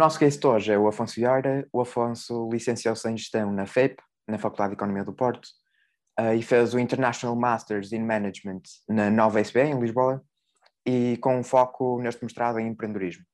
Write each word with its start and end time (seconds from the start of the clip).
nosso 0.00 0.18
guest 0.18 0.42
hoje 0.42 0.72
é 0.72 0.78
o 0.78 0.88
Afonso 0.88 1.14
Vieira. 1.14 1.68
O 1.70 1.82
Afonso 1.82 2.48
licenciou-se 2.50 3.06
em 3.06 3.18
Gestão 3.18 3.52
na 3.52 3.66
FEP, 3.66 4.02
na 4.26 4.38
Faculdade 4.38 4.70
de 4.70 4.76
Economia 4.76 5.04
do 5.04 5.12
Porto, 5.12 5.46
uh, 6.18 6.32
e 6.32 6.42
fez 6.42 6.72
o 6.72 6.78
International 6.78 7.36
Masters 7.36 7.92
in 7.92 8.00
Management 8.00 8.62
na 8.88 9.10
Nova 9.10 9.40
SB, 9.40 9.60
em 9.60 9.78
Lisboa, 9.78 10.24
e 10.86 11.18
com 11.18 11.38
um 11.38 11.44
foco 11.44 12.00
neste 12.00 12.24
mestrado 12.24 12.58
em 12.58 12.68
empreendedorismo. 12.68 13.24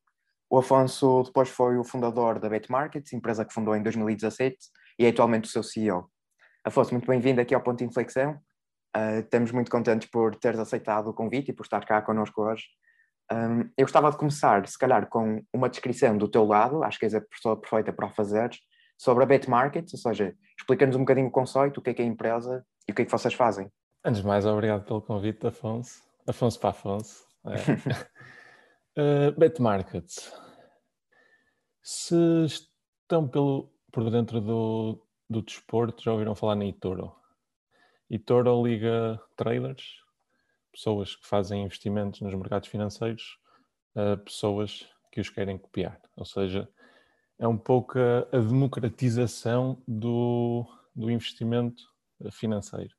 O 0.50 0.58
Afonso 0.58 1.22
depois 1.22 1.48
foi 1.48 1.78
o 1.78 1.84
fundador 1.84 2.40
da 2.40 2.48
Bet 2.48 2.68
Markets, 2.68 3.12
empresa 3.12 3.44
que 3.44 3.54
fundou 3.54 3.76
em 3.76 3.82
2017, 3.82 4.56
e 4.98 5.06
é 5.06 5.10
atualmente 5.10 5.44
o 5.44 5.48
seu 5.48 5.62
CEO. 5.62 6.10
Afonso, 6.64 6.92
muito 6.92 7.06
bem-vindo 7.06 7.40
aqui 7.40 7.54
ao 7.54 7.62
Ponto 7.62 7.78
de 7.78 7.84
Inflexão. 7.84 8.40
Uh, 8.96 9.20
estamos 9.20 9.52
muito 9.52 9.70
contentes 9.70 10.10
por 10.10 10.34
teres 10.34 10.58
aceitado 10.58 11.10
o 11.10 11.14
convite 11.14 11.52
e 11.52 11.54
por 11.54 11.62
estar 11.62 11.86
cá 11.86 12.02
connosco 12.02 12.42
hoje. 12.42 12.64
Um, 13.32 13.62
eu 13.76 13.84
gostava 13.84 14.10
de 14.10 14.16
começar, 14.16 14.66
se 14.68 14.78
calhar, 14.78 15.08
com 15.08 15.42
uma 15.52 15.68
descrição 15.68 16.16
do 16.16 16.28
teu 16.28 16.44
lado, 16.44 16.84
acho 16.84 16.98
que 16.98 17.04
és 17.06 17.14
a 17.14 17.20
pessoa 17.20 17.60
perfeita 17.60 17.92
para 17.92 18.06
o 18.06 18.10
fazeres, 18.10 18.58
sobre 18.96 19.24
a 19.24 19.26
Bet 19.26 19.50
Markets, 19.50 19.92
ou 19.94 20.00
seja, 20.00 20.34
explica-nos 20.58 20.96
um 20.96 21.00
bocadinho 21.00 21.26
o 21.26 21.30
conceito, 21.30 21.78
o 21.78 21.82
que 21.82 21.90
é 21.90 21.94
que 21.94 22.02
é 22.02 22.04
a 22.04 22.08
empresa 22.08 22.64
e 22.88 22.92
o 22.92 22.94
que 22.94 23.02
é 23.02 23.04
que 23.04 23.10
vocês 23.10 23.34
fazem. 23.34 23.70
Antes 24.04 24.20
de 24.20 24.26
mais, 24.26 24.46
obrigado 24.46 24.84
pelo 24.84 25.02
convite, 25.02 25.46
Afonso. 25.46 26.00
Afonso 26.26 26.60
para 26.60 26.70
Afonso. 26.70 27.26
É. 27.46 29.28
uh, 29.28 29.38
Bet 29.38 29.60
Markets. 29.60 30.32
Se 31.82 32.44
estão 32.44 33.28
pelo, 33.28 33.72
por 33.92 34.08
dentro 34.10 34.40
do, 34.40 35.04
do 35.28 35.42
desporto, 35.42 36.02
já 36.02 36.12
ouviram 36.12 36.34
falar 36.34 36.54
na 36.54 36.64
eToro. 36.64 37.12
eToro 38.08 38.64
liga 38.64 39.20
traders, 39.36 40.05
pessoas 40.76 41.16
que 41.16 41.26
fazem 41.26 41.64
investimentos 41.64 42.20
nos 42.20 42.34
mercados 42.34 42.68
financeiros, 42.68 43.38
a 43.94 44.18
pessoas 44.18 44.86
que 45.10 45.20
os 45.20 45.30
querem 45.30 45.56
copiar. 45.56 45.98
Ou 46.14 46.24
seja, 46.26 46.68
é 47.38 47.48
um 47.48 47.56
pouco 47.56 47.98
a, 47.98 48.36
a 48.36 48.40
democratização 48.40 49.82
do, 49.88 50.66
do 50.94 51.10
investimento 51.10 51.82
financeiro. 52.30 52.94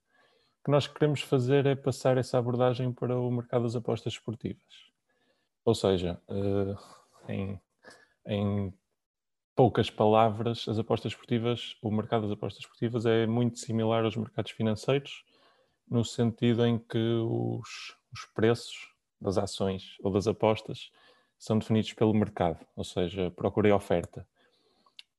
O 0.59 0.65
que 0.65 0.71
nós 0.71 0.87
queremos 0.87 1.21
fazer 1.21 1.67
é 1.67 1.75
passar 1.75 2.17
essa 2.17 2.39
abordagem 2.39 2.91
para 2.91 3.15
o 3.15 3.31
mercado 3.31 3.63
das 3.63 3.75
apostas 3.75 4.13
esportivas. 4.13 4.63
Ou 5.63 5.75
seja, 5.75 6.19
uh, 6.27 7.31
em, 7.31 7.61
em 8.25 8.73
poucas 9.55 9.89
palavras, 9.89 10.67
as 10.67 10.79
apostas 10.79 11.11
esportivas, 11.11 11.75
o 11.81 11.91
mercado 11.91 12.23
das 12.23 12.31
apostas 12.31 12.63
esportivas 12.63 13.05
é 13.05 13.27
muito 13.27 13.59
similar 13.59 14.03
aos 14.03 14.15
mercados 14.15 14.51
financeiros, 14.51 15.23
no 15.89 16.03
sentido 16.03 16.65
em 16.65 16.77
que 16.77 16.97
os, 16.97 17.95
os 18.11 18.25
preços 18.33 18.93
das 19.19 19.37
ações 19.37 19.95
ou 20.01 20.11
das 20.11 20.27
apostas 20.27 20.91
são 21.37 21.57
definidos 21.57 21.93
pelo 21.93 22.13
mercado, 22.13 22.65
ou 22.75 22.83
seja, 22.83 23.31
procura 23.31 23.69
e 23.69 23.71
oferta. 23.71 24.27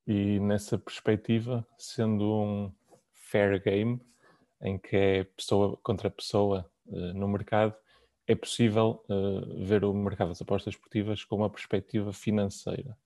E 0.07 0.41
nessa 0.41 0.79
perspectiva, 0.79 1.67
sendo 1.77 2.25
um 2.33 2.73
fair 3.13 3.63
game, 3.63 4.01
em 4.61 4.79
que 4.79 4.97
é 4.97 5.25
pessoa 5.25 5.77
contra 5.83 6.11
pessoa 6.11 6.69
uh, 6.87 7.15
no 7.15 7.29
mercado, 7.29 7.75
é 8.27 8.35
possível 8.35 9.05
uh, 9.09 9.65
ver 9.65 9.85
o 9.85 9.93
mercado 9.95 10.29
das 10.29 10.43
apostas 10.43 10.75
esportivas 10.75 11.25
com 11.25 11.37
uma 11.37 11.51
perspectiva 11.51 12.13
financeira. 12.13 12.97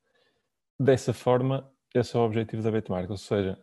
Dessa 0.78 1.12
forma, 1.12 1.70
esse 1.94 2.16
é 2.16 2.18
o 2.18 2.24
objetivo 2.24 2.62
da 2.62 2.70
Betmark, 2.70 3.10
ou 3.10 3.16
seja, 3.16 3.60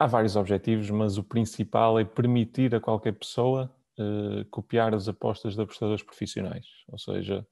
há 0.00 0.06
vários 0.06 0.34
objetivos, 0.34 0.88
mas 0.90 1.18
o 1.18 1.22
principal 1.22 1.98
é 1.98 2.04
permitir 2.06 2.74
a 2.74 2.80
qualquer 2.80 3.12
pessoa 3.12 3.70
uh, 3.98 4.46
copiar 4.46 4.94
as 4.94 5.06
apostas 5.08 5.54
de 5.54 5.60
apostadores 5.60 6.02
profissionais, 6.02 6.64
ou 6.88 6.98
seja, 6.98 7.46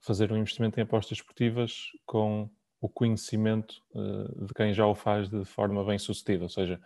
fazer 0.00 0.30
um 0.30 0.36
investimento 0.36 0.78
em 0.78 0.82
apostas 0.82 1.16
esportivas 1.16 1.86
com 2.04 2.50
o 2.78 2.90
conhecimento 2.90 3.82
uh, 3.94 4.44
de 4.44 4.52
quem 4.52 4.74
já 4.74 4.86
o 4.86 4.94
faz 4.94 5.30
de 5.30 5.46
forma 5.46 5.82
bem 5.82 5.98
sucedida, 5.98 6.44
ou 6.44 6.50
seja, 6.50 6.78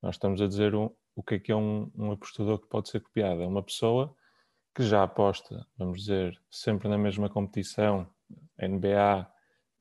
nós 0.00 0.14
estamos 0.14 0.40
a 0.40 0.46
dizer 0.46 0.74
um, 0.74 0.88
o 1.14 1.22
que 1.22 1.34
é 1.34 1.38
que 1.38 1.52
é 1.52 1.56
um, 1.56 1.90
um 1.94 2.10
apostador 2.10 2.58
que 2.58 2.66
pode 2.66 2.88
ser 2.88 3.00
copiado, 3.00 3.42
é 3.42 3.46
uma 3.46 3.62
pessoa 3.62 4.16
que 4.74 4.82
já 4.82 5.02
aposta, 5.02 5.66
vamos 5.76 6.00
dizer, 6.00 6.40
sempre 6.50 6.88
na 6.88 6.96
mesma 6.96 7.28
competição, 7.28 8.08
NBA, 8.58 9.28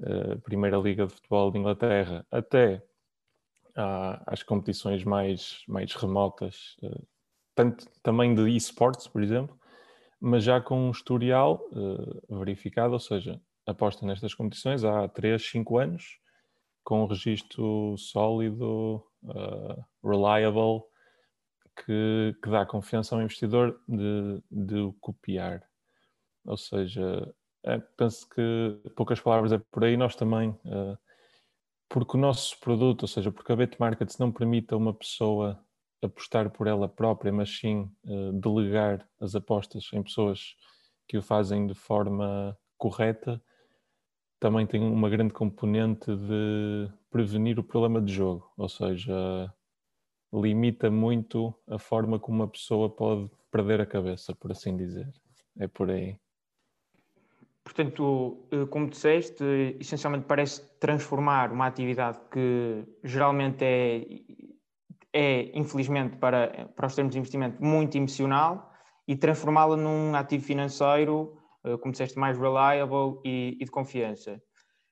uh, 0.02 0.06
eh, 0.06 0.36
Primeira 0.44 0.78
Liga 0.78 1.08
de 1.08 1.14
Futebol 1.14 1.50
de 1.50 1.60
Inglaterra, 1.60 2.28
até 2.30 2.84
às 3.76 4.44
competições 4.44 5.04
mais, 5.04 5.64
mais 5.68 5.94
remotas, 5.96 6.78
eh, 6.84 7.02
tanto 7.56 7.86
também 8.02 8.34
de 8.36 8.50
esportes, 8.56 9.08
por 9.08 9.22
exemplo, 9.24 9.58
mas 10.20 10.44
já 10.44 10.62
com 10.62 10.88
um 10.88 10.92
historial 10.92 11.62
uh, 11.72 12.40
verificado, 12.40 12.94
ou 12.94 13.00
seja, 13.00 13.42
aposta 13.66 14.06
nestas 14.06 14.34
competições 14.34 14.84
há 14.84 15.08
3, 15.08 15.50
5 15.50 15.78
anos, 15.78 16.18
com 16.84 17.04
um 17.04 17.08
registro 17.08 17.96
sólido, 17.98 19.04
uh, 19.24 19.86
reliable, 20.04 20.84
que, 21.76 22.36
que, 22.42 22.50
dá 22.50 22.66
confiança 22.66 23.16
ao 23.16 23.22
investidor 23.22 23.80
de, 23.88 24.42
de 24.50 24.94
copiar. 25.02 25.62
Ou 26.46 26.58
seja, 26.58 27.34
é, 27.64 27.78
penso 27.98 28.28
que 28.30 28.80
poucas 28.96 29.20
palavras 29.20 29.52
é 29.52 29.58
por 29.58 29.84
aí, 29.84 29.98
nós 29.98 30.16
também 30.16 30.50
uh, 30.50 30.98
porque 31.94 32.18
o 32.18 32.20
nosso 32.20 32.60
produto, 32.60 33.04
ou 33.04 33.08
seja, 33.08 33.32
porque 33.32 33.52
a 33.52 33.56
Bet 33.56 33.80
Markets 33.80 34.18
não 34.18 34.32
permite 34.32 34.74
a 34.74 34.78
uma 34.78 34.96
pessoa 34.96 35.64
apostar 36.02 36.50
por 36.50 36.66
ela 36.66 36.90
própria, 36.90 37.32
mas 37.32 37.56
sim 37.56 37.88
uh, 38.04 38.34
delegar 38.34 39.08
as 39.22 39.36
apostas 39.36 39.88
em 39.94 40.02
pessoas 40.02 40.56
que 41.08 41.20
o 41.20 41.22
fazem 41.22 41.68
de 41.68 41.76
forma 41.76 42.58
correta, 42.80 43.40
também 44.40 44.66
tem 44.66 44.82
uma 44.82 45.08
grande 45.08 45.36
componente 45.36 46.08
de 46.08 46.92
prevenir 47.12 47.60
o 47.60 47.64
problema 47.64 48.02
de 48.02 48.12
jogo, 48.12 48.52
ou 48.58 48.68
seja, 48.68 49.54
limita 50.34 50.90
muito 50.90 51.54
a 51.68 51.78
forma 51.78 52.20
como 52.20 52.40
uma 52.40 52.48
pessoa 52.48 52.90
pode 52.90 53.30
perder 53.52 53.80
a 53.80 53.86
cabeça, 53.86 54.34
por 54.34 54.52
assim 54.52 54.76
dizer. 54.76 55.14
É 55.60 55.68
por 55.68 55.92
aí. 55.92 56.18
Portanto, 57.64 58.46
eh, 58.52 58.66
como 58.66 58.90
disseste, 58.90 59.78
essencialmente 59.80 60.26
parece 60.26 60.62
transformar 60.80 61.52
uma 61.52 61.68
atividade 61.68 62.20
que 62.30 62.84
geralmente 63.04 63.64
é, 63.64 64.06
é 65.14 65.58
infelizmente, 65.58 66.18
para, 66.18 66.70
para 66.76 66.88
os 66.88 66.96
termos 66.96 67.14
de 67.14 67.20
investimento, 67.20 67.64
muito 67.64 67.98
emocional 67.98 68.72
e 69.08 69.16
transformá-la 69.16 69.78
num 69.78 70.14
ativo 70.14 70.44
financeiro, 70.44 71.38
eh, 71.64 71.78
como 71.78 71.92
disseste, 71.94 72.20
mais 72.20 72.38
reliable 72.38 73.22
e, 73.24 73.58
e 73.60 73.66
de 73.66 73.72
confiança. 73.72 74.42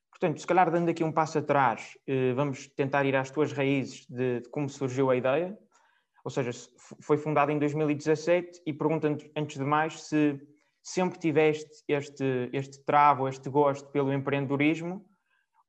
Portanto, 0.09 0.39
se 0.39 0.47
calhar 0.47 0.69
dando 0.71 0.89
aqui 0.89 1.03
um 1.03 1.11
passo 1.11 1.39
atrás, 1.39 1.97
eh, 2.07 2.31
vamos 2.33 2.67
tentar 2.67 3.05
ir 3.05 3.15
às 3.15 3.31
tuas 3.31 3.51
raízes 3.51 4.05
de, 4.07 4.41
de 4.41 4.49
como 4.49 4.69
surgiu 4.69 5.09
a 5.09 5.15
ideia. 5.15 5.57
Ou 6.23 6.29
seja, 6.29 6.51
foi 7.01 7.17
fundada 7.17 7.51
em 7.51 7.57
2017 7.57 8.61
e 8.65 8.71
pergunto 8.71 9.07
antes 9.35 9.57
de 9.57 9.63
mais 9.63 10.03
se 10.03 10.39
sempre 10.81 11.19
tiveste 11.19 11.83
este, 11.87 12.49
este 12.51 12.83
travo, 12.83 13.27
este 13.27 13.49
gosto 13.49 13.89
pelo 13.89 14.11
empreendedorismo, 14.11 15.05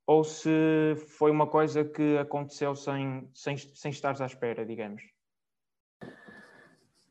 ou 0.07 0.25
se 0.25 0.97
foi 1.17 1.31
uma 1.31 1.47
coisa 1.47 1.85
que 1.85 2.19
aconteceu 2.19 2.75
sem, 2.75 3.29
sem, 3.35 3.57
sem 3.57 3.91
estares 3.91 4.21
à 4.21 4.27
espera, 4.27 4.67
digamos? 4.67 5.03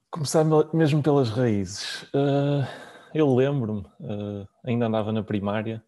Começar 0.09 0.43
mesmo 0.73 1.01
pelas 1.01 1.29
raízes. 1.29 2.03
Uh, 2.13 2.67
eu 3.13 3.33
lembro-me, 3.33 3.81
uh, 3.81 4.47
ainda 4.65 4.87
andava 4.87 5.11
na 5.11 5.23
primária, 5.23 5.83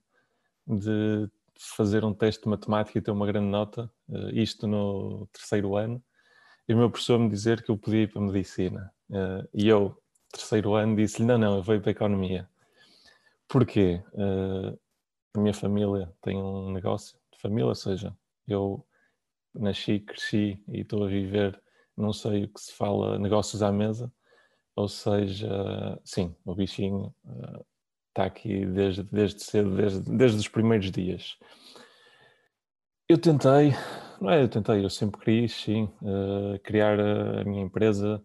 de 0.66 1.30
fazer 1.76 2.06
um 2.06 2.14
teste 2.14 2.44
de 2.44 2.50
matemática 2.50 2.98
e 2.98 3.02
ter 3.02 3.12
uma 3.12 3.28
grande 3.28 3.48
nota, 3.48 3.92
uh, 4.08 4.30
isto 4.30 4.66
no 4.66 5.28
terceiro 5.34 5.76
ano, 5.76 6.02
e 6.68 6.74
o 6.74 6.78
meu 6.78 6.90
professor 6.90 7.20
me 7.20 7.30
dizer 7.30 7.64
que 7.64 7.70
eu 7.70 7.78
podia 7.78 8.04
ir 8.04 8.12
para 8.12 8.22
a 8.22 8.26
medicina. 8.26 8.94
e 9.54 9.68
eu, 9.68 10.02
terceiro 10.34 10.74
ano, 10.74 10.96
disse-lhe: 10.96 11.28
Não, 11.28 11.38
não, 11.38 11.58
eu 11.58 11.64
vou 11.64 11.80
para 11.80 11.90
a 11.90 11.92
economia. 11.92 12.50
Porquê? 13.48 14.04
Uh, 14.14 14.78
a 15.36 15.40
minha 15.40 15.54
família 15.54 16.12
tem 16.22 16.38
um 16.38 16.72
negócio 16.72 17.18
de 17.32 17.40
família, 17.40 17.68
ou 17.68 17.76
seja, 17.76 18.16
eu 18.48 18.86
nasci, 19.54 20.00
cresci 20.00 20.62
e 20.68 20.82
estou 20.82 21.04
a 21.04 21.08
viver, 21.08 21.60
não 21.96 22.12
sei 22.12 22.46
o 22.46 22.50
que 22.50 22.60
se 22.60 22.74
fala, 22.74 23.18
negócios 23.20 23.62
à 23.62 23.72
mesa, 23.72 24.12
ou 24.76 24.88
seja, 24.88 26.00
sim, 26.04 26.36
o 26.46 26.56
bichinho 26.56 27.14
uh, 27.26 27.66
está 28.10 28.26
aqui 28.26 28.66
desde, 28.66 29.04
desde 29.04 29.44
cedo, 29.44 29.76
desde, 29.76 30.02
desde 30.02 30.38
os 30.38 30.48
primeiros 30.48 30.92
dias. 30.92 31.38
Eu 33.08 33.18
tentei, 33.20 33.74
não 34.20 34.30
é, 34.30 34.42
eu 34.42 34.50
tentei, 34.50 34.84
eu 34.84 34.90
sempre 34.90 35.22
quis, 35.22 35.54
sim, 35.54 35.84
uh, 36.02 36.60
criar 36.64 37.00
a 37.00 37.44
minha 37.44 37.64
empresa, 37.64 38.24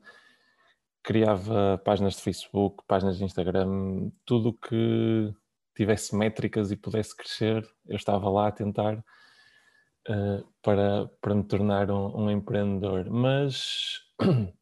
criava 1.09 1.81
páginas 1.83 2.17
de 2.17 2.21
Facebook, 2.21 2.85
páginas 2.87 3.17
de 3.17 3.25
Instagram, 3.25 4.11
tudo 4.27 4.53
que 4.53 5.33
tivesse 5.75 6.15
métricas 6.15 6.71
e 6.71 6.77
pudesse 6.77 7.17
crescer, 7.17 7.67
eu 7.87 7.97
estava 7.97 8.29
lá 8.29 8.49
a 8.49 8.53
tentar 8.53 8.99
uh, 8.99 10.47
para, 10.63 11.09
para 11.19 11.35
me 11.35 11.45
tornar 11.45 11.91
um, 11.91 12.25
um 12.25 12.31
empreendedor. 12.31 13.09
Mas 13.09 14.03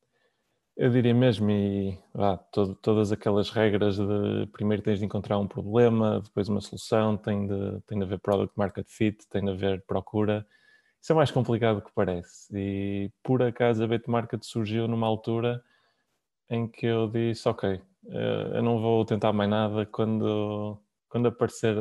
Eu 0.79 0.91
diria 0.91 1.15
mesmo, 1.15 1.51
e 1.51 1.99
ah, 2.15 2.37
todo, 2.53 2.75
todas 2.75 3.11
aquelas 3.11 3.49
regras 3.49 3.97
de 3.97 4.47
primeiro 4.53 4.83
tens 4.83 4.99
de 4.99 5.07
encontrar 5.07 5.39
um 5.39 5.49
problema, 5.49 6.21
depois 6.21 6.51
uma 6.51 6.61
solução, 6.61 7.17
tem 7.17 7.47
de, 7.47 7.81
tem 7.87 7.99
de 7.99 8.05
haver 8.05 8.21
product 8.21 8.53
market 8.59 8.87
fit, 8.87 9.27
tem 9.31 9.43
de 9.43 9.53
haver 9.53 9.83
procura. 9.87 10.47
Isso 11.01 11.13
é 11.13 11.15
mais 11.17 11.31
complicado 11.31 11.77
do 11.77 11.83
que 11.83 11.93
parece. 11.95 12.47
E 12.55 13.11
por 13.23 13.43
acaso 13.43 13.83
a 13.83 13.89
Market 14.07 14.43
surgiu 14.45 14.87
numa 14.87 15.07
altura 15.07 15.63
em 16.51 16.69
que 16.69 16.87
eu 16.87 17.09
disse, 17.09 17.49
ok, 17.49 17.81
eh, 18.09 18.51
eu 18.55 18.63
não 18.63 18.81
vou 18.81 19.05
tentar 19.05 19.33
mais 19.33 19.51
nada 19.51 19.87
quando, 19.87 20.79
quando 21.09 21.29
aparecer 21.29 21.77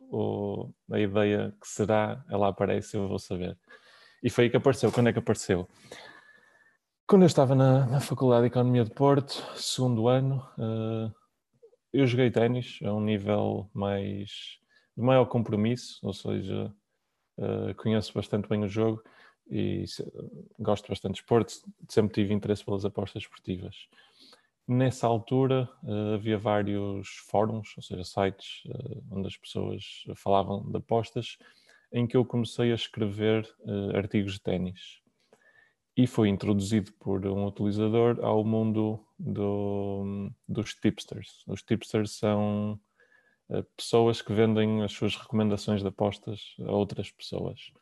o, 0.00 0.70
a 0.90 1.00
ideia 1.00 1.54
que 1.60 1.68
será, 1.68 2.24
ela 2.30 2.48
aparece, 2.48 2.96
eu 2.96 3.08
vou 3.08 3.18
saber. 3.18 3.56
E 4.22 4.30
foi 4.30 4.44
aí 4.44 4.50
que 4.50 4.56
apareceu. 4.56 4.90
Quando 4.92 5.08
é 5.08 5.12
que 5.12 5.18
apareceu? 5.18 5.68
Quando 7.06 7.22
eu 7.22 7.26
estava 7.26 7.54
na, 7.54 7.86
na 7.86 8.00
Faculdade 8.00 8.42
de 8.42 8.46
Economia 8.46 8.84
de 8.84 8.90
Porto, 8.90 9.32
segundo 9.56 10.08
ano, 10.08 10.36
uh, 10.56 11.12
eu 11.92 12.06
joguei 12.06 12.30
ténis 12.30 12.78
a 12.82 12.92
um 12.94 13.00
nível 13.00 13.68
mais 13.74 14.58
de 14.96 15.02
maior 15.02 15.26
compromisso, 15.26 15.98
ou 16.02 16.14
seja, 16.14 16.72
uh, 17.38 17.74
conheço 17.76 18.14
bastante 18.14 18.48
bem 18.48 18.64
o 18.64 18.68
jogo 18.68 19.02
e 19.48 19.84
gosto 20.58 20.88
bastante 20.88 21.14
de 21.14 21.20
esporte, 21.20 21.60
sempre 21.88 22.14
tive 22.14 22.34
interesse 22.34 22.64
pelas 22.64 22.84
apostas 22.84 23.22
esportivas. 23.22 23.88
Nessa 24.66 25.06
altura 25.06 25.68
uh, 25.82 26.14
havia 26.14 26.38
vários 26.38 27.08
fóruns, 27.28 27.74
ou 27.76 27.82
seja, 27.82 28.04
sites 28.04 28.62
onde 29.10 29.28
as 29.28 29.36
pessoas 29.36 30.04
falavam 30.16 30.68
de 30.70 30.78
apostas, 30.78 31.36
em 31.92 32.06
que 32.06 32.16
eu 32.16 32.24
comecei 32.24 32.72
a 32.72 32.74
escrever 32.74 33.48
artigos 33.94 34.32
de 34.32 34.40
ténis 34.40 35.04
e 35.96 36.06
foi 36.06 36.28
introduzido 36.28 36.92
por 36.94 37.24
um 37.26 37.46
utilizador 37.46 38.18
ao 38.20 38.44
mundo 38.44 39.04
do, 39.18 40.30
dos 40.48 40.74
tipsters. 40.74 41.44
Os 41.46 41.62
tipsters 41.62 42.18
são 42.18 42.80
pessoas 43.76 44.20
que 44.20 44.32
vendem 44.32 44.82
as 44.82 44.92
suas 44.92 45.14
recomendações 45.16 45.82
de 45.82 45.88
apostas 45.88 46.56
a 46.60 46.72
outras 46.72 47.10
pessoas. 47.10 47.72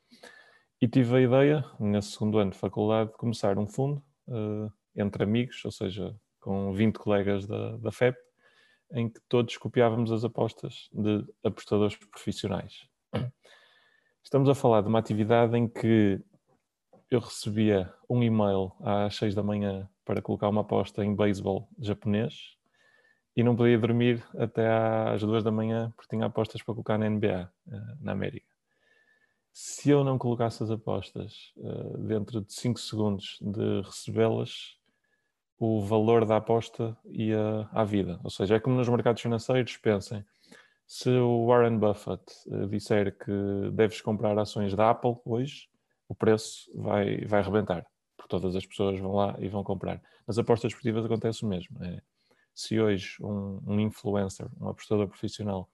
E 0.83 0.89
tive 0.89 1.17
a 1.17 1.21
ideia, 1.21 1.65
nesse 1.79 2.09
segundo 2.09 2.39
ano 2.39 2.51
de 2.51 2.59
faculdade, 2.59 3.13
de 3.13 3.17
começar 3.17 3.57
um 3.57 3.69
fundo 3.69 4.03
uh, 4.27 4.69
entre 4.97 5.23
amigos, 5.23 5.65
ou 5.65 5.71
seja, 5.71 6.13
com 6.41 6.73
20 6.73 6.97
colegas 6.97 7.47
da, 7.47 7.77
da 7.77 7.93
FEP, 7.93 8.19
em 8.91 9.09
que 9.09 9.21
todos 9.29 9.57
copiávamos 9.59 10.11
as 10.11 10.25
apostas 10.25 10.89
de 10.93 11.25
apostadores 11.45 11.95
profissionais. 11.95 12.89
Estamos 14.25 14.49
a 14.49 14.57
falar 14.57 14.81
de 14.83 14.89
uma 14.89 14.99
atividade 14.99 15.57
em 15.57 15.69
que 15.69 16.21
eu 17.09 17.21
recebia 17.21 17.95
um 18.11 18.21
e-mail 18.21 18.73
às 18.81 19.15
6 19.15 19.37
da 19.37 19.43
manhã 19.45 19.89
para 20.05 20.21
colocar 20.21 20.49
uma 20.49 20.63
aposta 20.63 21.05
em 21.05 21.15
beisebol 21.15 21.69
japonês 21.79 22.57
e 23.37 23.45
não 23.45 23.55
podia 23.55 23.79
dormir 23.79 24.21
até 24.37 24.69
às 24.69 25.23
2 25.23 25.45
da 25.45 25.53
manhã 25.53 25.93
porque 25.95 26.17
tinha 26.17 26.27
apostas 26.27 26.61
para 26.61 26.75
colocar 26.75 26.99
na 26.99 27.09
NBA, 27.09 27.49
eh, 27.71 27.81
na 28.01 28.11
América. 28.11 28.52
Se 29.53 29.91
eu 29.91 30.03
não 30.03 30.17
colocasse 30.17 30.63
as 30.63 30.71
apostas 30.71 31.53
eh, 31.59 31.97
dentro 31.99 32.41
de 32.41 32.53
5 32.53 32.81
segundos 32.81 33.39
de 33.41 33.83
recebê-las, 33.83 34.79
o 35.59 35.81
valor 35.83 36.25
da 36.25 36.39
aposta 36.39 36.97
ia 37.05 37.69
à 37.71 37.85
vida. 37.85 38.19
Ou 38.25 38.31
seja, 38.31 38.57
é 38.57 38.61
como 38.61 38.77
nos 38.77 38.89
mercados 38.89 39.21
financeiros, 39.21 39.77
pensem, 39.77 40.25
se 40.87 41.11
o 41.11 41.47
Warren 41.47 41.79
Buffett 41.79 42.23
eh, 42.51 42.67
disser 42.67 43.17
que 43.17 43.71
deves 43.73 44.01
comprar 44.01 44.39
ações 44.39 44.75
da 44.75 44.91
Apple 44.91 45.17
hoje, 45.25 45.69
o 46.09 46.15
preço 46.15 46.71
vai, 46.75 47.25
vai 47.27 47.43
rebentar, 47.43 47.87
porque 48.17 48.29
todas 48.29 48.57
as 48.57 48.65
pessoas 48.65 48.99
vão 48.99 49.13
lá 49.13 49.37
e 49.39 49.49
vão 49.49 49.63
comprar. 49.63 50.03
Nas 50.27 50.39
apostas 50.39 50.71
esportivas 50.71 51.05
acontece 51.05 51.45
o 51.45 51.49
mesmo. 51.49 51.83
É, 51.85 52.01
se 52.55 52.81
hoje 52.81 53.17
um, 53.21 53.61
um 53.67 53.81
influencer, 53.81 54.47
um 54.61 54.69
apostador 54.69 55.09
profissional, 55.09 55.69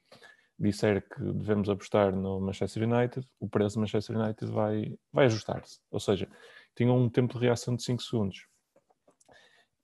disser 0.59 1.09
que 1.09 1.21
devemos 1.21 1.69
apostar 1.69 2.15
no 2.15 2.41
Manchester 2.41 2.83
United, 2.83 3.27
o 3.39 3.49
preço 3.49 3.77
do 3.77 3.81
Manchester 3.81 4.17
United 4.19 4.51
vai, 4.51 4.99
vai 5.13 5.27
ajustar-se. 5.27 5.81
Ou 5.91 6.01
seja, 6.01 6.29
tinha 6.77 6.93
um 6.93 7.09
tempo 7.09 7.35
de 7.35 7.41
reação 7.41 7.77
de 7.77 7.83
5 7.83 8.03
segundos. 8.03 8.47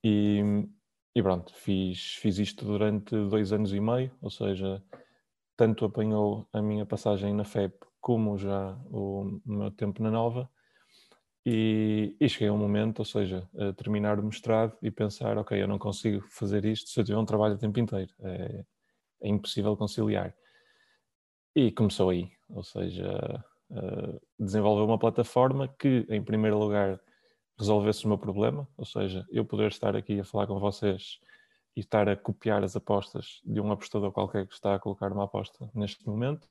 E, 0.02 0.42
e 1.14 1.22
pronto, 1.22 1.54
fiz, 1.54 2.16
fiz 2.16 2.38
isto 2.38 2.64
durante 2.64 3.14
dois 3.28 3.52
anos 3.52 3.72
e 3.72 3.80
meio, 3.80 4.10
ou 4.20 4.30
seja, 4.30 4.82
tanto 5.56 5.84
apanhou 5.84 6.46
a 6.52 6.60
minha 6.60 6.84
passagem 6.84 7.32
na 7.32 7.44
FEP 7.44 7.74
como 8.00 8.36
já 8.36 8.78
o 8.90 9.40
meu 9.46 9.70
tempo 9.70 10.02
na 10.02 10.10
Nova. 10.10 10.50
E, 11.46 12.16
e, 12.18 12.28
cheguei 12.28 12.48
a 12.48 12.52
um 12.52 12.58
momento, 12.58 13.00
ou 13.00 13.04
seja, 13.04 13.48
a 13.56 13.72
terminar 13.74 14.18
o 14.18 14.22
mestrado 14.22 14.76
e 14.82 14.90
pensar, 14.90 15.36
ok, 15.36 15.62
eu 15.62 15.68
não 15.68 15.78
consigo 15.78 16.22
fazer 16.30 16.64
isto 16.64 16.88
se 16.88 16.98
eu 16.98 17.04
tiver 17.04 17.18
um 17.18 17.24
trabalho 17.24 17.54
o 17.54 17.58
tempo 17.58 17.78
inteiro. 17.78 18.12
É, 18.20 18.64
é 19.22 19.28
impossível 19.28 19.76
conciliar. 19.76 20.34
E 21.56 21.70
começou 21.70 22.10
aí, 22.10 22.32
ou 22.48 22.64
seja, 22.64 23.44
desenvolver 24.38 24.82
uma 24.82 24.98
plataforma 24.98 25.68
que, 25.68 26.04
em 26.08 26.22
primeiro 26.22 26.58
lugar, 26.58 27.00
resolvesse 27.56 28.04
o 28.04 28.08
meu 28.08 28.18
problema, 28.18 28.66
ou 28.76 28.84
seja, 28.84 29.24
eu 29.30 29.44
poder 29.44 29.68
estar 29.68 29.94
aqui 29.94 30.18
a 30.18 30.24
falar 30.24 30.48
com 30.48 30.58
vocês 30.58 31.20
e 31.76 31.80
estar 31.80 32.08
a 32.08 32.16
copiar 32.16 32.64
as 32.64 32.74
apostas 32.74 33.40
de 33.44 33.60
um 33.60 33.70
apostador 33.70 34.10
qualquer 34.10 34.46
que 34.48 34.54
está 34.54 34.74
a 34.74 34.78
colocar 34.80 35.12
uma 35.12 35.24
aposta 35.24 35.70
neste 35.72 36.04
momento, 36.08 36.48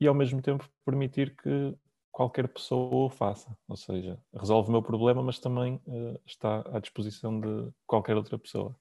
e 0.00 0.06
ao 0.06 0.14
mesmo 0.14 0.40
tempo 0.40 0.68
permitir 0.84 1.36
que 1.36 1.76
qualquer 2.10 2.48
pessoa 2.48 3.06
o 3.06 3.10
faça. 3.10 3.54
Ou 3.68 3.76
seja, 3.76 4.18
resolve 4.34 4.70
o 4.70 4.72
meu 4.72 4.82
problema, 4.82 5.22
mas 5.22 5.38
também 5.38 5.74
uh, 5.86 6.20
está 6.26 6.64
à 6.72 6.80
disposição 6.80 7.38
de 7.38 7.70
qualquer 7.86 8.16
outra 8.16 8.38
pessoa. 8.38 8.74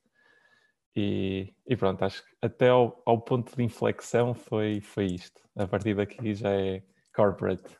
E, 0.95 1.53
e 1.65 1.77
pronto, 1.77 2.03
acho 2.03 2.23
que 2.23 2.31
até 2.41 2.69
ao, 2.69 3.01
ao, 3.05 3.21
ponto 3.21 3.55
de 3.55 3.63
inflexão 3.63 4.33
foi, 4.33 4.81
foi 4.81 5.05
isto. 5.05 5.41
A 5.55 5.65
partir 5.67 5.95
daqui 5.95 6.33
já 6.33 6.51
é 6.51 6.83
corporate. 7.15 7.77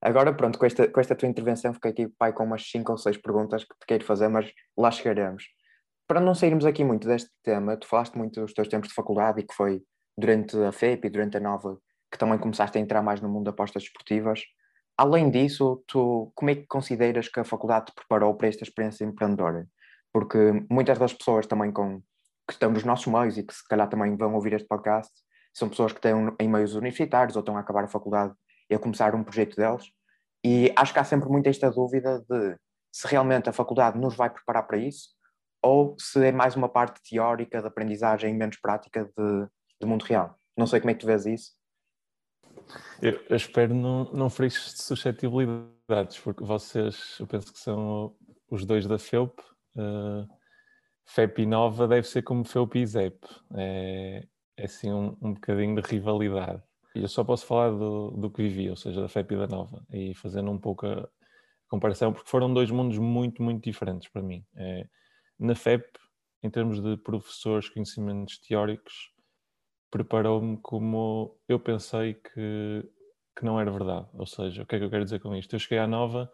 Agora, 0.00 0.32
pronto, 0.32 0.58
com 0.58 0.66
esta, 0.66 0.86
com 0.88 1.00
esta 1.00 1.16
tua 1.16 1.28
intervenção, 1.28 1.74
fiquei 1.74 1.90
aqui, 1.90 2.08
pai, 2.08 2.32
com 2.32 2.44
umas 2.44 2.68
5 2.70 2.92
ou 2.92 2.98
6 2.98 3.16
perguntas 3.18 3.64
que 3.64 3.74
te 3.74 3.86
quero 3.86 4.04
fazer, 4.04 4.28
mas 4.28 4.52
lá 4.76 4.90
chegaremos. 4.90 5.44
Para 6.06 6.20
não 6.20 6.34
sairmos 6.34 6.64
aqui 6.64 6.84
muito 6.84 7.08
deste 7.08 7.30
tema, 7.42 7.76
tu 7.76 7.88
falaste 7.88 8.16
muito 8.16 8.40
dos 8.40 8.52
teus 8.52 8.68
tempos 8.68 8.88
de 8.88 8.94
faculdade 8.94 9.40
e 9.40 9.46
que 9.46 9.54
foi 9.54 9.82
durante 10.16 10.56
a 10.58 10.70
FEP 10.70 11.06
e 11.06 11.10
durante 11.10 11.36
a 11.36 11.40
Nova 11.40 11.78
que 12.10 12.18
também 12.18 12.38
começaste 12.38 12.78
a 12.78 12.80
entrar 12.80 13.02
mais 13.02 13.20
no 13.20 13.28
mundo 13.28 13.44
de 13.44 13.50
apostas 13.50 13.82
esportivas. 13.82 14.42
Além 14.96 15.30
disso, 15.30 15.84
tu, 15.86 16.32
como 16.34 16.50
é 16.50 16.54
que 16.54 16.66
consideras 16.66 17.28
que 17.28 17.40
a 17.40 17.44
faculdade 17.44 17.86
te 17.86 17.94
preparou 17.94 18.34
para 18.34 18.48
esta 18.48 18.64
experiência 18.64 19.04
empreendedora? 19.04 19.68
Porque 20.16 20.64
muitas 20.70 20.98
das 20.98 21.12
pessoas 21.12 21.46
também 21.46 21.70
com, 21.70 22.00
que 22.48 22.54
estão 22.54 22.70
nos 22.70 22.84
nossos 22.84 23.06
meios 23.06 23.36
e 23.36 23.42
que 23.42 23.52
se 23.52 23.62
calhar 23.68 23.86
também 23.86 24.16
vão 24.16 24.34
ouvir 24.34 24.54
este 24.54 24.66
podcast 24.66 25.12
são 25.52 25.68
pessoas 25.68 25.92
que 25.92 25.98
estão 25.98 26.34
em 26.40 26.48
meios 26.48 26.74
universitários 26.74 27.36
ou 27.36 27.40
estão 27.40 27.54
a 27.54 27.60
acabar 27.60 27.84
a 27.84 27.86
faculdade 27.86 28.32
e 28.70 28.74
a 28.74 28.78
começar 28.78 29.14
um 29.14 29.22
projeto 29.22 29.54
deles. 29.56 29.84
E 30.42 30.72
acho 30.74 30.94
que 30.94 30.98
há 30.98 31.04
sempre 31.04 31.28
muito 31.28 31.50
esta 31.50 31.70
dúvida 31.70 32.24
de 32.30 32.56
se 32.90 33.06
realmente 33.06 33.50
a 33.50 33.52
faculdade 33.52 33.98
nos 33.98 34.16
vai 34.16 34.30
preparar 34.30 34.66
para 34.66 34.78
isso 34.78 35.10
ou 35.62 35.94
se 35.98 36.24
é 36.24 36.32
mais 36.32 36.56
uma 36.56 36.68
parte 36.70 36.98
teórica 37.02 37.60
de 37.60 37.66
aprendizagem 37.66 38.30
e 38.30 38.34
menos 38.34 38.56
prática 38.56 39.04
de, 39.04 39.46
de 39.78 39.86
mundo 39.86 40.04
real. 40.04 40.34
Não 40.56 40.66
sei 40.66 40.80
como 40.80 40.92
é 40.92 40.94
que 40.94 41.00
tu 41.00 41.06
vês 41.06 41.26
isso. 41.26 41.52
Eu, 43.02 43.36
espero 43.36 43.74
não, 43.74 44.04
não 44.14 44.30
ferir 44.30 44.50
suscetibilidades, 44.50 46.18
porque 46.20 46.42
vocês, 46.42 47.18
eu 47.20 47.26
penso 47.26 47.52
que 47.52 47.58
são 47.58 48.16
os 48.50 48.64
dois 48.64 48.86
da 48.86 48.98
FEUP. 48.98 49.42
Uh, 49.76 50.26
FEP 51.06 51.42
e 51.42 51.46
Nova 51.46 51.86
deve 51.86 52.06
ser 52.06 52.22
como 52.22 52.44
FEUP 52.44 52.78
e 52.78 52.86
ZEP. 52.86 53.18
É, 53.54 54.26
é 54.56 54.64
assim 54.64 54.92
um, 54.92 55.16
um 55.22 55.34
bocadinho 55.34 55.80
de 55.80 55.88
rivalidade. 55.88 56.62
E 56.94 57.02
eu 57.02 57.08
só 57.08 57.22
posso 57.22 57.46
falar 57.46 57.70
do, 57.70 58.10
do 58.12 58.30
que 58.30 58.42
vivi, 58.42 58.68
ou 58.70 58.76
seja, 58.76 59.02
da 59.02 59.08
FEP 59.08 59.34
e 59.34 59.38
da 59.38 59.46
Nova, 59.46 59.84
e 59.92 60.14
fazendo 60.14 60.50
um 60.50 60.58
pouco 60.58 60.86
a 60.86 61.06
comparação, 61.68 62.12
porque 62.12 62.28
foram 62.28 62.52
dois 62.52 62.70
mundos 62.70 62.98
muito, 62.98 63.42
muito 63.42 63.62
diferentes 63.62 64.08
para 64.08 64.22
mim. 64.22 64.44
É, 64.56 64.88
na 65.38 65.54
FEP, 65.54 65.86
em 66.42 66.50
termos 66.50 66.80
de 66.80 66.96
professores, 66.96 67.68
conhecimentos 67.68 68.38
teóricos, 68.38 69.12
preparou-me 69.90 70.56
como 70.58 71.38
eu 71.48 71.60
pensei 71.60 72.14
que, 72.14 72.88
que 73.36 73.44
não 73.44 73.60
era 73.60 73.70
verdade. 73.70 74.08
Ou 74.14 74.26
seja, 74.26 74.62
o 74.62 74.66
que 74.66 74.76
é 74.76 74.78
que 74.78 74.84
eu 74.84 74.90
quero 74.90 75.04
dizer 75.04 75.20
com 75.20 75.34
isto? 75.36 75.54
Eu 75.54 75.60
cheguei 75.60 75.78
à 75.78 75.86
Nova 75.86 76.30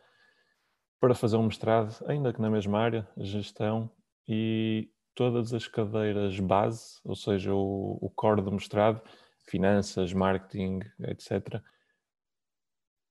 para 1.03 1.17
fazer 1.17 1.37
um 1.37 1.43
mestrado, 1.43 2.01
ainda 2.07 2.33
que 2.33 2.41
na 2.41 2.49
mesma 2.49 2.79
área, 2.79 3.09
gestão, 3.17 3.91
e 4.29 4.89
todas 5.17 5.53
as 5.53 5.67
cadeiras 5.67 6.39
base, 6.39 7.01
ou 7.05 7.17
seja, 7.17 7.53
o, 7.53 7.99
o 8.01 8.09
core 8.09 8.41
do 8.41 8.53
mestrado, 8.53 9.03
finanças, 9.45 10.13
marketing, 10.13 10.79
etc., 11.01 11.61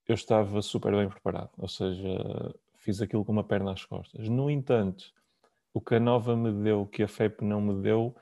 eu 0.08 0.16
estava 0.16 0.62
super 0.62 0.94
bem 0.94 1.10
preparado, 1.10 1.52
ou 1.58 1.68
seja, 1.68 2.08
fiz 2.78 3.02
aquilo 3.02 3.26
com 3.26 3.34
uma 3.34 3.44
perna 3.44 3.74
às 3.74 3.84
costas. 3.84 4.30
No 4.30 4.50
entanto, 4.50 5.12
o 5.74 5.82
que 5.82 5.96
a 5.96 6.00
Nova 6.00 6.34
me 6.34 6.64
deu, 6.64 6.86
que 6.86 7.04
a 7.04 7.10
FEP 7.10 7.44
não 7.44 7.60
me 7.60 7.82
deu, 7.82 8.16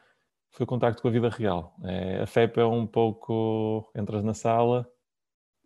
foi 0.49 0.63
o 0.63 0.67
contacto 0.67 0.99
com 0.99 1.09
a 1.09 1.11
vida 1.11 1.29
real. 1.29 1.75
É, 1.83 2.23
a 2.23 2.25
FEP 2.25 2.59
é 2.59 2.65
um 2.65 2.88
pouco, 2.88 3.91
entras 3.95 4.23
na 4.23 4.33
sala, 4.33 4.91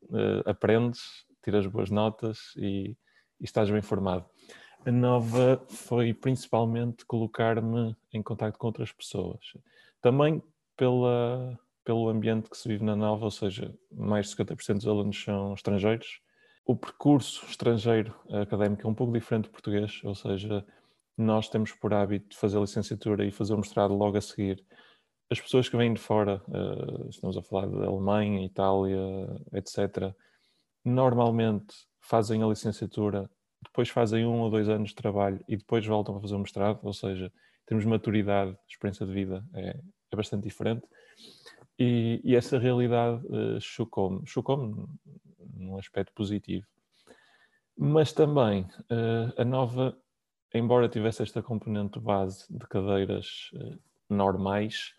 uh, 0.09 0.49
aprendes, 0.49 1.25
tiras 1.41 1.65
boas 1.67 1.89
notas 1.89 2.53
e, 2.57 2.97
e, 3.43 3.45
estás 3.45 3.69
bem 3.69 3.81
formado. 3.81 4.25
A 4.85 4.91
nova 4.91 5.61
foi 5.67 6.13
principalmente 6.13 7.05
colocar-me 7.05 7.95
em 8.11 8.21
contato 8.23 8.57
com 8.57 8.67
outras 8.67 8.91
pessoas. 8.91 9.53
Também 10.01 10.41
pela, 10.75 11.57
pelo 11.83 12.09
ambiente 12.09 12.49
que 12.49 12.57
se 12.57 12.67
vive 12.67 12.83
na 12.83 12.95
nova, 12.95 13.25
ou 13.25 13.31
seja, 13.31 13.73
mais 13.91 14.29
de 14.29 14.35
50% 14.35 14.75
dos 14.75 14.87
alunos 14.87 15.23
são 15.23 15.53
estrangeiros. 15.53 16.19
O 16.65 16.75
percurso 16.75 17.45
estrangeiro 17.45 18.13
académico 18.29 18.87
é 18.87 18.89
um 18.89 18.93
pouco 18.93 19.13
diferente 19.13 19.45
do 19.45 19.51
português, 19.51 20.01
ou 20.03 20.15
seja, 20.15 20.65
nós 21.17 21.47
temos 21.49 21.71
por 21.73 21.93
hábito 21.93 22.35
fazer 22.35 22.57
a 22.57 22.61
licenciatura 22.61 23.25
e 23.25 23.31
fazer 23.31 23.53
o 23.53 23.57
mestrado 23.57 23.93
logo 23.93 24.17
a 24.17 24.21
seguir. 24.21 24.65
As 25.29 25.39
pessoas 25.39 25.69
que 25.69 25.77
vêm 25.77 25.93
de 25.93 25.99
fora, 25.99 26.41
uh, 26.47 27.09
estamos 27.09 27.37
a 27.37 27.41
falar 27.41 27.67
de 27.67 27.75
Alemanha, 27.75 28.45
Itália, 28.45 28.99
etc., 29.53 30.13
normalmente 30.83 31.73
fazem 32.03 32.43
a 32.43 32.47
licenciatura, 32.47 33.29
depois 33.63 33.89
fazem 33.89 34.25
um 34.25 34.41
ou 34.41 34.49
dois 34.49 34.69
anos 34.69 34.89
de 34.89 34.95
trabalho 34.95 35.43
e 35.47 35.57
depois 35.57 35.85
voltam 35.85 36.17
a 36.17 36.21
fazer 36.21 36.35
o 36.35 36.39
mestrado, 36.39 36.79
ou 36.83 36.93
seja, 36.93 37.31
temos 37.65 37.85
maturidade, 37.85 38.55
experiência 38.67 39.05
de 39.05 39.13
vida 39.13 39.43
é, 39.53 39.79
é 40.11 40.15
bastante 40.15 40.43
diferente. 40.43 40.85
E, 41.79 42.21
e 42.23 42.35
essa 42.35 42.59
realidade 42.59 43.25
uh, 43.27 43.59
chocou-me, 43.59 44.21
chocou-me 44.27 44.85
num 45.55 45.77
aspecto 45.77 46.13
positivo. 46.13 46.67
Mas 47.75 48.13
também 48.13 48.63
uh, 48.63 49.41
a 49.41 49.43
nova 49.43 49.97
embora 50.53 50.87
tivesse 50.87 51.23
esta 51.23 51.41
componente 51.41 51.99
base 51.99 52.45
de 52.49 52.65
cadeiras 52.67 53.49
uh, 53.55 53.79
normais, 54.07 54.93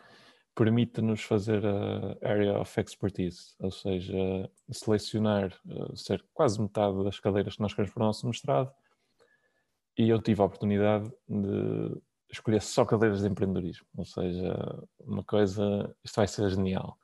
permite-nos 0.54 1.22
fazer 1.22 1.64
a 1.66 2.16
Area 2.22 2.58
of 2.58 2.80
Expertise, 2.80 3.54
ou 3.58 3.70
seja, 3.70 4.50
selecionar 4.70 5.52
uh, 5.66 5.96
ser 5.96 6.24
quase 6.32 6.60
metade 6.60 7.02
das 7.04 7.18
cadeiras 7.18 7.56
que 7.56 7.62
nós 7.62 7.72
queremos 7.72 7.92
para 7.92 8.02
o 8.02 8.06
nosso 8.06 8.26
mestrado. 8.26 8.72
E 9.98 10.08
eu 10.08 10.20
tive 10.20 10.42
a 10.42 10.44
oportunidade 10.44 11.10
de 11.28 12.00
escolher 12.30 12.62
só 12.62 12.84
cadeiras 12.84 13.20
de 13.20 13.28
empreendedorismo, 13.28 13.86
ou 13.96 14.04
seja, 14.04 14.56
uma 15.00 15.24
coisa, 15.24 15.94
isto 16.04 16.16
vai 16.16 16.26
ser 16.26 16.48
genial. 16.50 16.98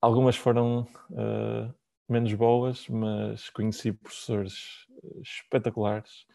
Algumas 0.00 0.36
foram 0.36 0.82
uh, 1.10 1.74
menos 2.08 2.32
boas, 2.34 2.88
mas 2.88 3.50
conheci 3.50 3.92
professores 3.92 4.86
espetaculares 5.22 6.26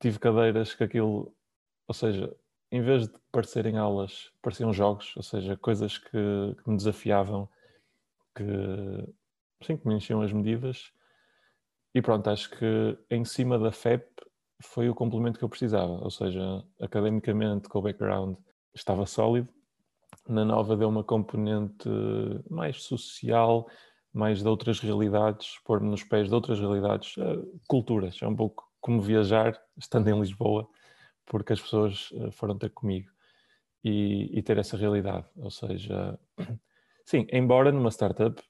tive 0.00 0.18
cadeiras 0.18 0.74
que 0.74 0.84
aquilo, 0.84 1.34
ou 1.86 1.94
seja, 1.94 2.34
em 2.70 2.82
vez 2.82 3.08
de 3.08 3.14
parecerem 3.32 3.78
aulas, 3.78 4.30
pareciam 4.42 4.72
jogos, 4.72 5.16
ou 5.16 5.22
seja, 5.22 5.56
coisas 5.56 5.98
que, 5.98 6.10
que 6.10 6.70
me 6.70 6.76
desafiavam, 6.76 7.48
que, 8.34 8.44
sim, 9.62 9.76
que 9.76 9.86
me 9.86 9.94
enchiam 9.94 10.20
as 10.20 10.32
medidas. 10.32 10.92
E 11.94 12.02
pronto, 12.02 12.28
acho 12.28 12.50
que 12.50 12.98
em 13.10 13.24
cima 13.24 13.58
da 13.58 13.72
FEP 13.72 14.04
foi 14.60 14.88
o 14.88 14.94
complemento 14.94 15.38
que 15.38 15.44
eu 15.44 15.48
precisava, 15.48 15.92
ou 15.92 16.10
seja, 16.10 16.64
academicamente 16.80 17.68
com 17.68 17.78
o 17.78 17.82
background 17.82 18.36
estava 18.74 19.06
sólido, 19.06 19.48
na 20.28 20.44
nova 20.44 20.76
deu 20.76 20.88
uma 20.88 21.02
componente 21.02 21.88
mais 22.50 22.82
social, 22.82 23.68
mais 24.12 24.42
de 24.42 24.48
outras 24.48 24.80
realidades, 24.80 25.58
pôr-me 25.64 25.88
nos 25.88 26.04
pés 26.04 26.28
de 26.28 26.34
outras 26.34 26.60
realidades, 26.60 27.14
culturas, 27.66 28.20
é 28.20 28.26
um 28.26 28.36
pouco 28.36 28.68
como 28.80 29.00
viajar 29.00 29.58
estando 29.76 30.08
em 30.08 30.20
Lisboa, 30.20 30.68
porque 31.28 31.52
as 31.52 31.60
pessoas 31.60 32.10
eh, 32.14 32.30
foram 32.30 32.58
ter 32.58 32.70
comigo 32.70 33.10
e, 33.84 34.38
e 34.38 34.42
ter 34.42 34.58
essa 34.58 34.76
realidade. 34.76 35.26
Ou 35.36 35.50
seja, 35.50 36.18
sim, 37.04 37.26
embora 37.30 37.70
numa 37.70 37.90
startup 37.90 38.42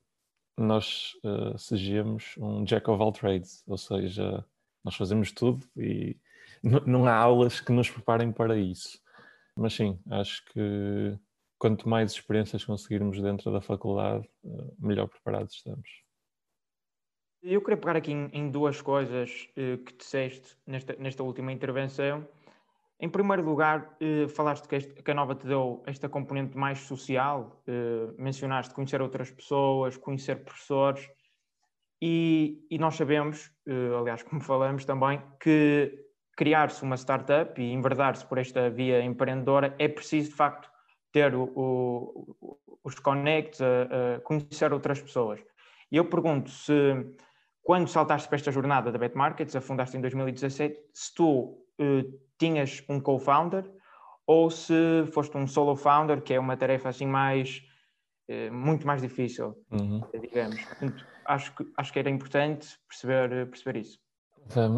nós 0.57 1.13
uh, 1.25 1.57
sejamos 1.57 2.35
um 2.37 2.65
jack 2.65 2.91
of 2.91 3.01
all 3.01 3.13
trades, 3.13 3.63
ou 3.69 3.79
seja, 3.79 4.45
nós 4.85 4.97
fazemos 4.97 5.31
tudo 5.31 5.65
e 5.77 6.17
não 6.85 7.07
há 7.07 7.15
aulas 7.15 7.61
que 7.61 7.71
nos 7.71 7.89
preparem 7.89 8.33
para 8.33 8.57
isso. 8.57 9.01
Mas 9.55 9.75
sim, 9.75 9.99
acho 10.11 10.45
que 10.47 11.17
quanto 11.59 11.89
mais 11.89 12.13
experiências 12.13 12.65
conseguirmos 12.65 13.21
dentro 13.21 13.53
da 13.53 13.61
faculdade, 13.61 14.29
eh, 14.45 14.49
melhor 14.79 15.09
preparados 15.09 15.55
estamos. 15.55 15.89
Eu 17.41 17.61
queria 17.61 17.77
pegar 17.77 17.97
aqui 17.97 18.13
em, 18.13 18.51
duas 18.51 18.83
coisas 18.83 19.49
que 19.55 19.97
disseste 19.97 20.57
nesta, 20.67 20.97
nesta 20.97 21.23
última 21.23 21.53
intervenção. 21.53 22.27
Em 23.01 23.09
primeiro 23.09 23.43
lugar, 23.45 23.97
uh, 24.01 24.29
falaste 24.29 24.67
que, 24.67 24.75
este, 24.77 25.03
que, 25.03 25.11
a 25.11 25.15
Nova 25.15 25.35
te 25.35 25.47
deu 25.47 25.83
esta 25.87 26.09
componente 26.09 26.57
mais 26.57 26.81
social, 26.81 27.63
uh, 27.69 28.15
mencionaste 28.21 28.75
conhecer 28.75 29.01
outras 29.01 29.31
pessoas, 29.31 29.97
conhecer 29.97 30.45
professores, 30.45 31.09
e, 32.01 32.65
e 32.71 32.79
nós 32.79 32.95
sabemos, 32.95 33.51
aliás, 33.99 34.23
como 34.25 34.41
falamos 34.41 34.85
também, 34.85 35.21
que 35.41 36.07
criar-se 36.37 36.83
uma 36.85 36.97
startup 36.97 37.61
e 37.61 37.73
enverdar-se 37.73 38.25
por 38.25 38.39
esta 38.39 38.71
via 38.71 39.03
empreendedora 39.03 39.75
é 39.79 39.89
preciso, 39.89 40.31
de 40.31 40.37
facto, 40.37 40.71
ter 41.11 41.35
o, 41.35 41.43
o, 41.55 42.59
os 42.85 42.99
connects, 43.01 43.61
a, 43.61 44.17
a 44.17 44.21
conhecer 44.21 44.73
outras 44.73 45.01
pessoas. 45.01 45.41
E 45.91 45.97
eu 45.97 46.05
pergunto 46.05 46.51
se 46.51 46.73
quando 47.63 47.89
saltaste 47.89 48.29
para 48.29 48.37
esta 48.37 48.51
jornada 48.51 48.91
da 48.91 48.99
Bet 48.99 49.17
Markets, 49.17 49.55
afundaste 49.55 49.97
em 49.97 50.01
2017, 50.01 50.79
se 50.93 51.15
tu 51.15 51.59
uh, 51.81 52.28
tinhas 52.39 52.83
um 52.89 53.01
co-founder 53.01 53.65
ou 54.27 54.51
se 54.51 55.07
foste 55.13 55.37
um 55.37 55.47
solo 55.47 55.75
founder, 55.75 56.23
que 56.23 56.35
é 56.35 56.41
uma 56.41 56.57
tarefa 56.57 56.91
assim 56.91 57.07
mais 57.07 57.63
uh, 58.29 58.53
muito 58.53 58.87
mais 58.87 59.01
difícil, 59.01 59.55
uhum. 59.71 60.03
digamos. 60.21 60.63
Portanto, 60.65 61.07
acho 61.25 61.55
que 61.55 61.67
acho 61.77 61.93
que 61.93 61.99
era 61.99 62.11
importante 62.11 62.79
perceber 62.89 63.47
perceber 63.47 63.81
isso. 63.81 63.99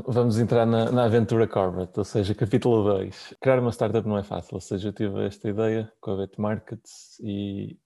Vamos 0.06 0.38
entrar 0.40 0.66
na, 0.66 0.90
na, 0.90 1.04
aventura 1.04 1.46
corporate, 1.46 1.96
ou 1.96 2.04
seja, 2.04 2.34
capítulo 2.34 2.82
2. 2.82 3.36
Criar 3.40 3.60
uma 3.60 3.70
startup 3.70 4.06
não 4.08 4.18
é 4.18 4.24
fácil, 4.24 4.54
ou 4.54 4.60
seja, 4.60 4.88
eu 4.88 4.92
tive 4.92 5.24
esta 5.24 5.48
ideia 5.48 5.92
com 6.00 6.10
a 6.10 6.16
Bet 6.16 6.40
Markets 6.40 7.20
e 7.20 7.78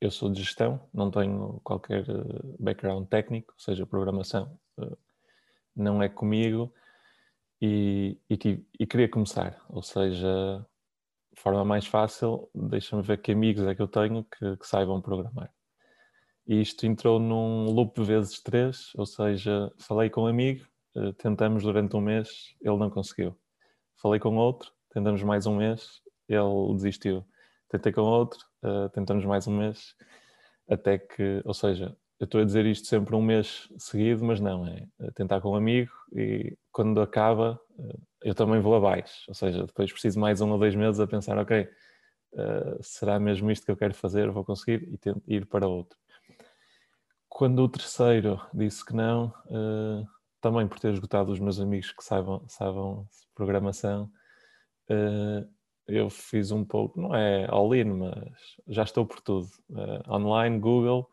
eu 0.00 0.10
sou 0.10 0.32
de 0.32 0.42
gestão, 0.42 0.80
não 0.92 1.08
tenho 1.10 1.60
qualquer 1.62 2.08
eh, 2.08 2.56
background 2.58 3.06
técnico, 3.06 3.52
ou 3.52 3.60
seja, 3.60 3.86
programação 3.86 4.58
eh, 4.80 4.96
não 5.76 6.02
é 6.02 6.08
comigo 6.08 6.74
e, 7.60 8.18
e, 8.28 8.64
e 8.78 8.86
queria 8.86 9.08
começar, 9.08 9.60
ou 9.68 9.82
seja, 9.82 10.64
forma 11.36 11.64
mais 11.64 11.86
fácil, 11.86 12.48
deixa-me 12.54 13.02
ver 13.02 13.18
que 13.20 13.32
amigos 13.32 13.64
é 13.66 13.74
que 13.74 13.82
eu 13.82 13.88
tenho 13.88 14.24
que, 14.24 14.56
que 14.56 14.66
saibam 14.66 15.00
programar. 15.00 15.52
E 16.46 16.60
isto 16.60 16.86
entrou 16.86 17.18
num 17.18 17.66
loop 17.66 18.02
vezes 18.02 18.40
três, 18.42 18.92
ou 18.96 19.06
seja, 19.06 19.70
falei 19.78 20.10
com 20.10 20.22
um 20.22 20.26
amigo, 20.26 20.66
eh, 20.96 21.12
tentamos 21.18 21.62
durante 21.62 21.96
um 21.96 22.00
mês, 22.00 22.54
ele 22.60 22.76
não 22.76 22.90
conseguiu. 22.90 23.38
Falei 24.00 24.18
com 24.18 24.36
outro, 24.36 24.72
tentamos 24.92 25.22
mais 25.22 25.46
um 25.46 25.56
mês, 25.56 26.02
ele 26.28 26.74
desistiu 26.74 27.24
tentei 27.70 27.92
com 27.92 28.02
outro, 28.02 28.44
uh, 28.64 28.88
tentamos 28.90 29.24
mais 29.24 29.46
um 29.46 29.56
mês, 29.56 29.94
até 30.68 30.98
que, 30.98 31.40
ou 31.44 31.54
seja, 31.54 31.96
eu 32.20 32.26
estou 32.26 32.42
a 32.42 32.44
dizer 32.44 32.66
isto 32.66 32.86
sempre 32.86 33.16
um 33.16 33.22
mês 33.22 33.66
seguido, 33.78 34.22
mas 34.22 34.38
não, 34.40 34.66
é 34.66 34.86
tentar 35.14 35.40
com 35.40 35.52
um 35.52 35.54
amigo 35.54 35.90
e 36.12 36.54
quando 36.70 37.00
acaba 37.00 37.58
uh, 37.78 38.00
eu 38.22 38.34
também 38.34 38.60
vou 38.60 38.74
abaixo, 38.74 39.24
ou 39.26 39.34
seja, 39.34 39.64
depois 39.64 39.90
preciso 39.90 40.20
mais 40.20 40.42
um 40.42 40.50
ou 40.50 40.58
dois 40.58 40.74
meses 40.74 41.00
a 41.00 41.06
pensar, 41.06 41.38
ok, 41.38 41.62
uh, 42.34 42.78
será 42.82 43.18
mesmo 43.18 43.50
isto 43.50 43.64
que 43.64 43.70
eu 43.70 43.76
quero 43.76 43.94
fazer, 43.94 44.30
vou 44.30 44.44
conseguir 44.44 44.86
e 44.92 44.98
tento 44.98 45.22
ir 45.26 45.46
para 45.46 45.66
outro. 45.66 45.98
Quando 47.26 47.60
o 47.60 47.68
terceiro 47.70 48.38
disse 48.52 48.84
que 48.84 48.94
não, 48.94 49.32
também 50.42 50.66
por 50.66 50.78
ter 50.80 50.92
esgotado 50.92 51.32
os 51.32 51.38
meus 51.38 51.60
amigos 51.60 51.92
que 51.92 52.04
saibam, 52.04 52.44
saibam 52.48 53.06
programação, 53.34 54.10
eu 55.86 56.10
fiz 56.10 56.50
um 56.50 56.64
pouco, 56.64 57.00
não 57.00 57.14
é 57.14 57.46
all-in, 57.48 57.84
mas 57.84 58.56
já 58.66 58.82
estou 58.82 59.06
por 59.06 59.20
tudo. 59.20 59.48
Online, 60.08 60.58
Google, 60.58 61.08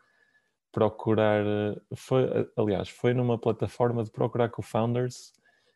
procurar. 0.72 1.46
Uh, 1.46 1.96
foi, 1.96 2.50
aliás, 2.56 2.90
foi 2.90 3.14
numa 3.14 3.38
plataforma 3.38 4.04
de 4.04 4.12
procurar 4.12 4.50
co-founders 4.50 5.34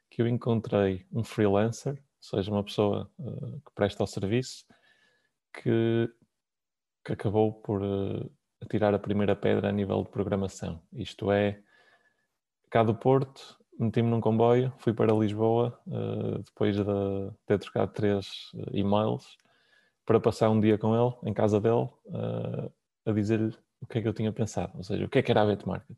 que 0.09 0.21
eu 0.21 0.27
encontrei 0.27 1.05
um 1.11 1.23
freelancer, 1.23 1.93
ou 1.93 2.37
seja, 2.37 2.51
uma 2.51 2.63
pessoa 2.63 3.09
uh, 3.19 3.61
que 3.61 3.71
presta 3.73 4.03
o 4.03 4.07
serviço, 4.07 4.65
que, 5.53 6.09
que 7.05 7.13
acabou 7.13 7.53
por 7.61 7.81
tirar 8.69 8.93
a 8.93 8.99
primeira 8.99 9.35
pedra 9.35 9.69
a 9.69 9.71
nível 9.71 10.03
de 10.03 10.09
programação. 10.09 10.81
Isto 10.93 11.31
é, 11.31 11.61
cá 12.69 12.83
do 12.83 12.95
Porto, 12.95 13.57
meti-me 13.79 14.09
num 14.09 14.21
comboio, 14.21 14.71
fui 14.77 14.93
para 14.93 15.13
Lisboa, 15.13 15.79
uh, 15.87 16.43
depois 16.43 16.75
de 16.75 16.83
ter 17.45 17.57
trocado 17.59 17.91
três 17.93 18.51
uh, 18.53 18.69
e-mails, 18.71 19.37
para 20.05 20.19
passar 20.19 20.49
um 20.49 20.59
dia 20.59 20.77
com 20.77 20.95
ele, 20.95 21.15
em 21.29 21.33
casa 21.33 21.59
dele, 21.59 21.89
uh, 22.05 22.71
a 23.05 23.11
dizer-lhe 23.11 23.55
o 23.81 23.87
que 23.87 23.97
é 23.97 24.01
que 24.01 24.07
eu 24.07 24.13
tinha 24.13 24.31
pensado, 24.31 24.73
ou 24.77 24.83
seja, 24.83 25.05
o 25.05 25.09
que 25.09 25.19
é 25.19 25.21
que 25.21 25.31
era 25.31 25.41
a 25.41 25.45
Bet 25.45 25.67
Market, 25.67 25.97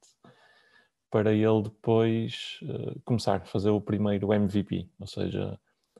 para 1.12 1.32
ele 1.34 1.64
depois 1.64 2.60
começar 3.06 3.36
a 3.36 3.46
fazer 3.46 3.70
o 3.70 3.82
primeiro 3.82 4.34
MVP, 4.34 4.90
ou 5.00 5.06
seja, 5.06 5.60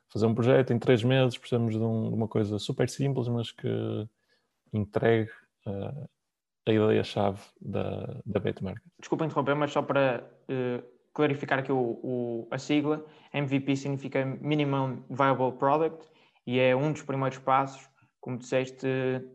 fazer 0.10 0.26
um 0.26 0.34
projeto 0.34 0.72
em 0.72 0.80
três 0.80 1.04
meses, 1.04 1.38
precisamos 1.38 1.74
de, 1.74 1.84
um, 1.84 2.10
de 2.10 2.16
uma 2.16 2.28
coisa 2.28 2.58
super 2.58 2.90
simples, 2.90 3.28
mas 3.28 3.52
que 3.52 4.08
entregue 4.72 5.30
a 6.66 6.72
ideia-chave 6.72 7.40
da, 7.62 8.22
da 8.26 8.40
Bet 8.40 8.64
Market. 8.64 8.84
Desculpa 9.00 9.26
interromper, 9.26 9.56
mas 9.56 9.72
só 9.72 9.82
para 9.82 10.24
clarificar 11.14 11.60
aqui 11.60 11.72
o, 11.72 12.00
o, 12.04 12.48
a 12.50 12.58
sigla, 12.58 13.06
MVP 13.34 13.76
significa 13.76 14.26
Minimum 14.26 15.04
Viable 15.10 15.52
Product 15.58 16.08
e 16.46 16.60
é 16.60 16.76
um 16.76 16.92
dos 16.92 17.04
primeiros 17.04 17.38
passos, 17.38 17.88
como 18.24 18.38
disseste, 18.38 18.88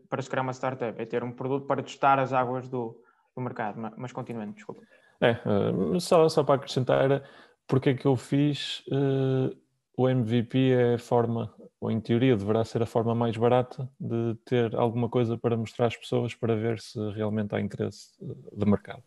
para 0.09 0.23
se 0.23 0.30
criar 0.30 0.40
uma 0.40 0.54
startup, 0.54 0.99
é 0.99 1.04
ter 1.04 1.23
um 1.23 1.30
produto 1.30 1.66
para 1.66 1.83
testar 1.83 2.18
as 2.18 2.33
águas 2.33 2.71
do, 2.71 2.99
do 3.37 3.42
mercado. 3.42 3.78
Mas 3.99 4.12
continuando, 4.12 4.54
desculpa. 4.54 4.80
É, 5.21 5.33
uh, 5.47 6.00
só, 6.00 6.26
só 6.26 6.42
para 6.42 6.54
acrescentar, 6.54 7.23
porque 7.66 7.90
é 7.90 7.95
que 7.95 8.07
eu 8.07 8.16
fiz 8.16 8.83
uh, 8.87 9.54
o 9.95 10.09
MVP 10.09 10.71
é 10.71 10.95
a 10.95 10.99
forma, 10.99 11.54
ou 11.78 11.90
em 11.90 12.00
teoria 12.00 12.35
deverá 12.35 12.64
ser 12.64 12.83
a 12.83 12.87
forma 12.87 13.14
mais 13.14 13.37
barata 13.37 13.90
de 14.00 14.35
ter 14.47 14.75
alguma 14.75 15.11
coisa 15.11 15.37
para 15.37 15.54
mostrar 15.54 15.88
às 15.88 15.97
pessoas 15.97 16.35
para 16.35 16.57
ver 16.57 16.80
se 16.80 16.99
realmente 17.11 17.54
há 17.54 17.61
interesse 17.61 18.12
eh, 18.23 18.57
de 18.57 18.64
mercado. 18.64 19.02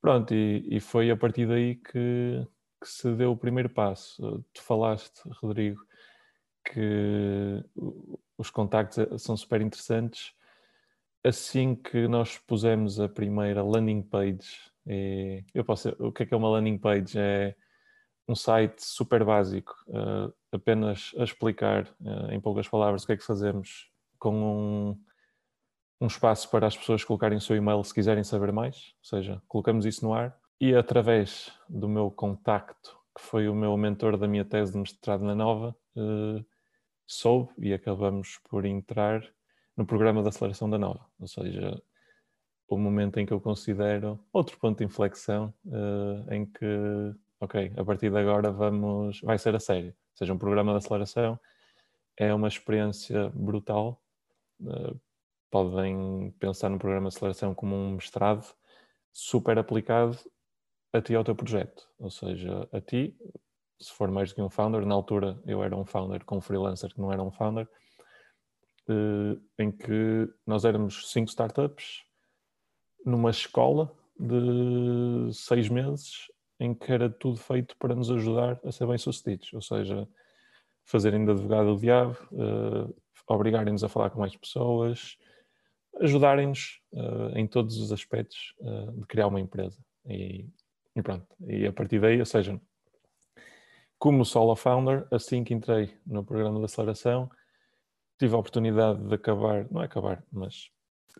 Pronto, 0.00 0.32
e, 0.32 0.68
e 0.70 0.78
foi 0.78 1.10
a 1.10 1.16
partir 1.16 1.48
daí 1.48 1.74
que, 1.74 2.46
que, 2.80 2.88
se 2.88 3.12
deu 3.16 3.32
o 3.32 3.36
primeiro 3.36 3.70
passo. 3.70 4.44
Tu 4.52 4.62
falaste, 4.62 5.20
Rodrigo, 5.40 5.84
que 6.64 7.64
os 8.42 8.50
contactos 8.50 8.98
eh, 8.98 9.18
são 9.18 9.36
super 9.36 9.60
interessantes. 9.60 10.32
Assim 11.24 11.74
que 11.74 12.08
nós 12.08 12.36
pusemos 12.38 12.98
a 13.00 13.08
primeira 13.08 13.62
landing 13.62 14.02
page, 14.02 14.58
e 14.86 15.44
eu 15.54 15.64
posso, 15.64 15.90
o 16.00 16.10
que 16.12 16.24
é 16.24 16.26
que 16.26 16.34
é 16.34 16.36
uma 16.36 16.50
landing 16.50 16.78
page? 16.78 17.16
É 17.16 17.54
um 18.28 18.34
site 18.34 18.84
super 18.84 19.24
básico, 19.24 19.72
uh, 19.88 20.32
apenas 20.50 21.12
a 21.18 21.24
explicar 21.24 21.84
uh, 22.00 22.32
em 22.32 22.40
poucas 22.40 22.68
palavras 22.68 23.04
o 23.04 23.06
que 23.06 23.12
é 23.12 23.16
que 23.16 23.24
fazemos, 23.24 23.88
com 24.18 24.34
um, 24.34 25.00
um 26.00 26.06
espaço 26.06 26.50
para 26.50 26.66
as 26.66 26.76
pessoas 26.76 27.04
colocarem 27.04 27.38
o 27.38 27.40
seu 27.40 27.56
e-mail 27.56 27.82
se 27.84 27.94
quiserem 27.94 28.24
saber 28.24 28.52
mais, 28.52 28.94
ou 28.98 29.04
seja, 29.04 29.42
colocamos 29.46 29.86
isso 29.86 30.04
no 30.04 30.14
ar 30.14 30.36
e 30.60 30.74
através 30.74 31.52
do 31.68 31.88
meu 31.88 32.10
contacto, 32.10 32.96
que 33.16 33.22
foi 33.22 33.48
o 33.48 33.54
meu 33.54 33.76
mentor 33.76 34.16
da 34.16 34.26
minha 34.26 34.44
tese 34.44 34.72
de 34.72 34.78
mestrado 34.78 35.22
na 35.22 35.34
Nova, 35.34 35.76
uh, 35.96 36.44
soube 37.06 37.52
e 37.58 37.74
acabamos 37.74 38.38
por 38.48 38.64
entrar 38.64 39.22
no 39.76 39.86
programa 39.86 40.22
de 40.22 40.28
aceleração 40.28 40.68
da 40.68 40.78
Nova, 40.78 41.06
ou 41.18 41.26
seja, 41.26 41.80
o 42.68 42.78
momento 42.78 43.18
em 43.18 43.26
que 43.26 43.32
eu 43.32 43.40
considero 43.40 44.18
outro 44.32 44.58
ponto 44.58 44.78
de 44.78 44.84
inflexão 44.84 45.52
em 46.30 46.46
que 46.46 47.14
ok, 47.42 47.72
a 47.76 47.84
partir 47.84 48.08
de 48.08 48.16
agora 48.16 48.52
vamos, 48.52 49.20
vai 49.20 49.36
ser 49.36 49.54
a 49.56 49.58
sério. 49.58 49.88
Ou 49.88 50.16
seja, 50.16 50.32
um 50.32 50.38
programa 50.38 50.72
de 50.72 50.78
aceleração 50.78 51.38
é 52.16 52.32
uma 52.32 52.46
experiência 52.46 53.30
brutal. 53.30 54.00
Uh, 54.60 54.98
podem 55.50 56.30
pensar 56.38 56.68
no 56.68 56.78
programa 56.78 57.08
de 57.08 57.16
aceleração 57.16 57.52
como 57.52 57.74
um 57.74 57.94
mestrado 57.94 58.46
super 59.12 59.58
aplicado 59.58 60.16
a 60.92 61.02
ti 61.02 61.16
ao 61.16 61.24
teu 61.24 61.34
projeto. 61.34 61.88
Ou 61.98 62.10
seja, 62.10 62.68
a 62.72 62.80
ti, 62.80 63.16
se 63.82 63.92
for 63.92 64.10
mais 64.10 64.30
do 64.30 64.36
que 64.36 64.42
um 64.42 64.48
founder, 64.48 64.86
na 64.86 64.94
altura 64.94 65.38
eu 65.44 65.62
era 65.62 65.76
um 65.76 65.84
founder 65.84 66.24
com 66.24 66.36
um 66.36 66.40
freelancer 66.40 66.94
que 66.94 67.00
não 67.00 67.12
era 67.12 67.22
um 67.22 67.32
founder, 67.32 67.68
uh, 68.88 69.40
em 69.58 69.72
que 69.72 70.28
nós 70.46 70.64
éramos 70.64 71.10
cinco 71.10 71.28
startups 71.28 72.04
numa 73.04 73.30
escola 73.30 73.92
de 74.18 75.32
seis 75.32 75.68
meses 75.68 76.30
em 76.60 76.72
que 76.72 76.92
era 76.92 77.10
tudo 77.10 77.38
feito 77.38 77.76
para 77.76 77.94
nos 77.94 78.08
ajudar 78.10 78.60
a 78.64 78.70
ser 78.70 78.86
bem-sucedidos, 78.86 79.52
ou 79.52 79.60
seja, 79.60 80.08
fazerem 80.84 81.24
de 81.24 81.32
advogado 81.32 81.74
o 81.74 81.78
diabo, 81.78 82.16
uh, 82.30 82.94
obrigarem-nos 83.26 83.82
a 83.82 83.88
falar 83.88 84.10
com 84.10 84.20
mais 84.20 84.36
pessoas, 84.36 85.16
ajudarem-nos 86.00 86.80
uh, 86.92 87.36
em 87.36 87.48
todos 87.48 87.78
os 87.78 87.90
aspectos 87.90 88.54
de 88.94 89.06
criar 89.06 89.26
uma 89.26 89.40
empresa. 89.40 89.78
E, 90.06 90.46
e, 90.94 91.02
pronto, 91.02 91.26
e 91.48 91.66
a 91.66 91.72
partir 91.72 92.00
daí, 92.00 92.20
ou 92.20 92.26
seja, 92.26 92.60
como 94.02 94.24
solo 94.24 94.56
founder, 94.56 95.06
assim 95.12 95.44
que 95.44 95.54
entrei 95.54 95.96
no 96.04 96.24
programa 96.24 96.58
de 96.58 96.64
aceleração, 96.64 97.30
tive 98.18 98.34
a 98.34 98.38
oportunidade 98.38 99.00
de 99.00 99.14
acabar, 99.14 99.64
não 99.70 99.80
é 99.80 99.84
acabar, 99.84 100.24
mas 100.32 100.72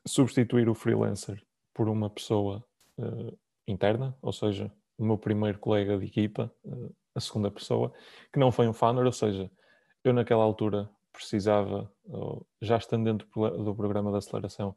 substituir 0.05 0.69
o 0.69 0.75
freelancer 0.75 1.41
por 1.73 1.89
uma 1.89 2.11
pessoa 2.11 2.65
interna, 3.69 4.19
ou 4.21 4.33
seja, 4.33 4.69
o 4.99 5.05
meu 5.05 5.17
primeiro 5.17 5.61
colega 5.61 5.97
de 5.97 6.07
equipa, 6.07 6.53
eh, 6.67 6.91
a 7.15 7.21
segunda 7.21 7.53
pessoa, 7.53 7.93
que 8.33 8.41
não 8.41 8.51
foi 8.51 8.67
um 8.67 8.73
founder, 8.73 9.07
ou 9.07 9.13
seja, 9.13 9.49
eu 10.03 10.13
naquela 10.13 10.43
altura 10.43 10.91
precisava, 11.13 11.89
já 12.61 12.79
estando 12.79 13.05
dentro 13.05 13.29
do 13.63 13.77
programa 13.77 14.11
de 14.11 14.17
aceleração, 14.17 14.75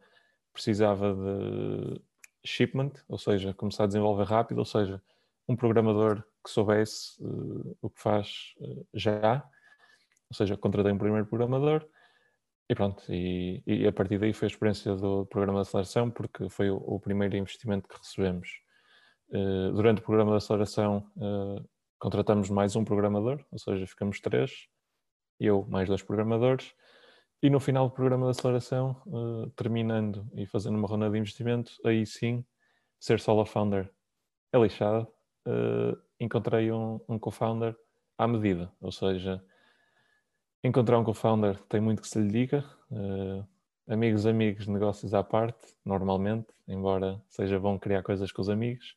precisava 0.53 1.11
de 1.15 1.99
shipment, 2.45 2.91
ou 3.09 3.17
seja, 3.17 3.51
começar 3.51 3.85
a 3.85 3.87
desenvolver 3.87 4.25
rápido, 4.25 4.59
ou 4.59 4.65
seja, 4.65 5.01
um 5.47 5.55
programador 5.55 6.23
que 6.45 6.51
soubesse 6.51 7.21
uh, 7.23 7.77
o 7.81 7.89
que 7.89 7.99
faz 7.99 8.53
uh, 8.59 8.87
já, 8.93 9.43
ou 10.29 10.35
seja, 10.35 10.55
contratei 10.55 10.91
um 10.91 10.97
primeiro 10.97 11.25
programador 11.25 11.83
e 12.69 12.75
pronto, 12.75 13.03
e, 13.09 13.63
e, 13.65 13.87
a 13.87 13.91
partir 13.91 14.19
daí 14.19 14.33
foi 14.33 14.47
a 14.47 14.51
experiência 14.51 14.95
do 14.95 15.25
programa 15.25 15.61
de 15.61 15.67
aceleração, 15.67 16.09
porque 16.09 16.49
foi 16.49 16.69
o, 16.69 16.77
o 16.77 16.99
primeiro 16.99 17.35
investimento 17.35 17.87
que 17.87 17.97
recebemos 17.97 18.59
eh, 19.31 19.71
durante 19.71 20.01
o 20.01 20.03
programa 20.03 20.31
de 20.31 20.37
aceleração, 20.37 21.07
contratamos 21.99 22.49
mais 22.49 22.75
um 22.75 22.83
programador, 22.83 23.45
ou 23.51 23.59
seja, 23.59 23.85
ficamos 23.85 24.19
três, 24.19 24.67
eu 25.39 25.63
mais 25.69 25.87
dois 25.87 26.01
programadores, 26.01 26.73
e 27.43 27.51
no 27.51 27.59
final 27.59 27.87
do 27.87 27.93
programa 27.93 28.25
de 28.25 28.31
aceleração, 28.31 28.99
terminando 29.55 30.27
e 30.33 30.47
fazendo 30.47 30.75
uma 30.75 30.87
ronda 30.87 31.07
de 31.07 31.19
investimento, 31.19 31.71
aí 31.85 32.03
sim, 32.03 32.43
ser 32.99 33.19
solo 33.19 33.45
founder 33.45 33.91
é 34.51 34.57
lixado. 34.57 35.07
Encontrei 36.19 36.71
um, 36.71 36.99
um 37.07 37.19
co-founder 37.19 37.75
à 38.17 38.27
medida, 38.27 38.71
ou 38.81 38.91
seja, 38.91 39.43
encontrar 40.63 40.99
um 40.99 41.03
co-founder 41.03 41.61
tem 41.63 41.79
muito 41.81 42.01
que 42.01 42.07
se 42.07 42.19
lhe 42.19 42.29
diga. 42.29 42.63
amigos, 43.87 44.25
amigos, 44.25 44.67
negócios 44.67 45.13
à 45.13 45.23
parte, 45.23 45.75
normalmente, 45.83 46.47
embora 46.67 47.21
seja 47.29 47.59
bom 47.59 47.77
criar 47.77 48.03
coisas 48.03 48.31
com 48.31 48.41
os 48.41 48.49
amigos. 48.49 48.95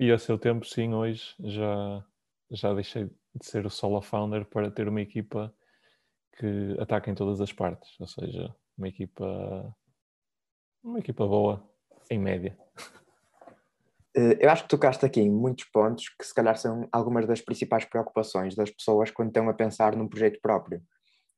E 0.00 0.10
a 0.10 0.18
seu 0.18 0.38
tempo, 0.38 0.66
sim, 0.66 0.92
hoje 0.92 1.34
já, 1.40 2.04
já 2.50 2.74
deixei 2.74 3.04
de 3.04 3.46
ser 3.46 3.64
o 3.66 3.70
solo 3.70 4.00
founder 4.00 4.44
para 4.44 4.70
ter 4.70 4.88
uma 4.88 5.00
equipa 5.00 5.54
que 6.36 6.76
ataca 6.80 7.10
em 7.10 7.14
todas 7.14 7.40
as 7.40 7.52
partes, 7.52 7.94
ou 8.00 8.06
seja, 8.06 8.54
uma 8.76 8.88
equipa 8.88 9.74
uma 10.82 10.98
equipa 10.98 11.26
boa 11.26 11.66
em 12.10 12.18
média. 12.18 12.56
Eh, 14.16 14.38
eu 14.40 14.50
acho 14.50 14.64
que 14.64 14.68
tocaste 14.68 15.04
aqui 15.04 15.20
em 15.20 15.30
muitos 15.30 15.64
pontos 15.66 16.08
que 16.08 16.24
se 16.24 16.34
calhar 16.34 16.56
são 16.56 16.88
algumas 16.92 17.26
das 17.26 17.40
principais 17.40 17.84
preocupações 17.84 18.54
das 18.54 18.70
pessoas 18.70 19.10
quando 19.10 19.28
estão 19.28 19.48
a 19.48 19.54
pensar 19.54 19.96
num 19.96 20.08
projeto 20.08 20.40
próprio. 20.40 20.80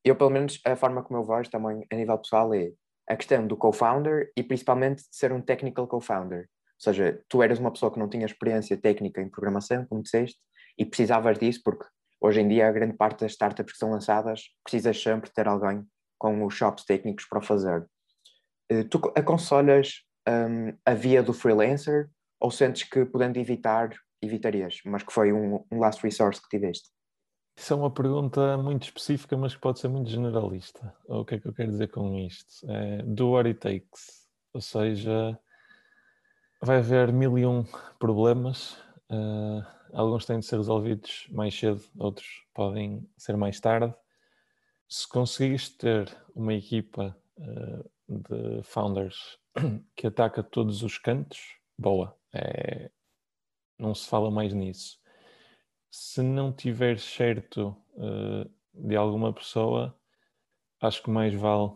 Eu, 0.04 0.16
pelo 0.16 0.30
menos, 0.30 0.60
a 0.64 0.76
forma 0.76 1.02
como 1.02 1.18
eu 1.20 1.24
vejo 1.24 1.50
também 1.50 1.84
a 1.90 1.96
nível 1.96 2.18
pessoal 2.18 2.54
é 2.54 2.70
a 3.08 3.16
questão 3.16 3.46
do 3.46 3.56
co-founder 3.56 4.30
e 4.36 4.42
principalmente 4.42 5.02
de 5.02 5.16
ser 5.16 5.32
um 5.32 5.40
technical 5.40 5.86
co-founder. 5.86 6.40
Ou 6.40 6.80
seja, 6.80 7.20
tu 7.28 7.42
eras 7.42 7.58
uma 7.58 7.72
pessoa 7.72 7.92
que 7.92 7.98
não 7.98 8.08
tinha 8.08 8.26
experiência 8.26 8.76
técnica 8.76 9.20
em 9.22 9.30
programação, 9.30 9.86
como 9.86 10.02
disseste, 10.02 10.38
e 10.78 10.84
precisavas 10.84 11.38
disso 11.38 11.60
porque 11.64 11.86
hoje 12.20 12.40
em 12.40 12.48
dia 12.48 12.68
a 12.68 12.72
grande 12.72 12.94
parte 12.96 13.20
das 13.20 13.32
startups 13.32 13.72
que 13.72 13.78
são 13.78 13.90
lançadas 13.90 14.42
precisas 14.62 15.00
sempre 15.00 15.30
ter 15.32 15.48
alguém 15.48 15.84
com 16.18 16.44
os 16.44 16.54
shops 16.54 16.84
técnicos 16.84 17.26
para 17.26 17.40
fazer. 17.40 17.86
Eh, 18.68 18.84
tu 18.84 19.00
aconselhas 19.16 20.02
um, 20.28 20.76
a 20.84 20.94
via 20.94 21.22
do 21.22 21.32
freelancer 21.32 22.10
ou 22.40 22.50
sentes 22.50 22.84
que 22.84 23.04
podendo 23.04 23.38
evitar, 23.38 23.90
evitarias, 24.22 24.80
mas 24.84 25.02
que 25.02 25.12
foi 25.12 25.32
um, 25.32 25.64
um 25.70 25.78
last 25.78 26.02
resource 26.02 26.40
que 26.40 26.48
tiveste? 26.48 26.90
Isso 27.58 27.72
é 27.72 27.76
uma 27.76 27.90
pergunta 27.90 28.58
muito 28.58 28.84
específica, 28.84 29.36
mas 29.36 29.54
que 29.54 29.60
pode 29.60 29.78
ser 29.80 29.88
muito 29.88 30.10
generalista. 30.10 30.94
O 31.06 31.24
que 31.24 31.36
é 31.36 31.40
que 31.40 31.48
eu 31.48 31.54
quero 31.54 31.70
dizer 31.70 31.88
com 31.88 32.18
isto? 32.18 32.70
É, 32.70 33.02
do 33.02 33.30
what 33.30 33.48
it 33.48 33.58
takes. 33.58 34.26
Ou 34.52 34.60
seja, 34.60 35.38
vai 36.60 36.78
haver 36.78 37.12
mil 37.12 37.38
e 37.38 37.46
um 37.46 37.64
problemas. 37.98 38.72
Uh, 39.10 39.64
alguns 39.92 40.26
têm 40.26 40.38
de 40.38 40.46
ser 40.46 40.56
resolvidos 40.56 41.26
mais 41.30 41.58
cedo, 41.58 41.82
outros 41.98 42.26
podem 42.52 43.08
ser 43.16 43.36
mais 43.36 43.58
tarde. 43.58 43.94
Se 44.86 45.08
conseguires 45.08 45.70
ter 45.70 46.14
uma 46.34 46.52
equipa 46.52 47.16
uh, 47.38 47.90
de 48.06 48.62
founders 48.64 49.38
que 49.96 50.06
ataca 50.06 50.42
todos 50.42 50.82
os 50.82 50.98
cantos, 50.98 51.40
boa. 51.78 52.16
É, 52.36 52.90
não 53.78 53.94
se 53.94 54.08
fala 54.08 54.30
mais 54.30 54.52
nisso. 54.52 54.98
Se 55.90 56.22
não 56.22 56.52
tiver 56.52 56.98
certo 56.98 57.76
uh, 57.94 58.50
de 58.74 58.96
alguma 58.96 59.32
pessoa, 59.32 59.98
acho 60.80 61.02
que 61.02 61.10
mais 61.10 61.34
vale 61.34 61.72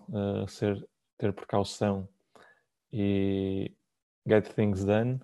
ser, 0.49 0.87
ter 1.17 1.33
precaução 1.33 2.09
e 2.93 3.75
get 4.27 4.53
things 4.55 4.85
done 4.85 5.21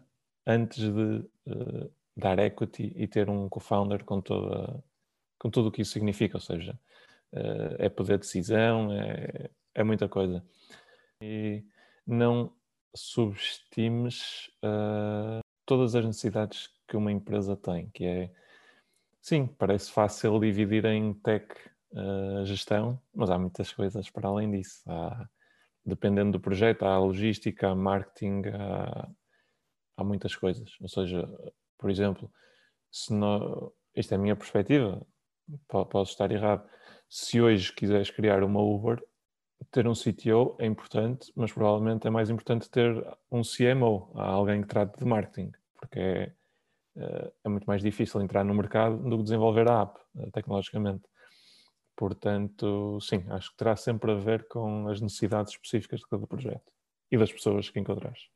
antes 0.46 0.79
de 0.79 1.29
uh, 1.46 1.92
dar 2.16 2.38
equity 2.38 2.92
e 2.96 3.07
ter 3.07 3.29
um 3.29 3.49
co-founder 3.49 4.05
com, 4.05 4.22
com 4.22 5.51
tudo 5.51 5.68
o 5.68 5.72
que 5.72 5.83
isso 5.83 5.92
significa, 5.92 6.37
ou 6.37 6.40
seja, 6.40 6.79
uh, 7.33 7.77
é 7.79 7.88
poder 7.88 8.18
de 8.18 8.25
decisão, 8.25 8.92
é, 8.92 9.51
é 9.75 9.85
muita 9.85 10.09
coisa. 10.09 10.44
E 11.20 11.64
não 12.07 12.53
subestimes 12.94 14.51
uh, 14.64 15.40
todas 15.64 15.94
as 15.94 16.05
necessidades 16.05 16.70
que 16.88 16.96
uma 16.96 17.12
empresa 17.12 17.57
tem, 17.57 17.90
que 17.90 18.05
é, 18.05 18.33
sim, 19.20 19.46
parece 19.46 19.90
fácil 19.90 20.38
dividir 20.38 20.85
em 20.85 21.12
tech 21.14 21.46
uh, 21.92 22.44
gestão, 22.44 23.01
mas 23.14 23.31
há 23.31 23.38
muitas 23.38 23.72
coisas 23.72 24.09
para 24.11 24.29
além 24.29 24.51
disso. 24.51 24.83
Há, 24.87 25.29
dependendo 25.85 26.33
do 26.33 26.40
projeto, 26.40 26.85
há 26.85 26.99
logística, 26.99 27.68
há 27.68 27.75
marketing, 27.75 28.42
há, 28.49 29.09
há 29.96 30.05
muitas 30.05 30.35
coisas. 30.35 30.77
Ou 30.81 30.88
seja, 30.88 31.29
por 31.79 31.90
exemplo, 31.90 32.31
se 32.90 33.12
não, 33.12 33.72
esta 33.94 34.14
é 34.14 34.18
a 34.18 34.20
minha 34.20 34.35
perspectiva, 34.35 35.07
posso 35.68 36.12
estar 36.12 36.31
errado. 36.33 36.68
Se 37.09 37.40
hoje 37.40 37.72
quiseres 37.72 38.11
criar 38.11 38.42
uma 38.42 38.61
Uber, 38.61 39.01
ter 39.71 39.87
um 39.87 39.95
CTO 39.95 40.57
é 40.59 40.66
importante, 40.66 41.33
mas 41.35 41.53
provavelmente 41.53 42.07
é 42.07 42.11
mais 42.11 42.31
importante 42.31 42.71
ter 42.71 42.92
um 43.31 43.42
CMO, 43.42 44.11
alguém 44.14 44.62
que 44.62 44.69
trate 44.69 44.99
de 44.99 45.05
marketing, 45.05 45.53
porque 45.75 45.99
é, 45.99 46.33
eh, 46.97 47.33
é 47.45 47.49
muito 47.49 47.64
mais 47.64 47.83
difícil 47.83 48.21
entrar 48.21 48.45
no 48.45 48.55
mercado 48.55 48.97
do 48.99 49.19
que 49.19 49.25
desenvolver 49.25 49.69
a 49.69 49.83
app, 49.83 50.01
eh, 50.19 50.31
tecnologicamente. 50.33 51.05
Portanto, 51.97 52.99
sim, 53.01 53.25
acho 53.31 53.51
que 53.51 53.57
terá 53.57 53.75
sempre 53.77 54.12
a 54.12 54.16
ver 54.16 54.47
com 54.49 54.88
as 54.88 55.01
necessidades 55.01 55.53
específicas 55.53 56.01
de 56.01 56.07
cada 56.07 56.27
projeto 56.27 56.73
e 57.11 57.16
das 57.16 57.33
pessoas 57.33 57.71
que 57.71 57.81
encontrares. 57.81 58.29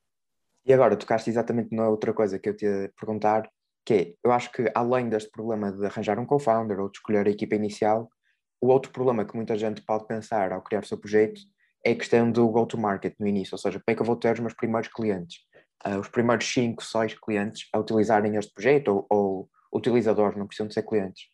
E 0.65 0.73
agora, 0.73 0.97
tocaste 0.97 1.31
exatamente 1.31 1.75
na 1.75 1.89
outra 1.89 2.13
coisa 2.13 2.39
que 2.39 2.49
eu 2.49 2.57
te 2.57 2.65
ia 2.65 2.93
perguntar, 2.99 3.51
que 3.85 3.95
é, 3.95 4.15
eu 4.23 4.33
acho 4.33 4.53
que 4.53 4.71
além 4.75 5.09
deste 5.09 5.31
problema 5.31 5.73
de 5.73 5.85
arranjar 5.85 6.19
um 6.19 6.27
co-founder 6.27 6.79
ou 6.81 6.91
de 6.91 6.99
escolher 6.99 7.27
a 7.27 7.31
equipa 7.31 7.55
inicial, 7.55 8.11
o 8.61 8.69
outro 8.69 8.93
problema 8.93 9.25
que 9.25 9.35
muita 9.35 9.57
gente 9.57 9.83
pode 9.83 10.07
pensar 10.07 10.53
ao 10.53 10.63
criar 10.63 10.81
o 10.81 10.87
seu 10.87 10.99
projeto 10.99 11.41
é 11.85 11.93
a 11.93 11.97
questão 11.97 12.31
do 12.31 12.47
go-to-market 12.49 13.15
no 13.19 13.27
início, 13.27 13.55
ou 13.55 13.59
seja, 13.59 13.79
como 13.79 13.93
é 13.93 13.95
que 13.95 14.03
eu 14.03 14.07
vou 14.07 14.17
ter 14.17 14.33
os 14.35 14.41
meus 14.41 14.55
primeiros 14.55 14.89
clientes, 14.89 15.39
uh, 15.87 15.99
os 15.99 16.09
primeiros 16.09 16.47
5, 16.53 16.83
6 16.83 17.15
clientes 17.15 17.69
a 17.73 17.79
utilizarem 17.79 18.37
este 18.37 18.53
projeto, 18.53 18.89
ou, 18.89 19.07
ou 19.11 19.51
utilizadores, 19.75 20.37
não 20.37 20.47
precisam 20.47 20.67
de 20.67 20.75
ser 20.75 20.83
clientes. 20.83 21.25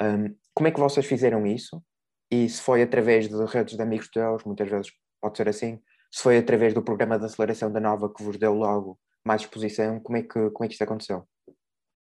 Um, 0.00 0.34
como 0.54 0.68
é 0.68 0.70
que 0.70 0.80
vocês 0.80 1.04
fizeram 1.04 1.46
isso? 1.46 1.82
E 2.30 2.48
se 2.48 2.62
foi 2.62 2.82
através 2.82 3.28
de 3.28 3.44
redes 3.44 3.76
de 3.76 3.82
amigos 3.82 4.08
teus, 4.08 4.42
muitas 4.44 4.68
vezes 4.68 4.92
pode 5.20 5.36
ser 5.36 5.48
assim, 5.48 5.78
se 6.10 6.22
foi 6.22 6.38
através 6.38 6.72
do 6.72 6.82
programa 6.82 7.18
de 7.18 7.26
aceleração 7.26 7.70
da 7.70 7.80
Nova 7.80 8.12
que 8.12 8.22
vos 8.22 8.38
deu 8.38 8.54
logo 8.54 8.98
mais 9.24 9.42
exposição, 9.42 10.00
como 10.00 10.16
é 10.16 10.22
que, 10.22 10.50
como 10.50 10.64
é 10.64 10.68
que 10.68 10.72
isto 10.72 10.82
aconteceu? 10.82 11.26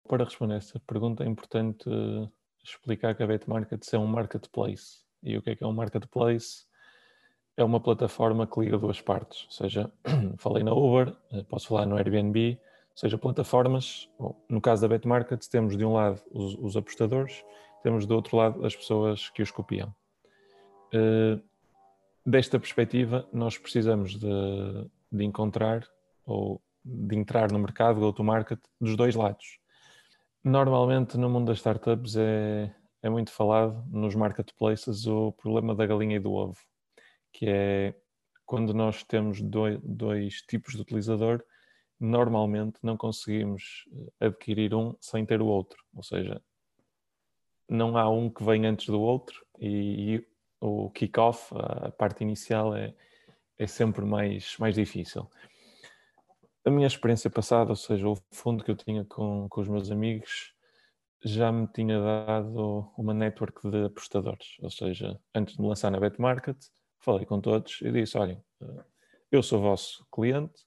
Para 0.06 0.24
responder 0.24 0.56
essa 0.56 0.78
pergunta 0.80 1.24
é 1.24 1.26
importante 1.26 1.88
explicar 2.62 3.14
que 3.14 3.22
a 3.22 3.26
Betmarket 3.26 3.82
é 3.92 3.98
um 3.98 4.06
marketplace. 4.06 5.02
E 5.22 5.36
o 5.36 5.42
que 5.42 5.50
é 5.50 5.56
que 5.56 5.64
é 5.64 5.66
um 5.66 5.72
marketplace? 5.72 6.64
É 7.56 7.64
uma 7.64 7.80
plataforma 7.80 8.46
que 8.46 8.60
liga 8.60 8.78
duas 8.78 9.00
partes. 9.00 9.44
Ou 9.44 9.50
seja, 9.50 9.92
falei 10.38 10.62
na 10.62 10.72
Uber, 10.72 11.14
eh, 11.32 11.42
posso 11.44 11.68
falar 11.68 11.86
no 11.86 11.96
Airbnb, 11.96 12.58
ou 12.92 12.96
seja, 12.96 13.18
plataformas. 13.18 14.08
no 14.48 14.60
caso 14.60 14.82
da 14.82 14.88
Betmarket, 14.88 15.48
temos 15.48 15.76
de 15.76 15.84
um 15.84 15.94
lado 15.94 16.20
os, 16.30 16.54
os, 16.58 16.76
apostadores, 16.76 17.44
temos 17.82 18.06
do 18.06 18.14
outro 18.14 18.36
lado 18.36 18.64
as 18.64 18.76
pessoas 18.76 19.30
que 19.30 19.42
os 19.42 19.50
copiam. 19.50 19.94
Uh, 20.94 21.40
desta 22.24 22.58
perspectiva, 22.58 23.26
nós 23.32 23.56
precisamos 23.56 24.18
de, 24.18 24.90
de 25.10 25.24
encontrar 25.24 25.88
ou 26.24 26.60
de 26.84 27.16
entrar 27.16 27.50
no 27.50 27.58
mercado 27.58 28.00
go-to-market 28.00 28.60
dos 28.80 28.96
dois 28.96 29.14
lados. 29.14 29.61
Normalmente 30.44 31.16
no 31.16 31.30
mundo 31.30 31.46
das 31.46 31.58
startups 31.58 32.16
é, 32.16 32.74
é 33.00 33.08
muito 33.08 33.30
falado 33.30 33.84
nos 33.88 34.16
marketplaces 34.16 35.06
o 35.06 35.30
problema 35.30 35.72
da 35.72 35.86
galinha 35.86 36.16
e 36.16 36.20
do 36.20 36.32
ovo, 36.32 36.58
que 37.32 37.46
é 37.48 37.94
quando 38.44 38.74
nós 38.74 39.04
temos 39.04 39.40
dois, 39.40 39.78
dois 39.84 40.42
tipos 40.42 40.74
de 40.74 40.80
utilizador, 40.80 41.44
normalmente 41.98 42.80
não 42.82 42.96
conseguimos 42.96 43.84
eh, 44.20 44.26
adquirir 44.26 44.74
um 44.74 44.96
sem 45.00 45.24
ter 45.24 45.40
o 45.40 45.46
outro, 45.46 45.80
ou 45.94 46.02
seja, 46.02 46.42
não 47.68 47.96
há 47.96 48.10
um 48.10 48.28
que 48.28 48.42
vem 48.42 48.66
antes 48.66 48.86
do 48.86 49.00
outro 49.00 49.46
e, 49.60 50.16
e 50.16 50.26
o 50.60 50.90
kick-off, 50.90 51.54
a 51.54 51.92
parte 51.92 52.22
inicial 52.22 52.74
é, 52.74 52.92
é 53.56 53.66
sempre 53.68 54.04
mais, 54.04 54.56
mais 54.58 54.74
difícil 54.74 55.30
a 56.64 56.70
minha 56.70 56.86
experiência 56.86 57.28
passada, 57.28 57.70
ou 57.70 57.76
seja, 57.76 58.08
o 58.08 58.16
fundo 58.30 58.62
que 58.62 58.70
eu 58.70 58.76
tinha 58.76 59.04
com, 59.04 59.48
com 59.48 59.60
os 59.60 59.68
meus 59.68 59.90
amigos, 59.90 60.54
já 61.24 61.52
me 61.52 61.66
tinha 61.68 62.00
dado 62.00 62.92
uma 62.96 63.14
network 63.14 63.68
de 63.68 63.84
apostadores. 63.84 64.56
Ou 64.60 64.70
seja, 64.70 65.18
antes 65.34 65.56
de 65.56 65.62
me 65.62 65.68
lançar 65.68 65.90
na 65.90 66.00
Betmarket, 66.00 66.56
falei 66.98 67.26
com 67.26 67.40
todos 67.40 67.80
e 67.82 67.90
disse: 67.90 68.16
olhem, 68.18 68.42
eu 69.30 69.42
sou 69.42 69.60
vosso 69.60 70.06
cliente, 70.12 70.64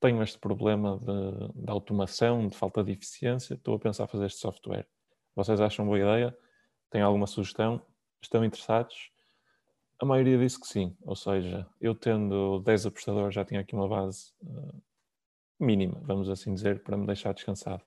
tenho 0.00 0.22
este 0.22 0.38
problema 0.38 0.98
de, 0.98 1.62
de, 1.62 1.70
automação, 1.70 2.48
de 2.48 2.56
falta 2.56 2.82
de 2.82 2.92
eficiência, 2.92 3.54
estou 3.54 3.74
a 3.74 3.78
pensar 3.78 4.06
fazer 4.06 4.26
este 4.26 4.40
software. 4.40 4.86
Vocês 5.34 5.60
acham 5.60 5.86
boa 5.86 5.98
ideia? 5.98 6.36
Têm 6.90 7.02
alguma 7.02 7.26
sugestão? 7.26 7.80
Estão 8.22 8.44
interessados? 8.44 9.10
A 10.00 10.04
maioria 10.04 10.38
disse 10.38 10.58
que 10.58 10.66
sim, 10.66 10.96
ou 11.02 11.14
seja, 11.14 11.66
eu 11.78 11.94
tendo 11.94 12.60
10 12.60 12.86
apostadores 12.86 13.34
já 13.34 13.44
tinha 13.44 13.60
aqui 13.60 13.74
uma 13.74 13.86
base 13.86 14.32
uh, 14.42 14.82
mínima, 15.60 16.00
vamos 16.02 16.28
assim 16.28 16.54
dizer, 16.54 16.82
para 16.82 16.96
me 16.96 17.06
deixar 17.06 17.32
descansado. 17.34 17.82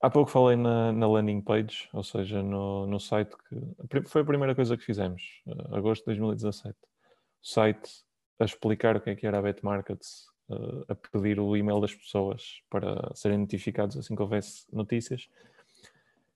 Há 0.00 0.10
pouco 0.10 0.30
falei 0.30 0.56
na, 0.56 0.92
na 0.92 1.06
landing 1.06 1.40
page, 1.40 1.88
ou 1.92 2.02
seja, 2.02 2.42
no, 2.42 2.86
no 2.86 3.00
site 3.00 3.34
que 3.48 4.02
foi 4.06 4.20
a 4.20 4.24
primeira 4.24 4.54
coisa 4.54 4.76
que 4.76 4.84
fizemos, 4.84 5.42
uh, 5.46 5.74
agosto 5.74 6.02
de 6.02 6.18
2017. 6.18 6.76
O 6.76 7.46
site 7.46 8.04
a 8.38 8.44
explicar 8.44 8.96
o 8.96 9.00
que 9.00 9.10
é 9.10 9.14
que 9.14 9.26
era 9.26 9.38
a 9.38 9.42
Betmarkets, 9.42 10.26
uh, 10.50 10.84
a 10.88 10.94
pedir 10.94 11.40
o 11.40 11.56
e-mail 11.56 11.80
das 11.80 11.94
pessoas 11.94 12.60
para 12.68 13.10
serem 13.14 13.38
notificados 13.38 13.96
assim 13.96 14.14
que 14.14 14.22
houvesse 14.22 14.66
notícias. 14.70 15.28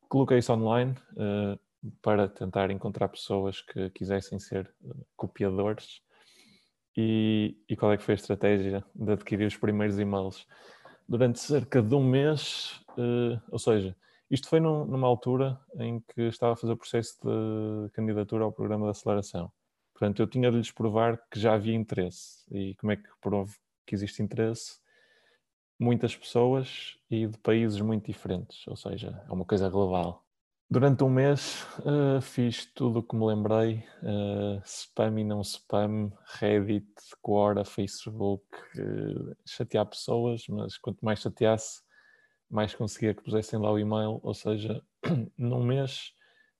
Coloquei 0.08 0.38
isso 0.38 0.52
online 0.52 0.94
uh, 1.12 1.58
para 2.00 2.26
tentar 2.26 2.70
encontrar 2.70 3.08
pessoas 3.08 3.60
que 3.60 3.90
quisessem 3.90 4.38
ser 4.38 4.72
copiadores 5.14 6.00
e, 7.00 7.56
e, 7.68 7.76
qual 7.76 7.92
é 7.92 7.96
que 7.96 8.02
foi 8.02 8.14
a 8.14 8.16
estratégia 8.16 8.84
de 8.92 9.12
adquirir 9.12 9.46
os 9.46 9.56
primeiros 9.56 10.00
e-mails? 10.00 10.44
Durante 11.08 11.38
cerca 11.38 11.80
de 11.80 11.94
um 11.94 12.02
mês, 12.02 12.82
uh, 12.98 13.40
ou 13.52 13.58
seja, 13.60 13.96
isto 14.28 14.48
foi 14.48 14.58
num, 14.58 14.84
numa 14.84 15.06
altura 15.06 15.60
em 15.78 16.00
que 16.00 16.22
estava 16.22 16.54
a 16.54 16.56
fazer 16.56 16.72
o 16.72 16.76
processo 16.76 17.16
de 17.22 17.90
candidatura 17.92 18.42
ao 18.42 18.52
programa 18.52 18.86
de 18.86 18.90
aceleração. 18.90 19.48
Portanto, 19.92 20.20
eu 20.20 20.26
tinha 20.26 20.50
de 20.50 20.56
lhes 20.56 20.72
provar 20.72 21.22
que 21.30 21.38
já 21.38 21.54
havia 21.54 21.76
interesse. 21.76 22.44
E 22.50 22.74
como 22.74 22.90
é 22.90 22.96
que 22.96 23.08
provo 23.20 23.56
que 23.86 23.94
existe 23.94 24.20
interesse? 24.20 24.80
Muitas 25.78 26.16
pessoas 26.16 26.98
e 27.08 27.28
de 27.28 27.38
países 27.38 27.80
muito 27.80 28.06
diferentes, 28.06 28.66
ou 28.66 28.74
seja, 28.74 29.22
é 29.28 29.32
uma 29.32 29.44
coisa 29.44 29.68
global. 29.68 30.27
Durante 30.70 31.02
um 31.02 31.08
mês 31.08 31.66
uh, 31.78 32.20
fiz 32.20 32.66
tudo 32.66 32.98
o 32.98 33.02
que 33.02 33.16
me 33.16 33.24
lembrei, 33.24 33.82
uh, 34.02 34.60
spam 34.66 35.18
e 35.18 35.24
não 35.24 35.40
spam, 35.40 36.12
Reddit, 36.38 36.86
Quora, 37.22 37.64
Facebook, 37.64 38.44
uh, 38.78 39.34
chatear 39.46 39.86
pessoas, 39.86 40.46
mas 40.46 40.76
quanto 40.76 41.02
mais 41.02 41.20
chateasse, 41.20 41.80
mais 42.50 42.74
conseguia 42.74 43.14
que 43.14 43.22
pusessem 43.22 43.58
lá 43.58 43.72
o 43.72 43.78
e-mail, 43.78 44.20
ou 44.22 44.34
seja, 44.34 44.82
num 45.38 45.64
mês, 45.64 46.12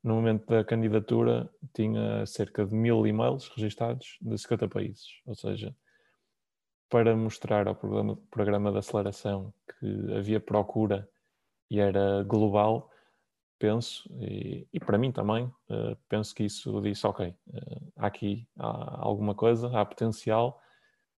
no 0.03 0.15
momento 0.15 0.47
da 0.47 0.65
candidatura, 0.65 1.47
tinha 1.75 2.25
cerca 2.25 2.65
de 2.65 2.75
mil 2.75 3.07
e-mails 3.07 3.49
registados 3.49 4.17
de 4.23 4.39
50 4.39 4.69
países, 4.69 5.21
ou 5.27 5.35
seja, 5.35 5.77
para 6.89 7.15
mostrar 7.15 7.69
ao 7.69 7.75
programa, 7.75 8.19
programa 8.31 8.73
de 8.73 8.79
aceleração 8.79 9.53
que 9.79 10.15
havia 10.15 10.41
procura 10.41 11.07
e 11.71 11.79
era 11.79 12.23
global, 12.23 12.91
penso, 13.59 14.09
e, 14.21 14.67
e, 14.73 14.81
para 14.81 14.99
mim 14.99 15.11
também, 15.11 15.45
uh, 15.45 15.97
penso 16.09 16.35
que 16.35 16.45
isso 16.45 16.81
disse, 16.81 17.07
ok, 17.07 17.29
uh, 17.29 17.93
aqui 17.97 18.49
há 18.57 19.05
alguma 19.05 19.35
coisa, 19.35 19.69
há 19.79 19.85
potencial, 19.85 20.61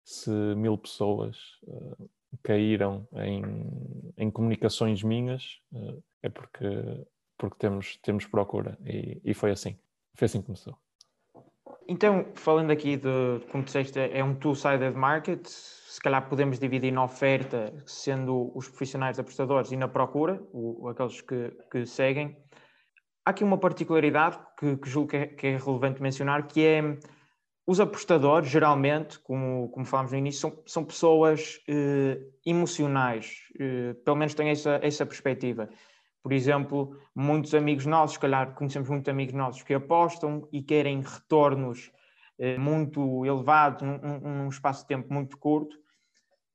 se 0.04 0.30
mil 0.30 0.76
pessoas 0.78 1.36
uh, 1.64 2.10
caíram 2.42 3.06
em, 3.14 4.14
em 4.16 4.30
comunicações 4.30 5.02
minhas, 5.02 5.60
é 6.22 6.28
porque, 6.28 6.66
porque 7.36 7.56
temos, 7.58 7.96
temos 8.02 8.26
procura, 8.26 8.78
e, 8.84 9.20
e 9.24 9.34
foi 9.34 9.50
assim, 9.50 9.78
foi 10.14 10.26
assim 10.26 10.40
que 10.40 10.46
começou. 10.46 10.78
Então, 11.90 12.24
falando 12.36 12.70
aqui 12.70 12.96
de, 12.96 13.44
como 13.50 13.64
disseste, 13.64 13.98
é 13.98 14.22
um 14.22 14.32
two-sided 14.32 14.96
market, 14.96 15.44
se 15.44 16.00
calhar 16.00 16.28
podemos 16.28 16.56
dividir 16.56 16.92
na 16.92 17.02
oferta, 17.02 17.74
sendo 17.84 18.52
os 18.54 18.68
profissionais 18.68 19.18
apostadores, 19.18 19.72
e 19.72 19.76
na 19.76 19.88
procura, 19.88 20.40
o, 20.52 20.86
aqueles 20.86 21.20
que, 21.20 21.50
que 21.68 21.84
seguem. 21.84 22.36
Há 23.26 23.30
aqui 23.30 23.42
uma 23.42 23.58
particularidade 23.58 24.38
que, 24.56 24.76
que 24.76 24.88
julgo 24.88 25.08
que 25.08 25.16
é, 25.16 25.26
que 25.26 25.46
é, 25.48 25.56
relevante 25.56 26.00
mencionar, 26.00 26.46
que 26.46 26.64
é 26.64 26.96
os 27.66 27.80
apostadores, 27.80 28.48
geralmente, 28.48 29.18
como, 29.18 29.68
como 29.70 29.84
falámos 29.84 30.12
no 30.12 30.18
início, 30.18 30.42
são, 30.42 30.62
são 30.66 30.84
pessoas 30.84 31.58
eh, 31.68 32.20
emocionais, 32.46 33.34
eh, 33.58 33.94
pelo 34.04 34.16
menos 34.16 34.34
têm 34.34 34.50
essa, 34.50 34.78
essa 34.80 35.04
perspectiva. 35.04 35.68
Por 36.22 36.32
exemplo, 36.32 36.98
muitos 37.14 37.54
amigos 37.54 37.86
nossos, 37.86 38.14
se 38.14 38.20
calhar 38.20 38.54
conhecemos 38.54 38.88
muitos 38.88 39.08
amigos 39.08 39.34
nossos 39.34 39.62
que 39.62 39.74
apostam 39.74 40.46
e 40.52 40.62
querem 40.62 41.00
retornos 41.00 41.90
eh, 42.38 42.58
muito 42.58 43.24
elevados 43.24 43.82
num, 43.82 44.20
num, 44.20 44.48
espaço 44.48 44.82
de 44.82 44.88
tempo 44.88 45.12
muito 45.12 45.36
curto. 45.38 45.76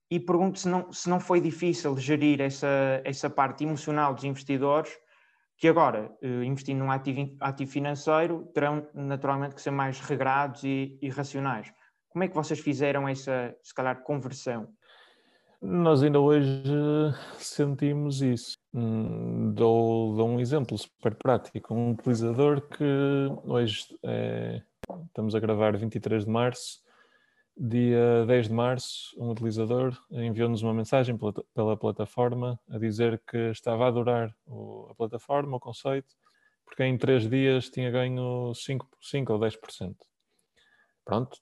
e 0.10 0.20
pergunto 0.20 0.60
se 0.60 0.68
não, 0.68 0.92
se 0.92 1.10
não 1.10 1.20
foi 1.20 1.42
difícil 1.42 1.98
gerir 1.98 2.42
essa, 2.42 3.02
essa 3.04 3.30
parte 3.30 3.64
emocional 3.64 4.14
dos 4.14 4.24
investidores, 4.24 4.96
que 5.58 5.68
agora, 5.68 6.12
uh, 6.22 6.44
investindo 6.44 6.80
num 6.80 6.92
ativo, 6.92 7.36
ativo 7.40 7.72
financeiro, 7.72 8.46
terão 8.54 8.88
naturalmente 8.94 9.56
que 9.56 9.62
ser 9.62 9.72
mais 9.72 10.00
regrados 10.00 10.64
e, 10.64 10.98
e 11.02 11.10
racionais. 11.10 11.72
Como 12.10 12.24
é 12.24 12.28
que 12.28 12.36
vocês 12.36 12.60
fizeram 12.60 13.08
essa, 13.08 13.56
se 13.62 13.74
calhar, 13.74 14.02
conversão? 14.04 14.70
Nós 15.62 16.04
ainda 16.04 16.20
hoje 16.20 16.64
sentimos 17.38 18.22
isso. 18.22 18.58
Hum, 18.78 19.54
dou, 19.54 20.18
dou 20.18 20.28
um 20.28 20.38
exemplo 20.38 20.78
super 20.78 21.16
prático. 21.16 21.74
Um 21.74 21.92
utilizador 21.92 22.60
que 22.68 22.84
hoje 23.46 23.88
é, 24.04 24.62
estamos 25.08 25.34
a 25.34 25.40
gravar 25.40 25.78
23 25.78 26.26
de 26.26 26.30
março, 26.30 26.84
dia 27.56 28.26
10 28.28 28.50
de 28.50 28.54
março, 28.54 29.16
um 29.18 29.32
utilizador 29.32 29.98
enviou-nos 30.12 30.62
uma 30.62 30.74
mensagem 30.74 31.18
pela, 31.18 31.32
pela, 31.54 31.78
plataforma 31.78 32.60
a 32.70 32.78
dizer 32.78 33.22
que 33.26 33.38
estava 33.52 33.86
a 33.86 33.88
adorar 33.88 34.36
o, 34.46 34.90
a 34.92 34.96
plataforma, 34.96 35.56
o 35.56 35.60
conceito, 35.60 36.14
porque 36.66 36.84
em 36.84 36.98
3 36.98 37.30
dias 37.30 37.70
tinha 37.70 37.90
ganho 37.90 38.54
5, 38.54 38.90
5 39.00 39.32
ou 39.34 39.40
10% 39.40 39.96
pronto, 41.06 41.40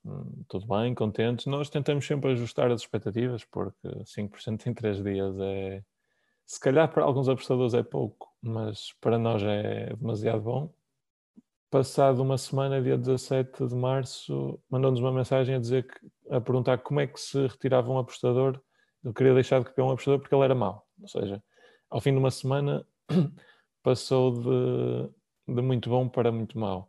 tudo 0.50 0.68
bem, 0.68 0.94
contentes. 0.94 1.46
Nós 1.46 1.70
tentamos 1.70 2.06
sempre 2.06 2.34
ajustar 2.34 2.70
as 2.70 2.82
expectativas, 2.82 3.46
porque 3.46 3.88
5% 4.06 4.68
em 4.68 4.74
3 4.74 5.02
dias 5.02 5.36
é. 5.40 5.84
Se 6.46 6.60
calhar 6.60 6.92
para 6.92 7.04
alguns 7.04 7.30
apostadores 7.30 7.74
é 7.74 7.84
pouco, 7.84 8.30
mas 8.42 8.94
para 9.00 9.18
nós 9.18 9.42
é 9.44 9.96
demasiado 9.96 10.42
bom. 10.42 10.74
Passado 11.70 12.22
uma 12.22 12.38
semana, 12.38 12.82
dia 12.82 12.98
17 12.98 13.68
de 13.68 13.76
março, 13.76 14.60
mandou-nos 14.70 15.00
uma 15.00 15.12
mensagem 15.12 15.56
a 15.56 15.60
dizer 15.60 15.88
que, 15.88 16.12
a 16.30 16.40
perguntar 16.40 16.78
como 16.80 17.00
é 17.00 17.08
que 17.08 17.20
se 17.20 17.48
retirava 17.48 17.92
um 17.92 17.98
apostador. 17.98 18.62
Ele 19.04 19.14
queria 19.14 19.34
deixar 19.34 19.60
de 19.60 19.66
copiar 19.66 19.88
um 19.88 19.92
apostador 19.92 20.20
porque 20.20 20.36
ele 20.36 20.44
era 20.44 20.54
mau. 20.54 20.86
Ou 21.02 21.08
seja, 21.08 21.44
ao 21.90 22.00
fim 22.00 22.12
de 22.12 22.18
uma 22.20 22.30
semana 22.30 22.86
passou 23.82 24.32
de, 24.40 25.56
de 25.56 25.62
muito 25.62 25.90
bom 25.90 26.08
para 26.08 26.32
muito 26.32 26.60
mau. 26.60 26.78
Ou 26.78 26.88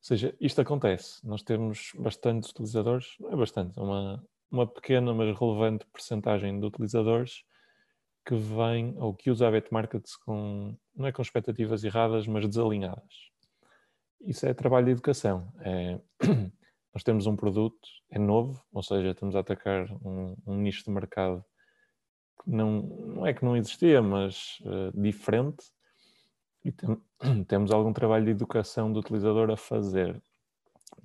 seja, 0.00 0.34
isto 0.40 0.60
acontece. 0.62 1.26
Nós 1.26 1.42
temos 1.42 1.92
bastantes 1.98 2.50
utilizadores, 2.50 3.16
não 3.20 3.32
é 3.32 3.36
bastante, 3.36 3.78
é 3.78 3.82
uma, 3.82 4.24
uma 4.50 4.66
pequena, 4.66 5.12
mas 5.12 5.38
relevante 5.38 5.84
percentagem 5.92 6.58
de 6.58 6.66
utilizadores 6.66 7.44
que 8.24 8.34
vêm 8.34 8.94
ou 8.98 9.14
que 9.14 9.30
usa 9.30 9.48
a 9.48 9.50
Betmarkets 9.50 10.16
com, 10.16 10.76
não 10.94 11.06
é 11.06 11.12
com 11.12 11.22
expectativas 11.22 11.84
erradas, 11.84 12.26
mas 12.26 12.46
desalinhadas. 12.46 13.30
Isso 14.20 14.46
é 14.46 14.52
trabalho 14.52 14.86
de 14.86 14.92
educação. 14.92 15.52
É, 15.60 16.00
nós 16.94 17.02
temos 17.02 17.26
um 17.26 17.36
produto, 17.36 17.88
é 18.10 18.18
novo, 18.18 18.62
ou 18.72 18.82
seja, 18.82 19.10
estamos 19.10 19.34
a 19.34 19.40
atacar 19.40 19.90
um, 20.04 20.36
um 20.46 20.56
nicho 20.56 20.84
de 20.84 20.90
mercado 20.90 21.44
que 22.42 22.50
não, 22.50 22.82
não 22.82 23.26
é 23.26 23.34
que 23.34 23.44
não 23.44 23.56
existia, 23.56 24.02
mas 24.02 24.58
uh, 24.60 25.00
diferente, 25.00 25.64
e 26.64 26.72
tem, 26.72 26.96
temos 27.48 27.72
algum 27.72 27.92
trabalho 27.92 28.24
de 28.24 28.30
educação 28.30 28.92
do 28.92 29.00
utilizador 29.00 29.50
a 29.50 29.56
fazer, 29.56 30.22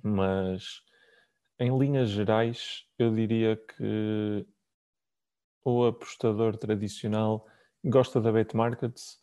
mas 0.02 0.82
em 1.58 1.76
linhas 1.78 2.10
gerais 2.10 2.84
eu 2.98 3.10
diria 3.10 3.56
que 3.56 4.46
o 5.70 5.84
apostador 5.86 6.56
tradicional 6.56 7.46
gosta 7.84 8.20
da 8.20 8.30
bet 8.30 8.56
markets 8.56 9.20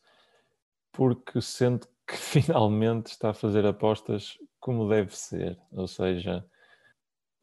porque 0.92 1.42
sente 1.42 1.88
que 2.06 2.18
finalmente 2.18 3.08
está 3.08 3.30
a 3.30 3.34
fazer 3.34 3.66
apostas 3.66 4.38
como 4.60 4.88
deve 4.88 5.16
ser, 5.16 5.58
ou 5.72 5.88
seja, 5.88 6.46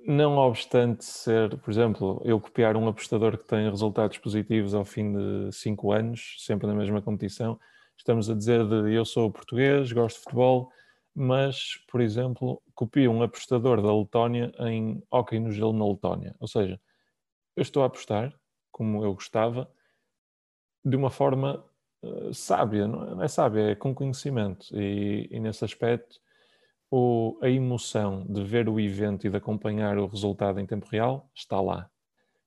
não 0.06 0.36
obstante 0.38 1.04
ser, 1.04 1.58
por 1.58 1.70
exemplo, 1.70 2.22
eu 2.24 2.40
copiar 2.40 2.76
um 2.76 2.88
apostador 2.88 3.36
que 3.36 3.44
tem 3.44 3.68
resultados 3.68 4.16
positivos 4.18 4.74
ao 4.74 4.84
fim 4.84 5.12
de 5.12 5.52
cinco 5.52 5.92
anos, 5.92 6.36
sempre 6.38 6.66
na 6.66 6.74
mesma 6.74 7.02
competição, 7.02 7.58
estamos 7.96 8.30
a 8.30 8.34
dizer 8.34 8.66
de 8.66 8.94
eu 8.94 9.04
sou 9.04 9.30
português, 9.30 9.92
gosto 9.92 10.16
de 10.16 10.22
futebol, 10.24 10.70
mas, 11.14 11.76
por 11.90 12.00
exemplo, 12.00 12.62
copio 12.74 13.10
um 13.10 13.22
apostador 13.22 13.82
da 13.82 13.94
Letónia 13.94 14.52
em 14.60 15.02
hockey 15.10 15.38
no 15.38 15.52
gelo 15.52 15.72
na 15.72 15.86
Letónia. 15.86 16.34
Ou 16.40 16.48
seja, 16.48 16.80
eu 17.54 17.62
estou 17.62 17.82
a 17.82 17.86
apostar, 17.86 18.32
como 18.80 19.04
eu 19.04 19.12
gostava, 19.12 19.70
de 20.82 20.96
uma 20.96 21.10
forma 21.10 21.62
uh, 22.02 22.32
sábia, 22.32 22.88
não 22.88 23.22
é 23.22 23.28
sábia, 23.28 23.72
é 23.72 23.74
com 23.74 23.94
conhecimento. 23.94 24.74
E, 24.74 25.28
e 25.30 25.38
nesse 25.38 25.62
aspecto, 25.62 26.18
o, 26.90 27.38
a 27.42 27.50
emoção 27.50 28.24
de 28.26 28.42
ver 28.42 28.70
o 28.70 28.80
evento 28.80 29.26
e 29.26 29.30
de 29.30 29.36
acompanhar 29.36 29.98
o 29.98 30.06
resultado 30.06 30.58
em 30.58 30.64
tempo 30.64 30.86
real 30.86 31.30
está 31.34 31.60
lá. 31.60 31.90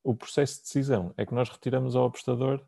O 0.03 0.15
processo 0.15 0.55
de 0.55 0.61
decisão 0.63 1.13
é 1.17 1.23
que 1.23 1.35
nós 1.35 1.49
retiramos 1.49 1.95
ao 1.95 2.05
apostador 2.05 2.65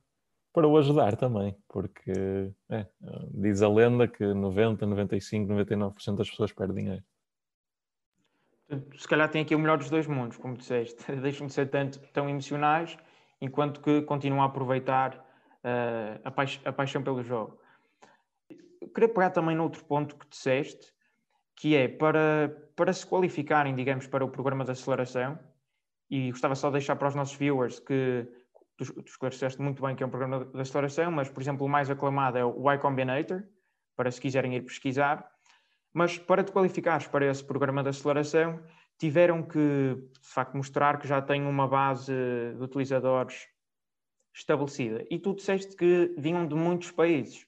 para 0.53 0.67
o 0.67 0.77
ajudar 0.77 1.15
também, 1.17 1.57
porque 1.67 2.53
é, 2.69 2.85
diz 3.31 3.63
a 3.63 3.67
lenda 3.67 4.07
que 4.07 4.31
90, 4.31 4.85
95, 4.85 5.51
99% 5.51 6.15
das 6.15 6.29
pessoas 6.29 6.53
perdem 6.53 6.83
dinheiro. 6.83 7.03
Se 8.95 9.07
calhar 9.07 9.27
tem 9.29 9.41
aqui 9.41 9.55
o 9.55 9.59
melhor 9.59 9.79
dos 9.79 9.89
dois 9.89 10.05
mundos, 10.05 10.37
como 10.37 10.55
disseste. 10.55 11.03
Deixam 11.19 11.47
de 11.47 11.53
ser 11.53 11.67
tanto, 11.67 11.99
tão 12.13 12.29
emocionais, 12.29 12.95
enquanto 13.41 13.81
que 13.81 14.01
continuam 14.03 14.41
a 14.41 14.45
aproveitar 14.45 15.15
uh, 15.63 16.21
a, 16.23 16.31
paix 16.31 16.59
a, 16.65 16.71
paixão 16.71 17.03
pelo 17.03 17.23
jogo. 17.23 17.59
queria 18.93 19.09
pegar 19.09 19.31
também 19.31 19.55
noutro 19.55 19.83
ponto 19.85 20.15
que 20.15 20.27
disseste, 20.27 20.93
que 21.55 21.75
é 21.75 21.87
para, 21.87 22.69
para 22.75 22.91
se 22.93 23.05
qualificarem, 23.05 23.75
digamos, 23.75 24.07
para 24.07 24.25
o 24.25 24.29
programa 24.29 24.65
de 24.65 24.71
aceleração, 24.71 25.39
e 26.09 26.31
gostava 26.31 26.55
só 26.55 26.67
de 26.67 26.73
deixar 26.73 26.95
para 26.95 27.07
os 27.07 27.15
nossos 27.15 27.35
viewers 27.35 27.79
que 27.79 28.27
tu, 28.77 28.85
tu 28.93 29.09
esclareceste 29.09 29.61
muito 29.61 29.81
bem 29.81 29.95
que 29.95 30.03
é 30.03 30.05
um 30.05 30.09
programa 30.09 30.45
de 30.45 30.61
aceleração, 30.61 31.11
mas, 31.11 31.29
por 31.29 31.41
exemplo, 31.41 31.65
o 31.65 31.69
mais 31.69 31.89
aclamado 31.89 32.37
é 32.37 32.45
o 32.45 32.71
Y 32.71 32.77
Combinator, 32.79 33.43
para 33.95 34.11
se 34.11 34.19
quiserem 34.21 34.55
ir 34.55 34.61
pesquisar. 34.61 35.29
Mas 35.93 36.17
para 36.17 36.43
te 36.43 36.51
qualificares 36.51 37.07
para 37.07 37.25
esse 37.25 37.43
programa 37.43 37.81
de 37.81 37.89
aceleração, 37.89 38.61
tiveram 38.97 39.43
que, 39.43 39.57
de 39.59 40.27
facto, 40.27 40.55
mostrar 40.55 40.99
que 40.99 41.07
já 41.07 41.21
têm 41.21 41.45
uma 41.45 41.67
base 41.67 42.13
de 42.57 42.63
utilizadores 42.63 43.47
estabelecida. 44.33 45.05
E 45.09 45.17
tu 45.17 45.33
disseste 45.33 45.75
que 45.75 46.13
vinham 46.17 46.47
de 46.47 46.55
muitos 46.55 46.91
países. 46.91 47.47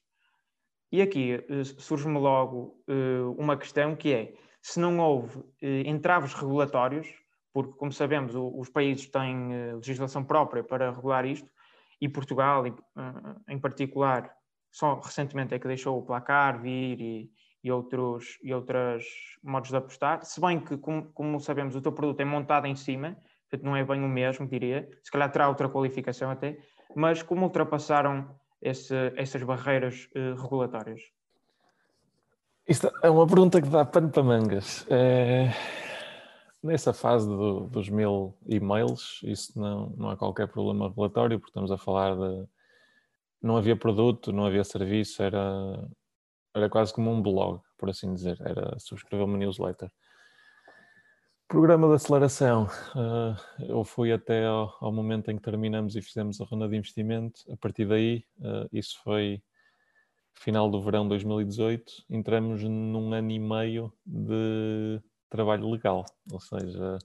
E 0.92 1.02
aqui 1.02 1.34
eh, 1.34 1.64
surge-me 1.64 2.18
logo 2.18 2.82
eh, 2.88 3.22
uma 3.38 3.58
questão 3.58 3.96
que 3.96 4.14
é, 4.14 4.34
se 4.62 4.80
não 4.80 5.00
houve 5.00 5.44
eh, 5.62 5.82
entraves 5.86 6.34
regulatórios, 6.34 7.08
porque, 7.54 7.74
como 7.74 7.92
sabemos, 7.92 8.34
os 8.36 8.70
países 8.70 9.08
têm 9.08 9.74
legislação 9.74 10.24
própria 10.24 10.64
para 10.64 10.92
regular 10.92 11.26
isto, 11.26 11.50
e 12.00 12.08
Portugal, 12.08 12.64
em 13.48 13.58
particular, 13.58 14.32
só 14.72 15.00
recentemente 15.00 15.56
é 15.56 15.60
que 15.60 15.68
deixou 15.68 15.98
o 15.98 16.06
placar 16.06 16.62
vir 16.62 17.02
e, 17.02 17.32
e 17.64 17.72
outros 17.72 18.38
e 18.44 18.54
outros 18.54 19.06
modos 19.44 19.70
de 19.70 19.76
apostar, 19.76 20.24
se 20.24 20.40
bem 20.40 20.60
que, 20.60 20.78
como, 20.78 21.12
como, 21.12 21.40
sabemos, 21.40 21.76
o 21.76 21.82
teu 21.82 21.92
produto 21.92 22.20
é 22.22 22.26
montado 22.26 22.68
em 22.68 22.76
cima, 22.76 23.18
portanto 23.50 23.66
não 23.66 23.76
é 23.76 23.84
bem 23.84 24.04
o 24.04 24.08
mesmo, 24.08 24.48
diria, 24.48 24.90
se 25.04 25.12
calhar 25.12 25.32
terá 25.32 25.48
outra 25.50 25.70
qualificação 25.70 26.30
até, 26.30 26.58
mas 26.96 27.22
como 27.22 27.44
ultrapassaram 27.44 28.30
esse, 28.62 28.96
essas 29.16 29.44
barreiras 29.44 30.10
uh, 30.16 30.42
regulatórias? 30.42 31.02
Isto 32.68 32.92
é 33.02 33.10
uma 33.10 33.26
pergunta 33.26 33.62
que 33.62 33.70
dá 33.70 33.86
pano 33.86 34.10
para 34.10 34.24
mangas. 34.24 34.86
É 34.90 35.52
nessa 36.68 36.94
fase 36.94 37.28
do, 37.28 37.68
dos 37.68 37.90
mil 37.90 38.38
e-mails, 38.46 39.22
isso 39.24 39.60
não, 39.60 39.90
não 39.98 40.10
há 40.10 40.18
qualquer 40.18 40.48
problema 40.48 40.92
relatório, 40.94 41.40
porque 41.40 41.52
estamos 41.52 41.72
a 41.72 41.78
falar 41.78 42.16
de. 42.16 42.46
Não 43.42 43.56
havia 43.56 43.76
produto, 43.76 44.34
não 44.34 44.46
havia 44.46 44.64
serviço, 44.64 45.22
era, 45.22 45.88
era 46.58 46.70
quase 46.70 46.94
como 46.94 47.12
um 47.12 47.22
blog, 47.22 47.62
por 47.78 47.90
assim 47.90 48.14
dizer, 48.14 48.38
era 48.42 48.78
subscrever 48.80 49.26
uma 49.26 49.38
newsletter. 49.38 49.92
Programa 51.48 51.88
de 51.88 51.94
aceleração. 51.94 52.68
Uh, 52.94 53.64
eu 53.64 53.84
fui 53.86 54.12
até 54.12 54.46
ao, 54.46 54.76
ao, 54.82 54.92
momento 54.92 55.32
em 55.32 55.38
que 55.38 55.42
terminamos 55.42 55.96
e 55.96 56.02
fizemos 56.02 56.42
a 56.42 56.44
ronda 56.44 56.68
de 56.68 56.76
investimento. 56.76 57.40
A 57.50 57.56
partir 57.56 57.86
daí, 57.86 58.26
uh, 58.40 58.68
isso 58.74 59.00
foi 59.02 59.42
final 60.34 60.70
do 60.70 60.82
verão 60.82 61.04
de 61.04 61.10
2018. 61.10 62.06
Entramos 62.10 62.62
num 62.64 63.14
ano 63.14 63.32
e 63.32 63.40
meio 63.40 63.94
de 64.06 65.02
trabalho 65.30 65.70
legal, 65.70 66.04
ou 66.32 66.40
seja, 66.40 66.98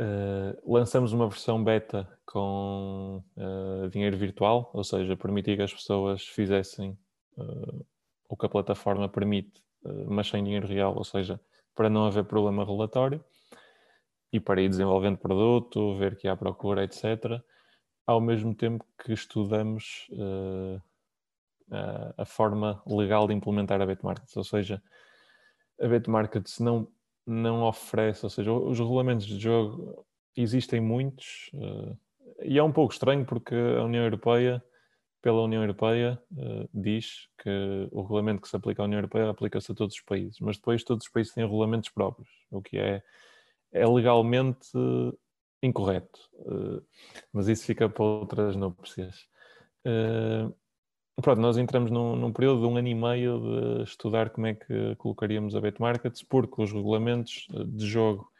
uh, 0.00 0.72
lançamos 0.74 1.12
uma 1.12 1.28
versão 1.28 1.62
beta 1.62 2.06
com 2.26 3.22
uh, 3.36 3.88
dinheiro 3.88 4.16
virtual, 4.16 4.70
ou 4.74 4.84
seja, 4.84 5.16
permitir 5.16 5.56
que 5.56 5.62
as 5.62 5.72
pessoas 5.72 6.22
fizessem 6.22 6.98
o 8.28 8.36
que 8.36 8.46
a 8.46 8.48
plataforma 8.48 9.08
permite, 9.08 9.62
mas 10.08 10.28
sem 10.28 10.42
dinheiro 10.42 10.66
real, 10.66 10.94
ou 10.96 11.04
seja, 11.04 11.40
para 11.74 11.90
não 11.90 12.06
haver 12.06 12.24
problema 12.24 12.64
relatório 12.64 13.24
e 14.32 14.40
para 14.40 14.60
ir 14.60 14.68
desenvolvendo 14.68 15.18
produto, 15.18 15.96
ver 15.96 16.16
que 16.16 16.26
há 16.26 16.36
procura, 16.36 16.84
etc. 16.84 17.40
Ao 18.06 18.20
mesmo 18.20 18.54
tempo 18.54 18.84
que 19.04 19.12
estudamos 19.12 20.08
a 22.16 22.24
forma 22.24 22.82
legal 22.86 23.26
de 23.26 23.34
implementar 23.34 23.80
a 23.80 23.86
Betmarkets, 23.86 24.36
ou 24.36 24.44
seja, 24.44 24.82
a 25.80 25.88
BetMarkets 25.88 26.60
não, 26.60 26.88
não 27.26 27.62
oferece, 27.64 28.24
ou 28.24 28.30
seja, 28.30 28.52
os 28.52 28.78
regulamentos 28.78 29.26
de 29.26 29.38
jogo 29.38 30.06
existem 30.36 30.80
muitos, 30.80 31.50
uh, 31.54 31.96
e 32.42 32.58
é 32.58 32.62
um 32.62 32.72
pouco 32.72 32.92
estranho 32.92 33.24
porque 33.24 33.54
a 33.54 33.82
União 33.82 34.04
Europeia, 34.04 34.62
pela 35.22 35.42
União 35.42 35.62
Europeia, 35.62 36.20
uh, 36.32 36.68
diz 36.72 37.28
que 37.42 37.88
o 37.90 38.02
regulamento 38.02 38.42
que 38.42 38.48
se 38.48 38.56
aplica 38.56 38.82
à 38.82 38.84
União 38.84 38.98
Europeia 38.98 39.28
aplica-se 39.30 39.72
a 39.72 39.74
todos 39.74 39.94
os 39.94 40.02
países, 40.02 40.38
mas 40.40 40.56
depois 40.56 40.84
todos 40.84 41.06
os 41.06 41.12
países 41.12 41.34
têm 41.34 41.44
regulamentos 41.44 41.90
próprios, 41.90 42.28
o 42.50 42.62
que 42.62 42.78
é, 42.78 43.02
é 43.72 43.86
legalmente 43.86 44.68
incorreto. 45.62 46.20
mas 47.32 47.48
isso 47.48 47.64
fica 47.64 47.88
para 47.88 48.04
outras 48.04 48.54
núpcias. 48.54 49.26
Pronto, 51.22 51.40
nós 51.40 51.56
entramos 51.56 51.90
num, 51.90 52.14
num, 52.14 52.32
período 52.32 52.60
de 52.60 52.66
um 52.66 52.76
ano 52.76 52.88
e 52.88 52.94
meio 52.94 53.40
de 53.40 53.82
estudar 53.84 54.30
como 54.30 54.46
é 54.46 54.54
que 54.54 54.94
colocaríamos 54.96 55.56
a 55.56 55.60
betmarkets, 55.60 56.22
porque 56.22 56.62
os 56.62 56.70
regulamentos 56.72 57.46
de 57.50 57.86
jogo 57.86 58.30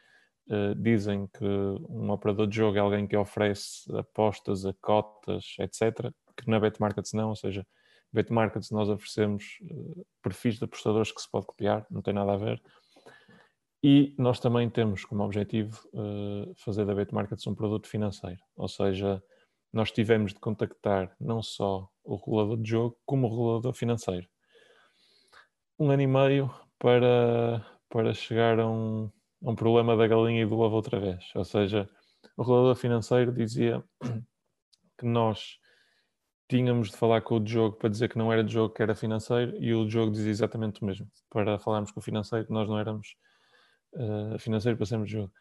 uh, 0.49 0.75
dizem 0.75 1.27
que 1.27 1.45
um 1.89 2.09
operador 2.11 2.47
de 2.47 2.55
jogo 2.55 2.77
é 2.77 2.79
alguém 2.79 3.07
que 3.07 3.17
oferece 3.17 3.91
apostas 3.95 4.65
a 4.65 4.73
cotas, 4.73 5.55
etc., 5.59 6.11
que 6.37 6.49
na 6.49 6.59
betmarkets 6.59 7.13
não, 7.13 7.29
ou 7.29 7.35
seja, 7.35 7.65
betmarkets 8.13 8.71
nós 8.71 8.89
oferecemos 8.89 9.57
uh, 9.63 10.05
perfis 10.21 10.57
de 10.57 10.65
apostadores 10.65 11.11
que 11.11 11.21
se 11.21 11.29
pode 11.29 11.45
copiar, 11.45 11.85
não 11.89 12.01
tem 12.01 12.13
nada 12.13 12.33
a 12.33 12.37
ver. 12.37 12.61
E 13.83 14.15
nós 14.17 14.39
também 14.39 14.69
temos 14.69 15.05
como 15.05 15.23
objetivo 15.23 15.87
uh, 15.93 16.53
fazer 16.55 16.85
da 16.85 16.95
betmarkets 16.95 17.45
um 17.47 17.55
produto 17.55 17.87
financeiro, 17.87 18.39
ou 18.55 18.67
seja, 18.67 19.21
nós 19.71 19.91
tivemos 19.91 20.33
de 20.33 20.39
contactar 20.39 21.15
não 21.19 21.43
só 21.43 21.87
o 22.03 22.15
regulador 22.15 22.57
de 22.57 22.69
jogo, 22.69 22.97
como 23.05 23.27
o 23.27 23.29
regulador 23.29 23.73
financeiro. 23.73 24.27
Um 25.77 25.91
ano 25.91 26.01
e 26.01 26.07
meio 26.07 26.49
para, 26.79 27.63
para 27.89 28.13
chegar 28.13 28.59
a 28.59 28.67
um, 28.67 29.11
um 29.41 29.55
problema 29.55 29.95
da 29.95 30.07
galinha 30.07 30.41
e 30.41 30.45
do 30.45 30.57
ovo 30.57 30.75
outra 30.75 30.99
vez. 30.99 31.23
Ou 31.35 31.43
seja, 31.43 31.87
o 32.35 32.41
regulador 32.41 32.75
financeiro 32.75 33.31
dizia 33.31 33.83
que 34.97 35.05
nós 35.05 35.59
tínhamos 36.47 36.89
de 36.89 36.97
falar 36.97 37.21
com 37.21 37.39
o 37.39 37.45
jogo 37.45 37.75
para 37.75 37.89
dizer 37.89 38.09
que 38.09 38.17
não 38.17 38.31
era 38.31 38.47
jogo, 38.47 38.73
que 38.73 38.81
era 38.81 38.95
financeiro, 38.95 39.55
e 39.59 39.73
o 39.73 39.89
jogo 39.89 40.11
dizia 40.11 40.31
exatamente 40.31 40.81
o 40.81 40.85
mesmo. 40.85 41.07
Para 41.29 41.59
falarmos 41.59 41.91
com 41.91 41.99
o 41.99 42.03
financeiro, 42.03 42.45
que 42.45 42.53
nós 42.53 42.67
não 42.67 42.79
éramos 42.79 43.15
uh, 43.93 44.39
financeiro 44.39 44.77
para 44.77 44.85
sermos 44.85 45.09
jogo. 45.09 45.31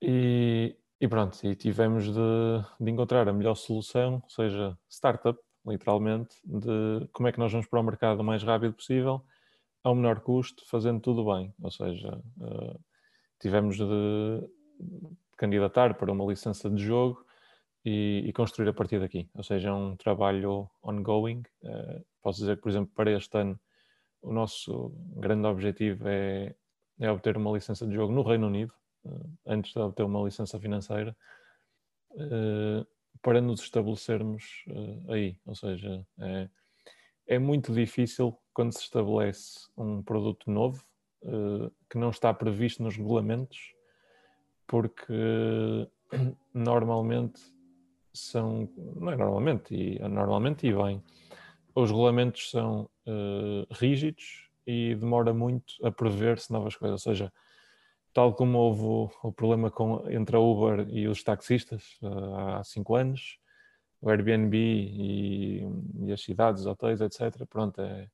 E, 0.00 0.76
e, 1.00 1.08
pronto, 1.08 1.38
e 1.44 1.56
tivemos 1.56 2.06
de, 2.06 2.64
de 2.80 2.90
encontrar 2.90 3.28
a 3.28 3.32
melhor 3.32 3.54
solução, 3.56 4.20
ou 4.22 4.30
seja, 4.30 4.78
startup, 4.88 5.38
literalmente, 5.66 6.36
de 6.44 7.08
como 7.12 7.28
é 7.28 7.32
que 7.32 7.38
nós 7.38 7.50
vamos 7.50 7.66
para 7.66 7.80
o 7.80 7.82
mercado 7.82 8.20
o 8.20 8.24
mais 8.24 8.42
rápido 8.42 8.74
possível, 8.74 9.24
ao 9.82 9.94
menor 9.94 10.20
custo, 10.20 10.62
fazendo 10.68 11.00
tudo 11.00 11.24
bem. 11.24 11.52
Ou 11.60 11.70
seja, 11.70 12.22
uh, 12.38 12.80
tivemos 13.40 13.76
de 13.76 14.50
candidatar 15.36 15.94
para 15.94 16.12
uma 16.12 16.24
licença 16.24 16.70
de 16.70 16.82
jogo 16.82 17.24
e, 17.84 18.24
e, 18.26 18.32
construir 18.32 18.68
a 18.68 18.72
partir 18.72 18.98
daqui. 18.98 19.28
Ou 19.34 19.42
seja, 19.42 19.68
é 19.68 19.72
um 19.72 19.94
trabalho 19.96 20.68
ongoing. 20.82 21.42
Uh, 21.62 22.04
posso 22.22 22.40
dizer 22.40 22.56
que, 22.56 22.62
por 22.62 22.70
exemplo, 22.70 22.90
para 22.94 23.10
este 23.12 23.36
ano, 23.36 23.60
o 24.22 24.32
nosso 24.32 24.90
grande 25.16 25.46
objetivo 25.46 26.08
é, 26.08 26.54
é 26.98 27.10
obter 27.10 27.36
uma 27.36 27.52
licença 27.52 27.86
de 27.86 27.94
jogo 27.94 28.12
no 28.12 28.22
Reino 28.22 28.46
Unido, 28.46 28.72
uh, 29.04 29.30
antes 29.46 29.74
de 29.74 29.78
obter 29.80 30.02
uma 30.02 30.24
licença 30.24 30.58
financeira, 30.58 31.14
uh, 32.12 32.86
para 33.20 33.40
nos 33.40 33.60
estabelecermos 33.60 34.64
aí. 35.08 35.38
Ou 35.46 35.54
seja, 35.54 36.06
é, 36.18 36.48
é 37.26 37.38
muito 37.38 37.72
difícil 37.72 38.36
quando 38.52 38.72
se 38.72 38.80
estabelece 38.80 39.68
um 39.76 40.02
produto 40.02 40.50
novo 40.50 40.84
que 41.88 41.96
não 41.96 42.10
está 42.10 42.34
previsto 42.34 42.82
nos 42.82 42.98
regulamentos, 42.98 43.72
porque 44.66 45.14
normalmente 46.52 47.40
são, 48.14 48.68
não 48.76 49.10
é 49.10 49.16
normalmente, 49.16 49.74
e 49.74 49.98
normalmente 50.08 50.66
e 50.66 50.72
bem, 50.72 51.02
os 51.74 51.90
regulamentos 51.90 52.50
são 52.50 52.88
uh, 53.06 53.74
rígidos 53.74 54.48
e 54.66 54.94
demora 54.94 55.34
muito 55.34 55.74
a 55.84 55.90
prever-se 55.90 56.52
novas 56.52 56.76
coisas, 56.76 57.04
ou 57.04 57.12
seja, 57.12 57.32
tal 58.12 58.32
como 58.32 58.56
houve 58.58 58.82
o, 58.82 59.10
o 59.24 59.32
problema 59.32 59.70
com, 59.70 60.08
entre 60.08 60.36
a 60.36 60.38
Uber 60.38 60.86
e 60.88 61.08
os 61.08 61.22
taxistas 61.24 61.98
uh, 62.00 62.34
há 62.36 62.64
cinco 62.64 62.94
anos, 62.94 63.38
o 64.00 64.08
Airbnb 64.08 64.56
e, 64.56 65.62
e, 66.04 66.12
as 66.12 66.22
cidades, 66.22 66.66
hotéis, 66.66 67.00
etc. 67.00 67.44
Pronto, 67.48 67.80
é 67.80 68.08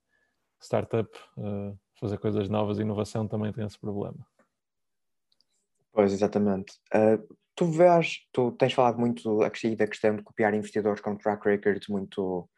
startup, 0.58 1.10
uh, 1.36 1.78
fazer 1.94 2.16
coisas 2.18 2.48
novas, 2.48 2.78
inovação 2.78 3.28
também 3.28 3.52
tem 3.52 3.66
esse 3.66 3.78
problema. 3.78 4.26
Pois, 5.92 6.12
exatamente. 6.12 6.80
Uh, 6.94 7.36
tu 7.60 7.66
vês, 7.66 8.20
tu 8.32 8.52
tens 8.52 8.72
falado 8.72 8.98
muito 8.98 9.42
aqui 9.42 9.76
da 9.76 9.86
questão 9.86 10.16
de 10.16 10.22
copiar 10.22 10.54
investidores 10.54 11.02
com 11.02 11.14
track 11.14 11.46
records 11.46 11.88
muito, 11.88 12.48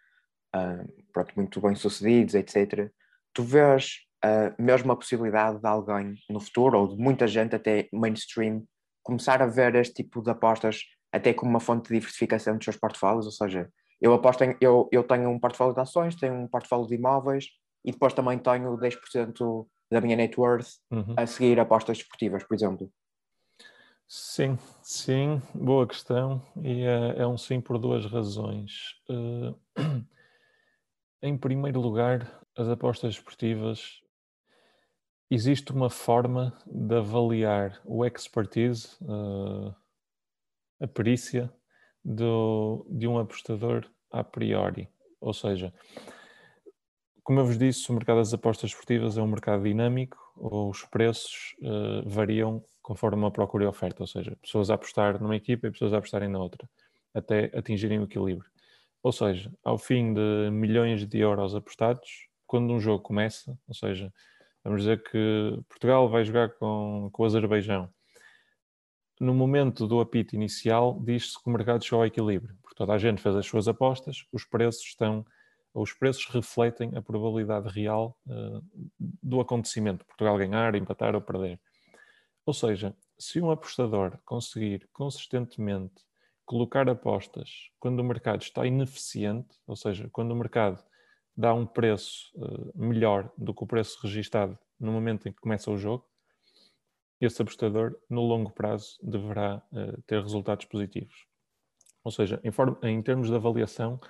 uh, 0.55 1.03
pronto, 1.13 1.33
muito 1.35 1.61
bem 1.61 1.75
sucedidos, 1.75 2.37
etc. 2.37 2.89
Tu 3.35 3.43
vês 3.43 3.97
uh, 4.25 4.63
mesmo 4.63 4.93
a 4.93 4.97
possibilidade 4.97 5.59
de 5.59 5.67
alguém 5.67 6.15
no 6.31 6.39
futuro, 6.39 6.79
ou 6.79 6.87
de 6.87 7.03
muita 7.03 7.27
gente 7.27 7.57
até 7.57 7.89
mainstream, 7.93 8.63
começar 9.03 9.43
a 9.43 9.47
ver 9.49 9.75
este 9.75 10.05
tipo 10.05 10.23
de 10.23 10.31
apostas 10.31 10.85
até 11.11 11.35
como 11.35 11.51
uma 11.51 11.59
fonte 11.59 11.89
de 11.89 11.95
diversificação 11.95 12.55
dos 12.55 12.65
seus 12.65 12.77
portfólios, 12.77 13.27
ou 13.27 13.33
seja, 13.33 13.69
eu 14.01 14.15
aposto 14.15 14.45
em, 14.45 14.57
eu, 14.61 14.89
eu 14.93 15.03
tenho 15.03 15.29
um 15.31 15.39
portfólio 15.41 15.75
de 15.75 15.81
ações, 15.81 16.15
tenho 16.15 16.35
um 16.35 16.47
portfólio 16.47 16.87
de 16.87 16.95
imóveis 16.95 17.47
e 17.85 17.91
depois 17.91 18.15
também 18.15 18.39
tenho 18.39 18.79
10% 18.79 19.67
da 19.91 20.01
minha 20.01 20.15
net 20.15 20.39
worth 20.39 20.69
uhum. 20.93 21.15
a 21.17 21.27
seguir 21.27 21.59
apostas 21.59 21.99
esportivas, 21.99 22.45
por 22.45 22.55
exemplo. 22.55 22.89
Sim, 24.15 24.59
sim, 24.83 25.41
boa 25.55 25.87
questão 25.87 26.43
e 26.63 26.83
é, 26.83 27.21
é 27.23 27.27
um 27.27 27.39
sim 27.39 27.63
por 27.63 27.79
duas 27.79 28.05
razões. 28.05 28.95
Uh, 29.09 29.59
em 31.23 31.35
primeiro 31.39 31.81
lugar, 31.81 32.45
as 32.55 32.69
apostas 32.69 33.15
esportivas 33.15 34.03
existe 35.31 35.73
uma 35.73 35.89
forma 35.89 36.53
de 36.67 36.95
avaliar 36.95 37.81
o 37.87 38.05
expertise, 38.05 38.99
uh, 39.01 39.75
a 40.79 40.87
perícia 40.87 41.51
do, 42.05 42.87
de 42.91 43.09
um 43.09 43.19
apostador 43.19 43.91
a 44.11 44.23
priori. 44.23 44.91
Ou 45.23 45.33
seja, 45.33 45.73
como 47.25 47.41
eu 47.41 47.47
vos 47.47 47.57
disse, 47.57 47.91
o 47.91 47.95
mercado 47.95 48.19
das 48.19 48.35
apostas 48.35 48.73
esportivas 48.73 49.17
é 49.17 49.23
um 49.23 49.27
mercado 49.27 49.63
dinâmico, 49.63 50.19
os 50.37 50.85
preços 50.85 51.57
uh, 51.63 52.07
variam 52.07 52.63
conforme 52.83 53.25
a 53.25 53.31
procura 53.31 53.65
e 53.65 53.67
oferta, 53.67 54.03
ou 54.03 54.07
seja, 54.07 54.37
pessoas 54.43 54.71
a 54.71 54.75
apostar 54.75 55.21
numa 55.23 55.37
equipa 55.37 55.67
e 55.67 55.71
pessoas 55.71 55.93
a 55.93 55.99
apostarem 55.99 56.29
na 56.29 56.39
outra, 56.39 56.69
até 57.15 57.51
atingirem 57.55 58.01
o 58.01 58.05
equilíbrio. 58.05 58.51
Ou 59.03 59.13
seja, 59.13 59.53
ao 59.65 59.79
fim 59.79 60.13
de 60.13 60.51
milhões 60.51 61.07
de 61.07 61.19
euros 61.19 61.55
apostados, 61.55 62.29
quando 62.47 62.73
um 62.73 62.81
jogo 62.81 63.03
começa, 63.03 63.59
ou 63.67 63.75
seja, 63.75 64.13
vamos 64.63 64.83
dizer 64.83 65.03
que 65.03 65.59
Portugal 65.69 66.09
vai 66.09 66.25
jogar 66.25 66.51
com, 66.51 67.09
com 67.13 67.23
o 67.23 67.27
Azerbaijão, 67.27 67.89
no 69.23 69.35
momento 69.35 69.87
do 69.87 70.01
apito 70.01 70.35
inicial, 70.35 70.99
diz-se 71.01 71.41
que 71.41 71.49
o 71.49 71.53
mercado 71.53 71.85
chegou 71.85 72.01
ao 72.01 72.07
equilíbrio, 72.07 72.57
porque 72.61 72.75
toda 72.75 72.93
a 72.93 72.99
gente 72.99 73.23
fez 73.23 73.37
as 73.37 73.47
suas 73.47 73.69
apostas, 73.69 74.27
os 74.33 74.45
preços 74.45 74.83
estão, 74.85 75.25
os 75.73 75.93
preços 75.93 76.27
refletem 76.27 76.91
a 76.97 77.03
probabilidade 77.03 77.69
real 77.69 78.19
uh, 78.27 78.63
do 78.99 79.41
acontecimento, 79.41 80.05
Portugal 80.05 80.37
ganhar, 80.37 80.75
empatar 80.75 81.15
ou 81.15 81.21
perder. 81.21 81.61
Ou 82.45 82.53
seja, 82.53 82.95
se 83.19 83.41
um 83.41 83.51
apostador 83.51 84.19
conseguir 84.25 84.89
consistentemente 84.93 86.03
colocar 86.45 86.89
apostas 86.89 87.71
quando 87.79 88.01
o 88.01 88.05
mercado 88.05 88.43
está 88.43 88.67
ineficiente, 88.67 89.55
ou 89.67 89.77
seja, 89.77 90.09
quando 90.11 90.33
o 90.33 90.37
mercado 90.37 90.83
dá 91.37 91.55
um 91.55 91.65
preço 91.65 92.31
uh, 92.35 92.73
melhor 92.75 93.31
do 93.39 93.55
que 93.55 93.65
o 93.65 93.67
preço 93.67 93.99
registado 94.03 94.59
no 94.79 94.93
momento 94.93 95.29
em 95.29 95.33
que 95.33 95.41
começa 95.41 95.71
o 95.71 95.79
jogo, 95.79 96.07
esse 97.21 97.41
apostador, 97.41 97.97
no 98.11 98.23
longo 98.23 98.51
prazo, 98.51 98.99
deverá 99.01 99.63
uh, 99.73 100.03
ter 100.03 100.21
resultados 100.21 100.67
positivos. 100.67 101.27
Ou 102.03 102.11
seja, 102.11 102.41
em, 102.43 102.51
em, 102.89 103.01
termos 103.01 103.29
de 103.29 103.35
avaliação, 103.35 104.01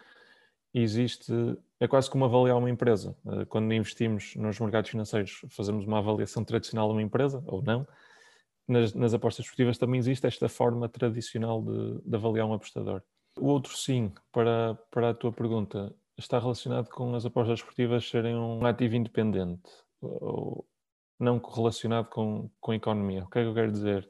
existe. 0.73 1.31
É 1.79 1.87
quase 1.87 2.09
como 2.09 2.25
avaliar 2.25 2.57
uma 2.57 2.71
empresa. 2.71 3.15
Uh, 3.25 3.45
quando 3.47 3.73
investimos 3.75 4.35
nos 4.37 4.59
mercados 4.59 4.91
financeiros, 4.91 5.43
fazemos 5.51 5.87
uma 5.87 5.99
avaliação 5.99 6.43
tradicional 6.43 6.89
de 6.89 6.95
uma 6.95 7.03
empresa, 7.03 7.45
ou 7.47 7.63
não. 7.63 7.87
Nas, 8.73 8.95
nas 8.95 9.13
apostas 9.13 9.45
esportivas 9.45 9.77
também 9.77 9.99
existe 9.99 10.27
esta 10.27 10.49
forma 10.49 10.89
tradicional 10.89 11.63
de, 11.63 12.01
de, 12.09 12.17
avaliar 12.17 12.47
um 12.47 12.55
apostador. 12.55 13.03
O 13.39 13.49
outro 13.49 13.77
sim, 13.77 14.13
para, 14.33 14.79
para 14.91 15.11
a 15.11 15.15
tua 15.15 15.33
pergunta, 15.33 15.95
está 16.17 16.39
relacionado 16.39 16.89
com 16.89 17.15
as 17.15 17.27
apostas 17.27 17.59
esportivas 17.59 18.09
serem 18.09 18.35
um 18.35 18.65
ativo 18.65 18.97
independente. 18.97 19.71
Ou, 20.01 20.67
não 21.23 21.39
correlacionado 21.39 22.09
com, 22.09 22.51
com 22.61 22.73
a 22.73 22.77
economia. 22.77 23.25
O 23.25 23.31
que 23.31 23.39
é 23.39 23.43
que 23.43 23.49
eu 23.49 23.55
quero 23.55 23.71
dizer? 23.71 24.09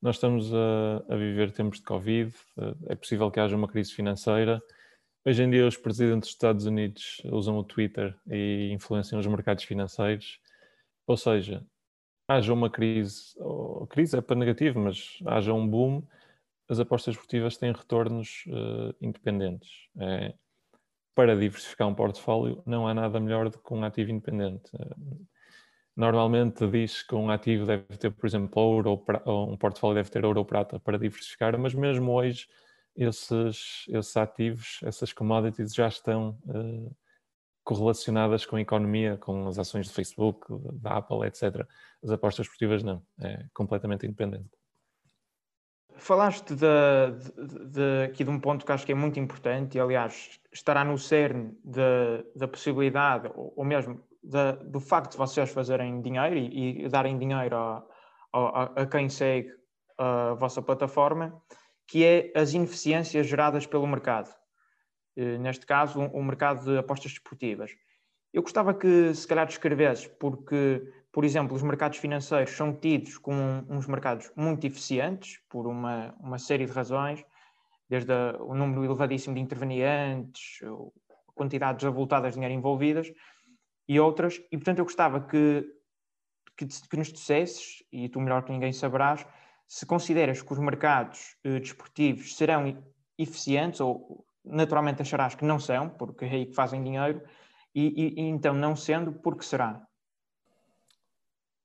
Nós 0.00 0.16
estamos 0.16 0.52
a, 0.54 1.04
a 1.08 1.16
viver 1.16 1.52
tempos 1.52 1.78
de 1.78 1.84
Covid, 1.84 2.34
eh, 2.58 2.74
é 2.88 2.94
possível 2.94 3.30
que 3.30 3.40
haja 3.40 3.56
uma 3.56 3.68
crise 3.68 3.92
financeira. 3.92 4.62
Hoje 5.24 5.42
em 5.42 5.50
dia, 5.50 5.66
os 5.66 5.76
presidentes 5.76 6.28
dos 6.28 6.34
Estados 6.34 6.66
Unidos 6.66 7.20
usam 7.24 7.56
o 7.58 7.64
Twitter 7.64 8.16
e 8.28 8.70
influenciam 8.72 9.20
os 9.20 9.26
mercados 9.26 9.64
financeiros. 9.64 10.40
Ou 11.06 11.16
seja, 11.16 11.64
haja 12.32 12.52
uma 12.52 12.70
crise, 12.70 13.34
ou 13.38 13.86
crise 13.86 14.16
é 14.16 14.20
para 14.20 14.36
negativo, 14.36 14.80
mas 14.80 15.18
haja 15.26 15.52
um 15.52 15.66
boom, 15.66 16.02
as 16.68 16.80
apostas 16.80 17.14
esportivas 17.14 17.56
têm 17.56 17.72
retornos 17.72 18.44
uh, 18.48 18.94
independentes. 19.00 19.70
É, 19.98 20.34
para 21.14 21.36
diversificar 21.36 21.86
um 21.86 21.94
portfólio, 21.94 22.62
não 22.64 22.88
há 22.88 22.94
nada 22.94 23.20
melhor 23.20 23.50
do 23.50 23.58
que 23.58 23.74
um 23.74 23.84
ativo 23.84 24.10
independente. 24.10 24.70
Uh, 24.74 25.26
normalmente 25.94 26.66
diz 26.66 27.02
que 27.02 27.14
um 27.14 27.30
ativo 27.30 27.66
deve 27.66 27.84
ter, 27.98 28.10
por 28.10 28.26
exemplo, 28.26 28.62
ouro 28.62 28.90
ou, 28.90 29.04
ou, 29.26 29.52
um 29.52 29.56
portfólio 29.56 29.96
deve 29.96 30.10
ter 30.10 30.24
ouro 30.24 30.40
ou 30.40 30.44
prata 30.44 30.80
para 30.80 30.98
diversificar, 30.98 31.58
mas 31.58 31.74
mesmo 31.74 32.12
hoje 32.12 32.46
esses, 32.96 33.84
esses 33.88 34.16
ativos, 34.16 34.80
essas 34.82 35.12
commodities 35.12 35.74
já 35.74 35.88
estão 35.88 36.38
uh, 36.46 36.96
correlacionadas 37.64 38.44
com 38.44 38.56
a 38.56 38.60
economia, 38.60 39.16
com 39.16 39.46
as 39.46 39.58
ações 39.58 39.88
do 39.88 39.94
Facebook, 39.94 40.46
da 40.74 40.96
Apple, 40.98 41.26
etc. 41.26 41.66
As 42.02 42.10
apostas 42.10 42.46
esportivas 42.46 42.82
não, 42.82 43.02
é 43.20 43.44
completamente 43.54 44.06
independente. 44.06 44.50
Falaste 45.94 46.54
de, 46.54 46.66
de, 47.36 47.66
de, 47.68 48.04
aqui 48.04 48.24
de 48.24 48.30
um 48.30 48.40
ponto 48.40 48.64
que 48.64 48.72
acho 48.72 48.84
que 48.84 48.92
é 48.92 48.94
muito 48.94 49.20
importante 49.20 49.76
e, 49.76 49.80
aliás, 49.80 50.40
estará 50.52 50.84
no 50.84 50.98
cerne 50.98 51.56
da 52.34 52.48
possibilidade, 52.48 53.30
ou, 53.34 53.52
ou 53.56 53.64
mesmo 53.64 54.02
do 54.64 54.80
facto 54.80 55.12
de 55.12 55.18
vocês 55.18 55.50
fazerem 55.50 56.00
dinheiro 56.00 56.36
e, 56.36 56.84
e 56.84 56.88
darem 56.88 57.18
dinheiro 57.18 57.56
a, 57.56 57.84
a, 58.32 58.62
a, 58.82 58.86
quem 58.86 59.08
segue 59.08 59.52
a 59.98 60.34
vossa 60.34 60.62
plataforma, 60.62 61.40
que 61.86 62.04
é 62.04 62.32
as 62.34 62.54
ineficiências 62.54 63.26
geradas 63.26 63.66
pelo 63.66 63.86
mercado. 63.86 64.32
Eh, 65.16 65.38
neste 65.38 65.66
caso, 65.66 66.00
o 66.00 66.18
um, 66.18 66.24
mercado 66.24 66.64
de 66.64 66.78
apostas 66.78 67.12
desportivas. 67.12 67.72
Eu 68.32 68.42
gostava 68.42 68.72
que, 68.72 69.14
se 69.14 69.26
calhar, 69.26 69.46
descrevesses, 69.46 70.06
porque, 70.06 70.90
por 71.12 71.24
exemplo, 71.24 71.54
os 71.54 71.62
mercados 71.62 71.98
financeiros 71.98 72.50
são 72.52 72.74
tidos 72.74 73.18
como 73.18 73.40
uns 73.68 73.86
mercados 73.86 74.32
muito 74.34 74.66
eficientes, 74.66 75.38
por 75.50 75.66
uma, 75.66 76.14
uma 76.18 76.38
série 76.38 76.64
de 76.64 76.72
razões, 76.72 77.22
desde 77.88 78.12
o 78.40 78.54
número 78.54 78.84
elevadíssimo 78.84 79.34
de 79.34 79.40
intervenientes, 79.42 80.60
quantidades 81.34 81.84
avultadas 81.84 82.30
de 82.30 82.34
dinheiro 82.36 82.54
envolvidas, 82.54 83.12
e 83.86 84.00
outras, 84.00 84.40
e 84.50 84.56
portanto 84.56 84.78
eu 84.78 84.84
gostava 84.86 85.20
que, 85.20 85.66
que, 86.56 86.66
que 86.66 86.96
nos 86.96 87.12
dissesses, 87.12 87.84
e 87.92 88.08
tu 88.08 88.18
melhor 88.18 88.44
que 88.44 88.52
ninguém 88.52 88.72
saberás, 88.72 89.26
se 89.68 89.84
consideras 89.84 90.40
que 90.40 90.52
os 90.52 90.58
mercados 90.58 91.36
eh, 91.44 91.60
desportivos 91.60 92.34
serão 92.34 92.82
eficientes 93.18 93.80
ou 93.80 94.24
naturalmente 94.44 95.02
acharás 95.02 95.34
que 95.34 95.44
não 95.44 95.58
são, 95.58 95.88
porque 95.88 96.24
é 96.24 96.28
aí 96.28 96.46
que 96.46 96.54
fazem 96.54 96.82
dinheiro, 96.82 97.22
e, 97.74 97.86
e, 97.86 98.20
e 98.20 98.28
então 98.28 98.54
não 98.54 98.76
sendo, 98.76 99.12
por 99.12 99.36
que 99.36 99.44
será? 99.44 99.82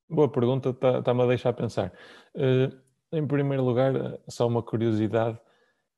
Boa 0.09 0.29
pergunta, 0.29 0.69
está-me 0.69 1.01
tá 1.03 1.23
a 1.23 1.27
deixar 1.27 1.53
pensar. 1.53 1.91
Uh, 2.33 2.75
em 3.11 3.25
primeiro 3.27 3.63
lugar, 3.63 3.93
só 4.27 4.47
uma 4.47 4.63
curiosidade 4.63 5.37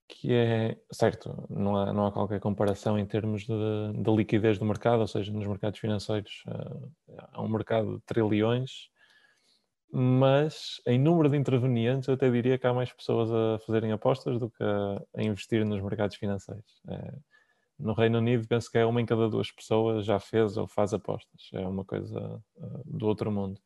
que 0.08 0.34
é, 0.34 0.76
certo, 0.92 1.46
não 1.48 1.76
há, 1.76 1.94
não 1.94 2.08
há 2.08 2.12
qualquer 2.12 2.40
comparação 2.40 2.98
em 2.98 3.06
termos 3.06 3.46
de, 3.46 3.94
de 3.94 4.12
liquidez 4.12 4.58
do 4.58 4.66
mercado, 4.66 5.02
ou 5.02 5.08
seja, 5.08 5.32
nos 5.32 5.46
mercados 5.46 5.80
financeiros 5.80 6.44
uh, 6.48 6.92
há 7.32 7.42
um 7.44 7.48
mercado 7.48 7.98
de 7.98 8.02
trilhões, 8.06 8.90
mas 9.92 10.82
em 10.86 11.00
número 11.00 11.30
de 11.30 11.38
intervenientes 11.38 12.08
eu 12.08 12.14
até 12.14 12.30
diria 12.30 12.58
que 12.58 12.68
há 12.68 12.74
mais 12.74 12.92
pessoas 12.94 13.32
a 13.32 13.60
fazerem 13.66 13.92
apostas 13.92 14.40
do 14.40 14.50
que 14.50 14.64
a, 14.64 15.02
a 15.16 15.24
investir 15.24 15.66
nos 15.66 15.82
mercados 15.82 16.16
financeiros. 16.16 16.82
É, 16.88 17.14
no 17.80 17.94
Reino 17.94 18.18
Unido 18.20 18.48
penso 18.48 18.70
que 18.70 18.78
é 18.78 18.86
uma 18.86 19.02
em 19.02 19.06
cada 19.06 19.30
duas 19.30 19.52
pessoas 19.52 20.06
já 20.06 20.20
fez 20.20 20.58
ou 20.58 20.68
faz 20.68 20.94
apostas. 20.94 21.50
É 21.54 21.66
uma 21.66 21.86
coisa 21.86 22.44
uh, 22.58 22.84
do 22.86 23.08
outro 23.08 23.32
mundo. 23.32 23.60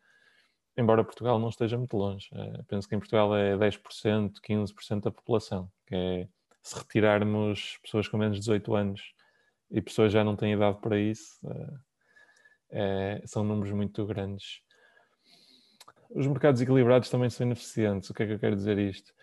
Embora 0.78 1.04
Portugal 1.04 1.40
não 1.40 1.50
esteja 1.50 1.78
muito 1.78 1.98
longe. 1.98 2.30
É, 2.32 2.64
penso 2.68 2.88
que 2.88 2.96
em 2.96 3.00
Portugal 3.00 3.36
é 3.36 3.58
10%, 3.58 4.34
15% 4.48 5.02
da 5.02 5.12
população. 5.12 5.70
Que 5.88 5.96
é, 5.96 6.28
se 6.62 6.78
retirarmos 6.78 7.80
pessoas 7.82 8.08
com 8.08 8.18
menos 8.18 8.38
de 8.38 8.42
18 8.42 8.76
anos 8.76 9.14
e 9.70 9.82
pessoas 9.82 10.14
já 10.14 10.24
não 10.24 10.36
têm 10.36 10.54
idade 10.54 10.80
para 10.80 11.00
isso, 11.00 11.40
é, 12.72 13.22
são 13.26 13.44
números 13.44 13.72
muito 13.72 14.06
grandes 14.06 14.63
os 16.16 16.28
mercados 16.28 16.62
equilibrados 16.62 17.10
também 17.10 17.30
são 17.30 17.46
ineficientes. 17.46 18.10
O 18.10 18.14
que 18.14 18.24
é 18.24 18.28
que 18.28 18.34
eu 18.34 18.40
quero 18.40 18.56
dizer 18.56 18.78
isto? 18.78 19.14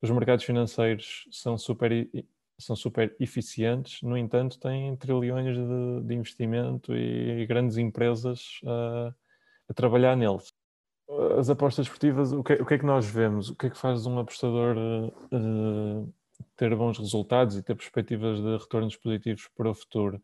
Os 0.00 0.10
mercados 0.10 0.44
financeiros 0.44 1.28
são 1.30 1.58
super, 1.58 1.90
são 2.58 2.76
super 2.76 3.14
eficientes, 3.18 4.00
no 4.02 4.16
entanto, 4.16 4.58
têm 4.60 4.96
trilhões 4.96 5.56
de, 5.56 6.02
de 6.06 6.14
investimento 6.14 6.94
e, 6.94 7.42
e 7.42 7.46
grandes 7.46 7.76
empresas 7.76 8.60
a, 8.64 9.14
a, 9.68 9.74
trabalhar 9.74 10.16
neles. 10.16 10.52
As 11.38 11.50
apostas 11.50 11.86
esportivas, 11.86 12.32
o 12.32 12.44
que, 12.44 12.52
o 12.54 12.66
que, 12.66 12.74
é 12.74 12.78
que 12.78 12.86
nós 12.86 13.06
vemos? 13.06 13.50
O 13.50 13.56
que 13.56 13.66
é 13.66 13.70
que 13.70 13.78
faz 13.78 14.06
um 14.06 14.18
apostador 14.18 14.76
uh, 15.32 16.14
ter 16.56 16.74
bons 16.76 16.98
resultados 16.98 17.56
e 17.56 17.62
ter 17.62 17.74
perspectivas 17.74 18.40
de 18.40 18.56
retornos 18.58 18.94
positivos 18.94 19.48
para 19.56 19.70
o 19.70 19.74
futuro? 19.74 20.22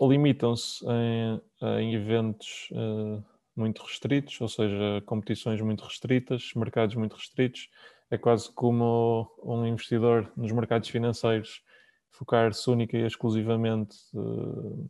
Limitam-se 0.00 0.84
em, 0.86 1.40
em 1.80 1.94
eventos. 1.94 2.68
Uh, 2.72 3.24
muito 3.60 3.82
restritos, 3.82 4.40
ou 4.40 4.48
seja, 4.48 5.02
competições 5.06 5.60
muito 5.60 5.84
restritas, 5.84 6.52
mercados 6.56 6.96
muito 6.96 7.14
restritos. 7.14 7.68
É 8.10 8.18
quase 8.18 8.50
como 8.52 9.30
um 9.42 9.64
investidor 9.64 10.32
nos 10.36 10.50
mercados 10.50 10.88
financeiros 10.88 11.62
focar-se 12.10 12.68
única 12.68 12.96
e 12.96 13.06
exclusivamente 13.06 13.96
uh, 14.14 14.88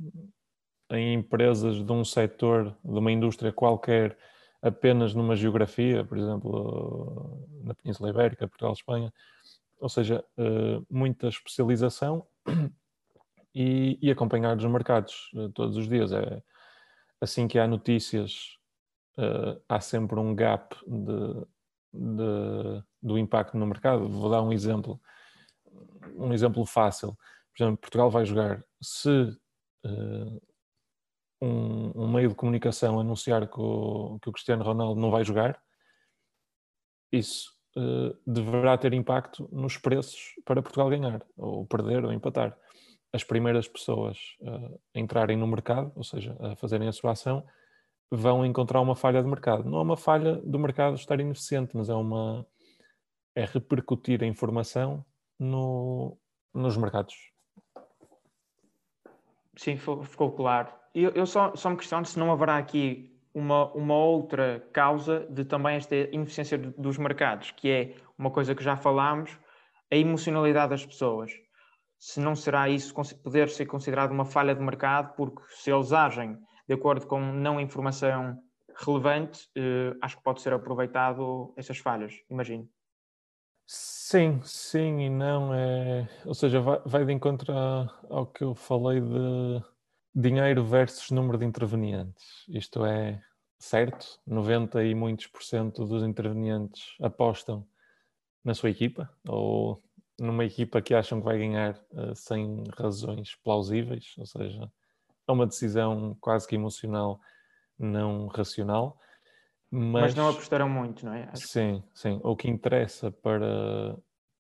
em 0.90 1.14
empresas 1.14 1.84
de 1.84 1.92
um 1.92 2.04
setor, 2.04 2.76
de 2.82 2.98
uma 2.98 3.12
indústria 3.12 3.52
qualquer, 3.52 4.18
apenas 4.60 5.14
numa 5.14 5.36
geografia, 5.36 6.04
por 6.04 6.18
exemplo, 6.18 7.46
na 7.62 7.74
Península 7.74 8.10
Ibérica, 8.10 8.48
Portugal, 8.48 8.72
Espanha. 8.72 9.12
Ou 9.78 9.88
seja, 9.88 10.24
uh, 10.36 10.84
muita 10.90 11.28
especialização 11.28 12.26
e, 13.54 14.10
acompanhar 14.10 14.56
os 14.56 14.64
mercados 14.64 15.30
uh, 15.34 15.48
todos 15.50 15.76
os 15.76 15.88
dias. 15.88 16.12
É 16.12 16.42
assim 17.20 17.46
que 17.46 17.58
há 17.58 17.66
notícias 17.66 18.58
uh, 19.20 19.62
há 19.68 19.80
sempre 19.80 20.18
um 20.18 20.34
gap 20.34 20.74
de, 20.86 21.46
de, 21.92 22.84
do 23.02 23.18
impacto 23.18 23.56
no 23.56 23.66
mercado. 23.66 24.08
Vou 24.08 24.30
dar 24.30 24.42
um 24.42 24.52
exemplo, 24.52 25.00
um 26.16 26.32
exemplo 26.32 26.64
fácil. 26.64 27.16
Por 27.54 27.62
exemplo, 27.62 27.78
Portugal 27.78 28.10
vai 28.10 28.24
jogar. 28.24 28.64
Se 28.80 29.08
uh, 29.84 30.42
um, 31.42 32.02
um, 32.02 32.12
meio 32.12 32.30
de 32.30 32.34
comunicação 32.34 32.98
anunciar 32.98 33.46
que 33.46 33.60
o, 33.60 34.18
que 34.20 34.28
o, 34.28 34.32
Cristiano 34.32 34.64
Ronaldo 34.64 35.00
não 35.00 35.10
vai 35.10 35.24
jogar, 35.24 35.60
isso 37.12 37.52
uh, 37.76 38.16
deverá 38.26 38.78
ter 38.78 38.94
impacto 38.94 39.48
nos 39.52 39.76
preços 39.76 40.34
para 40.44 40.62
Portugal 40.62 40.88
ganhar, 40.88 41.22
ou 41.36 41.66
perder, 41.66 42.04
ou 42.04 42.12
empatar. 42.12 42.56
As 43.12 43.24
primeiras 43.24 43.66
pessoas 43.66 44.16
a 44.94 45.00
entrarem 45.00 45.36
no 45.36 45.44
mercado, 45.44 45.90
ou 45.96 46.04
seja, 46.04 46.36
a 46.38 46.54
fazerem 46.54 46.86
a 46.86 46.92
sua 46.92 47.10
ação, 47.10 47.44
vão 48.10 48.44
encontrar 48.44 48.80
uma 48.80 48.96
falha 48.96 49.22
de 49.22 49.28
mercado. 49.28 49.68
Não 49.68 49.78
é 49.78 49.82
uma 49.82 49.96
falha 49.96 50.36
do 50.36 50.58
mercado 50.58 50.96
estar 50.96 51.20
ineficiente, 51.20 51.76
mas 51.76 51.88
é 51.88 51.94
uma 51.94 52.46
é 53.34 53.44
repercutir 53.44 54.22
a 54.22 54.26
informação 54.26 55.04
no, 55.38 56.18
nos 56.52 56.76
mercados. 56.76 57.14
Sim, 59.56 59.76
ficou 59.76 60.32
claro. 60.32 60.68
Eu, 60.94 61.10
eu 61.10 61.26
só, 61.26 61.54
só 61.54 61.70
me 61.70 61.76
questiono 61.76 62.04
se 62.04 62.18
não 62.18 62.32
haverá 62.32 62.56
aqui 62.56 63.16
uma, 63.32 63.72
uma 63.72 63.94
outra 63.94 64.66
causa 64.72 65.26
de 65.30 65.44
também 65.44 65.76
esta 65.76 65.94
ineficiência 65.94 66.58
dos 66.58 66.98
mercados, 66.98 67.52
que 67.52 67.70
é 67.70 67.94
uma 68.18 68.30
coisa 68.30 68.54
que 68.54 68.64
já 68.64 68.76
falámos, 68.76 69.38
a 69.90 69.96
emocionalidade 69.96 70.70
das 70.70 70.84
pessoas. 70.84 71.30
Se 71.98 72.18
não 72.18 72.34
será 72.34 72.68
isso 72.68 72.94
poder 73.22 73.48
ser 73.48 73.66
considerado 73.66 74.10
uma 74.10 74.24
falha 74.24 74.54
de 74.54 74.62
mercado, 74.62 75.14
porque 75.14 75.42
se 75.50 75.70
eles 75.70 75.92
agem 75.92 76.38
de 76.70 76.74
acordo 76.74 77.04
com 77.04 77.18
não 77.20 77.60
informação 77.60 78.40
relevante, 78.76 79.50
eh, 79.56 79.92
acho 80.00 80.16
que 80.16 80.22
pode 80.22 80.40
ser 80.40 80.52
aproveitado 80.52 81.52
essas 81.56 81.78
falhas, 81.78 82.14
imagino. 82.30 82.70
Sim, 83.66 84.40
sim 84.44 85.00
e 85.00 85.10
não. 85.10 85.52
É... 85.52 86.08
Ou 86.24 86.32
seja, 86.32 86.60
vai, 86.60 86.80
vai 86.86 87.04
de 87.04 87.12
encontro 87.12 87.52
ao 88.08 88.24
que 88.24 88.44
eu 88.44 88.54
falei 88.54 89.00
de 89.00 89.60
dinheiro 90.14 90.62
versus 90.64 91.10
número 91.10 91.38
de 91.38 91.44
intervenientes. 91.44 92.44
Isto 92.48 92.84
é 92.84 93.20
certo, 93.58 94.20
90 94.24 94.84
e 94.84 94.94
muitos 94.94 95.26
por 95.26 95.42
cento 95.42 95.84
dos 95.84 96.04
intervenientes 96.04 96.94
apostam 97.00 97.66
na 98.44 98.54
sua 98.54 98.70
equipa 98.70 99.10
ou 99.28 99.82
numa 100.20 100.44
equipa 100.44 100.80
que 100.80 100.94
acham 100.94 101.18
que 101.18 101.24
vai 101.24 101.36
ganhar 101.36 101.74
uh, 101.90 102.14
sem 102.14 102.62
razões 102.78 103.34
plausíveis, 103.42 104.14
ou 104.16 104.24
seja, 104.24 104.70
é 105.30 105.32
uma 105.32 105.46
decisão 105.46 106.16
quase 106.20 106.46
que 106.46 106.54
emocional, 106.54 107.20
não 107.78 108.26
racional. 108.26 108.98
Mas, 109.70 110.02
mas 110.02 110.14
não 110.14 110.28
apostaram 110.28 110.68
muito, 110.68 111.06
não 111.06 111.14
é? 111.14 111.28
Acho 111.32 111.46
sim, 111.46 111.82
sim. 111.94 112.20
O 112.24 112.36
que 112.36 112.48
interessa 112.48 113.10
para, 113.10 113.96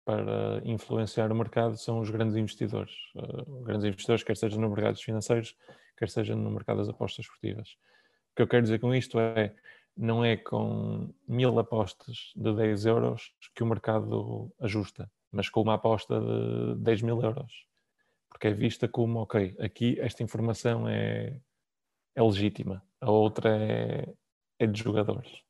para 0.05 0.61
influenciar 0.64 1.33
o 1.33 1.35
mercado 1.35 1.77
são 1.77 2.01
os 2.01 2.11
grandes 2.11 2.37
investidores. 2.37 2.93
Uh, 3.14 3.62
grandes 3.62 3.85
investidores, 3.87 4.22
quer 4.22 4.37
seja 4.37 4.61
no 4.61 4.68
mercado 4.68 4.99
financeiros, 4.99 5.57
quer 5.97 6.09
seja 6.11 6.37
no 6.37 6.51
mercado 6.51 6.79
das 6.79 6.89
apostas 6.89 7.24
esportivas. 7.24 7.70
O 8.33 8.37
que 8.37 8.43
eu 8.43 8.49
quero 8.49 8.62
dizer 8.62 8.79
com 8.79 8.95
isto 8.95 9.18
é 9.18 9.55
não 9.97 10.22
é 10.22 10.37
com 10.37 11.12
mil 11.27 11.59
apostas 11.59 12.33
de 12.37 12.55
10 12.55 12.85
euros 12.85 13.33
que 13.55 13.62
o 13.62 13.66
mercado 13.66 14.53
ajusta, 14.61 15.11
mas 15.33 15.49
com 15.49 15.62
uma 15.62 15.74
aposta 15.74 16.20
de 16.20 16.74
10 16.83 17.03
mil 17.03 17.22
euros. 17.22 17.65
Porque 18.37 18.49
é 18.49 18.53
vista 18.53 18.87
como, 18.87 19.20
ok, 19.20 19.57
aqui 19.59 19.99
esta 19.99 20.22
informação 20.22 20.87
é, 20.87 21.41
é 22.14 22.22
legítima, 22.22 22.84
a 23.01 23.11
outra 23.11 23.49
é, 23.49 24.12
é 24.59 24.66
de 24.66 24.78
jogadores. 24.78 25.41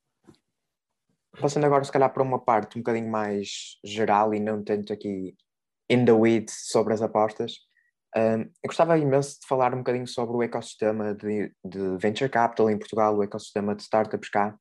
Passando 1.40 1.66
agora, 1.66 1.82
se 1.82 1.90
calhar, 1.90 2.12
para 2.12 2.22
uma 2.22 2.38
parte 2.38 2.78
um 2.78 2.82
bocadinho 2.82 3.10
mais 3.10 3.76
geral 3.84 4.32
e 4.32 4.38
não 4.38 4.62
tanto 4.62 4.92
aqui 4.92 5.36
in 5.90 6.04
the 6.04 6.12
weeds 6.12 6.68
sobre 6.68 6.94
as 6.94 7.02
apostas, 7.02 7.56
um, 8.16 8.42
eu 8.42 8.68
gostava 8.68 8.96
imenso 8.96 9.40
de 9.40 9.48
falar 9.48 9.74
um 9.74 9.78
bocadinho 9.78 10.06
sobre 10.06 10.36
o 10.36 10.42
ecossistema 10.44 11.12
de, 11.12 11.52
de 11.64 11.96
venture 11.98 12.30
capital 12.30 12.70
em 12.70 12.78
Portugal, 12.78 13.16
o 13.16 13.24
ecossistema 13.24 13.74
de 13.74 13.82
startups 13.82 14.28
cá. 14.28 14.56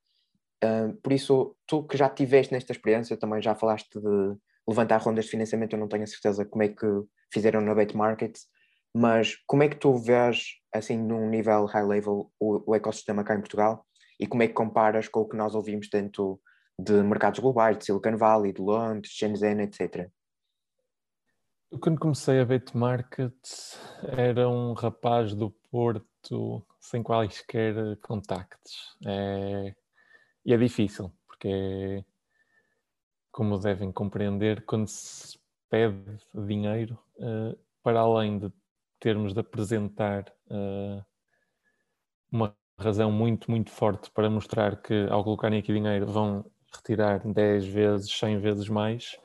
Um, 0.64 0.96
por 0.96 1.14
isso, 1.14 1.56
tu 1.68 1.84
que 1.84 1.96
já 1.96 2.10
tiveste 2.10 2.52
nesta 2.52 2.72
experiência, 2.72 3.16
também 3.16 3.40
já 3.40 3.54
falaste 3.54 4.00
de 4.02 4.36
levantar 4.68 4.98
rondas 4.98 5.26
de 5.26 5.32
financiamento, 5.32 5.74
eu 5.74 5.80
não 5.80 5.88
tenho 5.88 6.04
a 6.04 6.08
certeza 6.08 6.46
como 6.46 6.64
é 6.64 6.70
que 6.70 6.86
fizeram 7.32 7.62
na 7.62 7.76
Bait 7.76 7.96
Markets, 7.96 8.48
mas 8.94 9.36
como 9.46 9.64
é 9.64 9.70
que 9.70 9.76
tu 9.76 9.98
vês, 9.98 10.56
assim, 10.74 10.98
num 10.98 11.30
nível 11.30 11.66
high 11.66 11.86
level, 11.86 12.32
o, 12.40 12.72
o 12.72 12.76
ecossistema 12.76 13.24
cá 13.24 13.36
em 13.36 13.40
Portugal 13.40 13.86
e 14.20 14.26
como 14.26 14.44
é 14.44 14.48
que 14.48 14.54
comparas 14.54 15.08
com 15.08 15.22
o 15.22 15.28
que 15.28 15.36
nós 15.36 15.54
ouvimos 15.54 15.90
tanto 15.90 16.40
de 16.80 16.94
mercados 17.04 17.40
globais, 17.40 17.78
de 17.78 17.86
Silicon 17.86 18.18
Valley, 18.18 18.54
de 18.54 18.62
Londres, 18.62 19.12
Shenzhen, 19.12 19.62
etc. 19.62 20.10
Quando 21.82 22.00
comecei 22.00 22.40
a 22.40 22.46
Bet 22.46 22.76
Market, 22.76 23.34
era 24.04 24.48
um 24.48 24.74
rapaz 24.74 25.34
do 25.34 25.52
Porto 25.70 26.66
sem 26.80 27.04
quaisquer 27.04 27.98
contactos. 28.02 28.96
É... 29.06 29.76
E 30.46 30.54
é 30.54 30.58
difícil, 30.58 31.12
porque, 31.28 32.06
como 33.36 33.60
devem 33.60 33.92
compreender, 33.92 34.64
quando 34.64 34.88
se 34.88 35.38
pede 35.70 36.18
dinheiro, 36.34 36.98
uh, 37.18 37.60
para 37.84 38.00
além 38.00 38.40
de 38.40 38.50
termos 38.98 39.34
de 39.34 39.42
apresentar 39.42 40.34
uh, 40.50 41.04
uma 42.32 42.56
razão 42.80 43.12
muito, 43.12 43.52
muito 43.52 43.72
forte 43.72 44.10
para 44.10 44.30
mostrar 44.30 44.82
que, 44.82 45.06
ao 45.10 45.22
colocarem 45.22 45.60
aqui 45.60 45.74
dinheiro, 45.74 46.06
vão 46.08 46.50
retirar 46.74 47.28
10 47.28 47.66
vezes, 47.66 48.10
100 48.10 48.40
vezes 48.40 48.70
mais, 48.70 49.20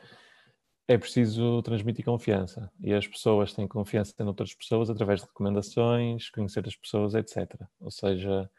é 0.89 0.99
preciso 0.99 1.63
transmitir 1.63 2.05
confiança 2.05 2.69
e 2.81 2.93
as 2.93 3.07
pessoas 3.07 3.53
têm 3.53 3.69
confiança 3.69 4.13
em 4.19 4.27
outras 4.27 4.53
pessoas 4.53 4.91
através 4.91 5.21
de 5.21 5.29
recomendações, 5.29 6.31
conhecer 6.31 6.67
as 6.67 6.75
pessoas, 6.75 7.15
etc. 7.15 7.49
Ou 7.79 7.93
seja, 7.93 8.51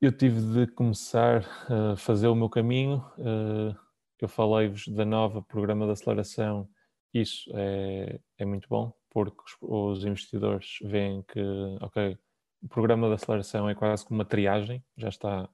eu 0.00 0.10
tive 0.10 0.40
de 0.40 0.66
começar 0.72 1.44
a 1.68 1.94
fazer 1.96 2.26
o 2.28 2.34
meu 2.34 2.48
caminho. 2.48 3.04
Eh, 3.18 3.76
eu 4.20 4.28
falei-vos 4.28 4.88
da 4.88 5.04
nova 5.04 5.42
programa 5.42 5.84
de 5.84 5.92
aceleração. 5.92 6.68
Isso 7.12 7.50
é, 7.54 8.18
é 8.38 8.44
muito 8.44 8.68
bom, 8.68 8.92
porque 9.10 9.42
os, 9.60 10.04
investidores 10.04 10.78
veem 10.82 11.22
que, 11.22 11.40
ok, 11.80 12.18
o 12.62 12.68
programa 12.68 13.08
de 13.08 13.14
aceleração 13.14 13.68
é 13.68 13.74
quase 13.74 14.04
como 14.04 14.20
uma 14.20 14.24
triagem, 14.24 14.82
já 14.96 15.08
está 15.08 15.48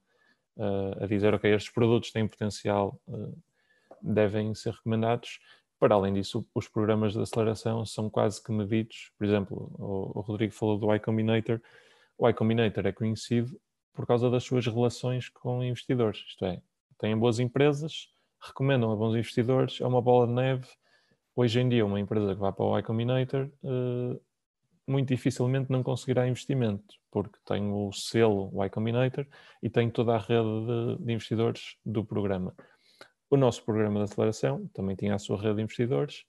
uh, 0.56 1.04
a 1.04 1.06
dizer, 1.06 1.32
ok, 1.34 1.52
estes 1.54 1.72
produtos 1.72 2.10
têm 2.10 2.26
potencial 2.28 3.00
uh, 3.08 3.42
devem 4.02 4.54
ser 4.54 4.74
recomendados. 4.74 5.38
Para 5.78 5.94
além 5.94 6.12
disso, 6.12 6.46
os 6.54 6.68
programas 6.68 7.12
de 7.12 7.20
aceleração 7.20 7.84
são 7.86 8.10
quase 8.10 8.42
que 8.42 8.52
medidos. 8.52 9.12
Por 9.18 9.26
exemplo, 9.26 9.72
o, 9.78 10.20
Rodrigo 10.20 10.52
falou 10.52 10.78
do 10.78 10.92
Y 10.94 11.00
Combinator. 11.00 11.60
O 12.18 12.28
Y 12.28 12.34
Combinator 12.34 12.86
é 12.86 12.92
conhecido 12.92 13.58
por 13.96 14.06
causa 14.06 14.30
das 14.30 14.44
suas 14.44 14.66
relações 14.66 15.30
com 15.30 15.64
investidores. 15.64 16.22
Isto 16.28 16.44
é, 16.44 16.60
têm 16.98 17.16
boas 17.16 17.40
empresas, 17.40 18.08
recomendam 18.40 18.92
a 18.92 18.96
bons 18.96 19.14
investidores, 19.14 19.80
é 19.80 19.86
uma 19.86 20.02
bola 20.02 20.26
de 20.26 20.34
neve. 20.34 20.68
Hoje 21.34 21.58
em 21.58 21.68
dia, 21.68 21.84
uma 21.84 21.98
empresa 21.98 22.34
que 22.34 22.40
vá 22.40 22.52
para 22.52 22.64
o 22.64 22.78
Y 22.78 22.82
Combinator 22.82 23.50
uh, 23.64 24.20
muito 24.86 25.08
dificilmente 25.08 25.72
não 25.72 25.82
conseguirá 25.82 26.28
investimento, 26.28 26.94
porque 27.10 27.38
tem 27.44 27.72
o 27.72 27.90
selo 27.90 28.50
Y 28.52 28.70
Combinator 28.70 29.26
e 29.62 29.68
tem 29.68 29.90
toda 29.90 30.14
a 30.14 30.18
rede 30.18 30.66
de, 30.66 31.04
de 31.04 31.12
investidores 31.12 31.76
do 31.84 32.04
programa. 32.04 32.54
O 33.28 33.36
nosso 33.36 33.64
programa 33.64 33.98
de 33.98 34.04
aceleração 34.04 34.68
também 34.68 34.94
tinha 34.94 35.14
a 35.14 35.18
sua 35.18 35.36
rede 35.38 35.56
de 35.56 35.62
investidores 35.62 36.24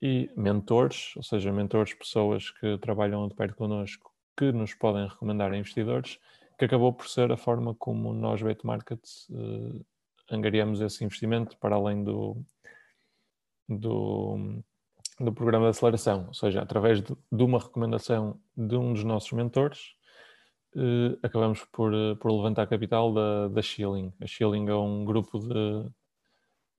e 0.00 0.30
mentores, 0.36 1.14
ou 1.16 1.22
seja, 1.22 1.50
mentores, 1.50 1.94
pessoas 1.94 2.50
que 2.50 2.78
trabalham 2.78 3.26
de 3.26 3.34
perto 3.34 3.56
connosco, 3.56 4.12
que 4.38 4.52
nos 4.52 4.74
podem 4.74 5.08
recomendar 5.08 5.50
a 5.50 5.56
investidores, 5.56 6.20
que 6.58 6.64
acabou 6.64 6.92
por 6.92 7.08
ser 7.08 7.30
a 7.30 7.36
forma 7.36 7.74
como 7.74 8.12
nós, 8.12 8.42
Bait 8.42 8.60
uh, 8.62 9.86
angariamos 10.30 10.80
esse 10.80 11.04
investimento 11.04 11.56
para 11.58 11.76
além 11.76 12.02
do, 12.02 12.36
do, 13.68 14.62
do 15.20 15.32
programa 15.32 15.66
de 15.66 15.70
aceleração, 15.70 16.26
ou 16.28 16.34
seja, 16.34 16.62
através 16.62 17.02
de, 17.02 17.16
de 17.30 17.42
uma 17.42 17.58
recomendação 17.58 18.40
de 18.56 18.76
um 18.76 18.92
dos 18.92 19.04
nossos 19.04 19.32
mentores, 19.32 19.94
uh, 20.74 21.18
acabamos 21.22 21.64
por, 21.64 21.92
uh, 21.92 22.16
por 22.16 22.30
levantar 22.32 22.66
capital 22.66 23.12
da, 23.12 23.48
da 23.48 23.62
Shilling. 23.62 24.12
A 24.20 24.26
Shilling 24.26 24.68
é 24.68 24.74
um 24.74 25.04
grupo 25.04 25.38
de 25.38 25.90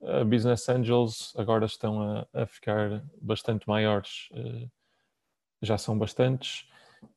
uh, 0.01 0.25
business 0.25 0.67
angels, 0.69 1.33
agora 1.37 1.65
estão 1.65 2.01
a, 2.01 2.27
a 2.33 2.45
ficar 2.45 3.03
bastante 3.21 3.67
maiores, 3.67 4.29
já 5.61 5.77
são 5.77 5.97
bastantes, 5.97 6.67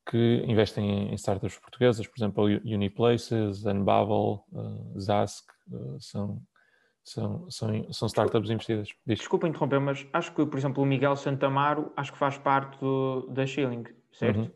que 0.08 0.44
investem 0.46 1.10
em, 1.10 1.14
startups 1.14 1.58
portuguesas, 1.58 2.06
por 2.06 2.18
exemplo, 2.18 2.44
Uniplaces, 2.44 3.64
Unbubble, 3.64 4.42
Zask, 4.98 5.46
são 5.98 6.42
são, 7.02 7.50
são, 7.50 7.92
são 7.92 8.06
startups 8.08 8.50
investidas. 8.50 8.88
Diz. 9.06 9.18
Desculpa 9.18 9.48
interromper, 9.48 9.80
mas 9.80 10.06
acho 10.12 10.32
que, 10.34 10.44
por 10.46 10.58
exemplo, 10.58 10.82
o 10.82 10.86
Miguel 10.86 11.16
Santamaro 11.16 11.92
acho 11.96 12.12
que 12.12 12.18
faz 12.18 12.38
parte 12.38 12.78
do, 12.78 13.26
da 13.30 13.46
Shilling, 13.46 13.84
certo? 14.12 14.38
Uhum. 14.40 14.50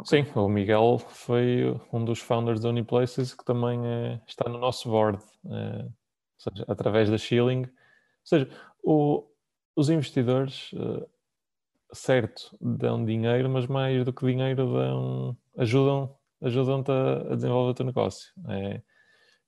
Okay. 0.00 0.24
Sim, 0.24 0.30
o 0.34 0.48
Miguel 0.48 0.98
foi 0.98 1.80
um 1.92 2.04
dos 2.04 2.20
founders 2.20 2.60
da 2.60 2.68
Uniplaces 2.68 3.32
que 3.32 3.44
também 3.44 3.80
é, 3.86 4.20
está 4.26 4.48
no 4.48 4.58
nosso 4.58 4.88
board, 4.90 5.22
é, 5.46 5.82
ou 5.84 5.92
seja, 6.36 6.64
através 6.68 7.10
da 7.10 7.16
Shilling. 7.16 7.62
Ou 7.62 7.68
seja, 8.24 8.50
o, 8.82 9.24
os 9.74 9.88
investidores, 9.88 10.70
eh, 10.74 11.06
certo, 11.92 12.56
dão 12.60 13.04
dinheiro, 13.04 13.48
mas 13.48 13.66
mais 13.66 14.04
do 14.04 14.12
que 14.12 14.26
dinheiro 14.26 14.72
dão, 14.72 15.36
ajudam, 15.56 16.16
ajudam-te 16.42 16.90
a, 16.90 17.32
a 17.32 17.34
desenvolver 17.34 17.70
o 17.70 17.74
teu 17.74 17.86
negócio. 17.86 18.32
É, 18.48 18.82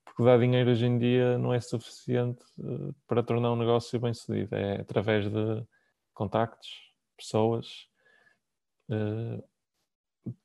porque 0.05 0.25
dar 0.25 0.39
dinheiro 0.39 0.71
hoje 0.71 0.87
em 0.87 0.99
dia 0.99 1.39
não 1.39 1.53
é 1.53 1.61
suficiente 1.61 2.43
uh, 2.59 2.95
para 3.07 3.23
tornar 3.23 3.53
um 3.53 3.57
negócio 3.57 3.99
bem 4.01 4.13
sucedido. 4.15 4.55
É 4.55 4.81
através 4.81 5.31
de 5.31 5.65
contactos, 6.15 6.69
pessoas, 7.17 7.87
uh, 8.89 9.43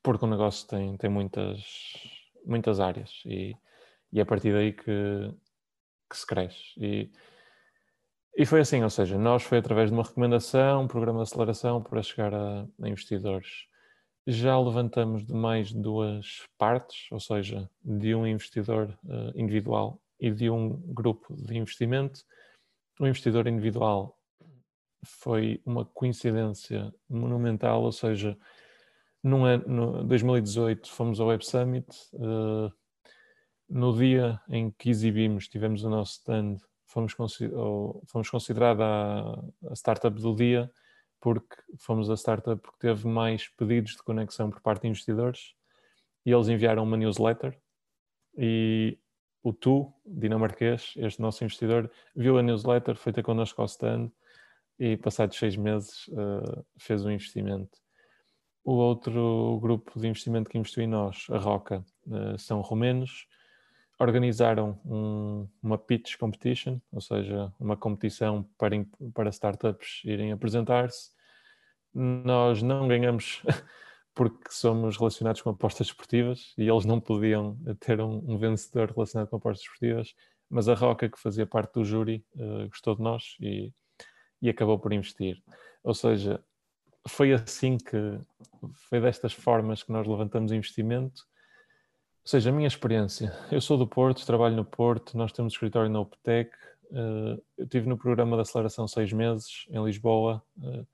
porque 0.04 0.26
o 0.26 0.28
negócio 0.28 0.68
tem, 0.68 0.98
tem 0.98 1.10
muitas, 1.10 1.64
muitas 2.46 2.80
áreas 2.80 3.12
e, 3.26 3.56
e 4.12 4.20
é 4.20 4.24
a 4.24 4.26
partir 4.26 4.54
daí 4.54 4.74
que, 4.74 4.84
que 6.10 6.18
se 6.18 6.26
cresce. 6.26 6.74
E, 6.78 7.12
e 8.38 8.46
foi 8.46 8.60
assim, 8.60 8.84
ou 8.84 8.90
seja, 8.90 9.18
nós 9.18 9.44
foi 9.44 9.60
através 9.60 9.90
de 9.90 9.96
uma 9.96 10.04
recomendação, 10.04 10.84
um 10.84 10.88
programa 10.88 11.20
de 11.20 11.24
aceleração 11.24 11.82
para 11.82 12.04
chegar 12.04 12.34
a, 12.34 12.68
a 12.82 12.90
investidores. 12.90 13.68
Já 14.28 14.60
levantamos 14.60 15.26
de 15.26 15.34
mais 15.34 15.72
duas 15.72 16.44
partes, 16.58 17.10
ou 17.12 17.20
seja, 17.20 17.70
de 17.84 18.14
um 18.14 18.28
investidor 18.28 18.98
uh, 19.06 19.32
individual 19.40 20.02
e 20.20 20.32
de 20.32 20.50
um 20.50 20.70
grupo 20.94 21.34
de 21.36 21.58
investimento. 21.58 22.22
O 23.00 23.08
investidor 23.08 23.48
individual 23.48 24.18
foi 25.06 25.62
uma 25.66 25.86
coincidência 25.86 26.94
monumental, 27.08 27.84
ou 27.84 27.92
seja, 27.92 28.38
num 29.24 29.46
ano, 29.46 29.64
no 29.68 30.04
2018 30.04 30.90
fomos 30.92 31.20
ao 31.20 31.28
Web 31.28 31.46
Summit. 31.46 31.88
Uh, 32.14 32.72
no 33.70 33.98
dia 33.98 34.40
em 34.50 34.72
que 34.72 34.90
exibimos, 34.90 35.48
tivemos 35.48 35.84
o 35.84 35.90
nosso 35.90 36.14
stand, 36.14 36.58
fomos, 37.04 37.38
fomos 38.08 38.30
considerada 38.30 38.84
a, 38.84 39.72
a 39.72 39.74
startup 39.76 40.20
do 40.20 40.36
dia 40.36 40.72
porque 41.20 41.56
fomos 41.80 42.10
a 42.10 42.16
startup 42.16 42.62
que 42.62 42.80
teve 42.80 43.08
mais 43.08 43.48
pedidos 43.50 43.94
de 43.94 44.04
conexão 44.04 44.50
por 44.50 44.62
parte 44.62 44.84
de 44.84 44.90
investidores 44.90 45.56
e 46.26 46.32
eles 46.32 46.48
enviaram 46.48 46.84
uma 46.84 46.98
newsletter 46.98 47.60
e 48.38 48.98
o 49.44 49.54
Tu, 49.54 49.94
dinamarquês, 50.06 50.94
este 50.98 51.22
nosso 51.22 51.44
investidor, 51.44 51.92
viu 52.16 52.38
a 52.38 52.42
newsletter, 52.42 52.96
foi 52.96 53.14
ter 53.14 53.22
connosco 53.22 53.62
ao 53.62 53.68
stand 53.68 54.12
e 54.80 54.98
passados 54.98 55.38
seis 55.38 55.56
meses 55.56 56.08
uh, 56.08 56.66
fez 56.78 57.06
um 57.06 57.12
investimento. 57.12 57.78
O 58.64 58.74
outro 58.74 59.60
grupo 59.62 60.00
de 60.00 60.08
investimento 60.08 60.50
que 60.50 60.58
investiu 60.58 60.84
em 60.84 60.88
nós, 60.88 61.28
a 61.30 61.38
Roca, 61.38 61.86
eh, 62.12 62.36
são 62.40 62.62
romenos. 62.62 63.28
Organizaram 63.98 64.80
um, 64.86 65.48
uma 65.64 65.78
pitch 65.78 66.18
competition, 66.18 66.80
ou 66.92 67.00
seja, 67.00 67.54
uma 67.60 67.78
competição 67.78 68.44
para, 68.58 68.76
para 69.14 69.30
startups 69.30 70.02
irem 70.04 70.32
apresentar-se. 70.32 71.12
Nós 71.94 72.62
não 72.62 72.88
ganhamos 72.88 73.42
porque 74.14 74.52
somos 74.52 74.98
relacionados 74.98 75.42
com 75.42 75.50
apostas 75.50 75.88
esportivas 75.88 76.54
e 76.58 76.68
eles 76.68 76.86
não 76.86 77.00
podiam 77.00 77.58
ter 77.80 78.02
um, 78.02 78.24
um 78.28 78.38
vencedor 78.38 78.92
relacionado 78.92 79.30
com 79.30 79.38
apostas 79.38 79.66
esportivas, 79.66 80.14
mas 80.50 80.70
a 80.70 80.74
Roca, 80.74 81.10
que 81.10 81.20
fazia 81.20 81.46
parte 81.46 81.74
do 81.74 81.84
júri, 81.84 82.26
uh, 82.36 82.68
gostou 82.68 82.96
de 82.96 83.02
nós 83.02 83.36
e, 83.40 83.74
e 84.42 84.50
acabou 84.50 84.80
por 84.80 84.94
investir. 84.94 85.42
Ou 85.84 85.94
seja, 85.94 86.44
foi 87.08 87.34
assim 87.34 87.78
que, 87.78 88.20
foi 88.90 89.00
destas 89.00 89.34
formas 89.34 89.84
que 89.84 89.92
nós 89.92 90.08
levantamos 90.08 90.52
investimento. 90.52 91.24
Ou 92.26 92.30
seja, 92.30 92.50
a 92.50 92.54
minha 92.54 92.68
experiência, 92.68 93.32
eu 93.52 93.62
sou 93.62 93.78
do 93.78 93.86
Porto, 93.86 94.26
trabalho 94.26 94.56
no 94.56 94.66
Porto, 94.66 95.16
nós 95.16 95.32
temos 95.32 95.54
escritório 95.54 95.92
na 95.92 96.00
Optec, 96.00 96.50
uh, 96.86 97.40
eu 97.56 97.66
estive 97.66 97.88
no 97.88 98.00
programa 98.00 98.36
de 98.36 98.42
aceleração 98.42 98.88
seis 98.88 99.14
meses 99.14 99.68
em 99.70 99.86
Lisboa, 99.86 100.44
uh, 100.58 100.88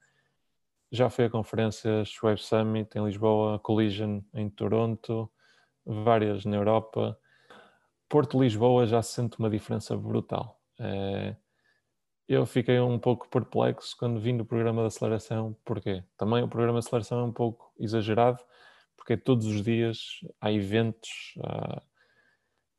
já 0.91 1.09
fui 1.09 1.23
a 1.23 1.29
conferências 1.29 2.21
Web 2.21 2.43
Summit 2.43 2.97
em 2.97 3.05
Lisboa, 3.05 3.57
Collision 3.59 4.19
em 4.33 4.49
Toronto, 4.49 5.31
várias 5.85 6.43
na 6.43 6.57
Europa. 6.57 7.17
Porto-Lisboa 8.09 8.85
já 8.85 9.01
se 9.01 9.13
sente 9.13 9.39
uma 9.39 9.49
diferença 9.49 9.95
brutal. 9.95 10.59
É, 10.77 11.33
eu 12.27 12.45
fiquei 12.45 12.77
um 12.81 12.99
pouco 12.99 13.29
perplexo 13.29 13.95
quando 13.97 14.19
vim 14.19 14.35
do 14.35 14.43
programa 14.43 14.81
de 14.81 14.87
aceleração, 14.87 15.55
porque 15.63 16.03
também 16.17 16.43
o 16.43 16.47
programa 16.49 16.81
de 16.81 16.85
aceleração 16.85 17.21
é 17.21 17.23
um 17.23 17.31
pouco 17.31 17.71
exagerado, 17.79 18.43
porque 19.01 19.17
todos 19.17 19.47
os 19.47 19.63
dias 19.63 20.19
há 20.39 20.51
eventos 20.51 21.33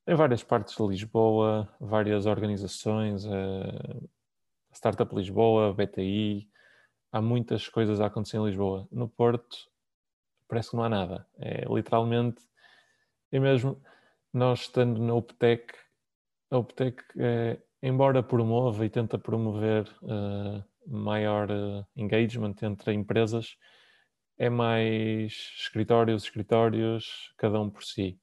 em 0.07 0.15
várias 0.15 0.45
partes 0.45 0.77
de 0.77 0.87
Lisboa, 0.87 1.69
várias 1.81 2.27
organizações, 2.27 3.27
é, 3.27 4.01
Startup 4.73 5.13
Lisboa, 5.13 5.75
BTI, 5.75 6.49
há 7.11 7.21
muitas 7.21 7.69
coisas 7.69 8.01
a 8.01 8.07
acontecer 8.07 8.37
em 8.37 8.45
Lisboa. 8.45 8.87
No 8.93 9.09
Porto 9.09 9.69
parece 10.47 10.71
que 10.71 10.77
não 10.77 10.85
há 10.85 10.89
nada. 10.89 11.27
É 11.41 11.65
literalmente, 11.69 12.41
e 13.33 13.41
mesmo 13.41 13.83
nós 14.33 14.61
estando 14.61 15.03
na 15.03 15.15
UPTEC, 15.15 15.75
a 16.53 16.59
UPTEC, 16.59 17.03
é, 17.19 17.59
embora 17.83 18.23
promova 18.23 18.87
e 18.87 18.91
tenta 18.91 19.19
promover 19.19 19.89
uh, 20.03 20.63
maior 20.87 21.51
uh, 21.51 21.85
engagement 21.97 22.55
entre 22.63 22.93
empresas, 22.93 23.57
é 24.43 24.51
mais 24.51 25.53
escritórios, 25.57 26.25
escritórios, 26.25 27.33
cada 27.39 27.61
um 27.61 27.71
por 27.71 27.85
si. 27.85 28.19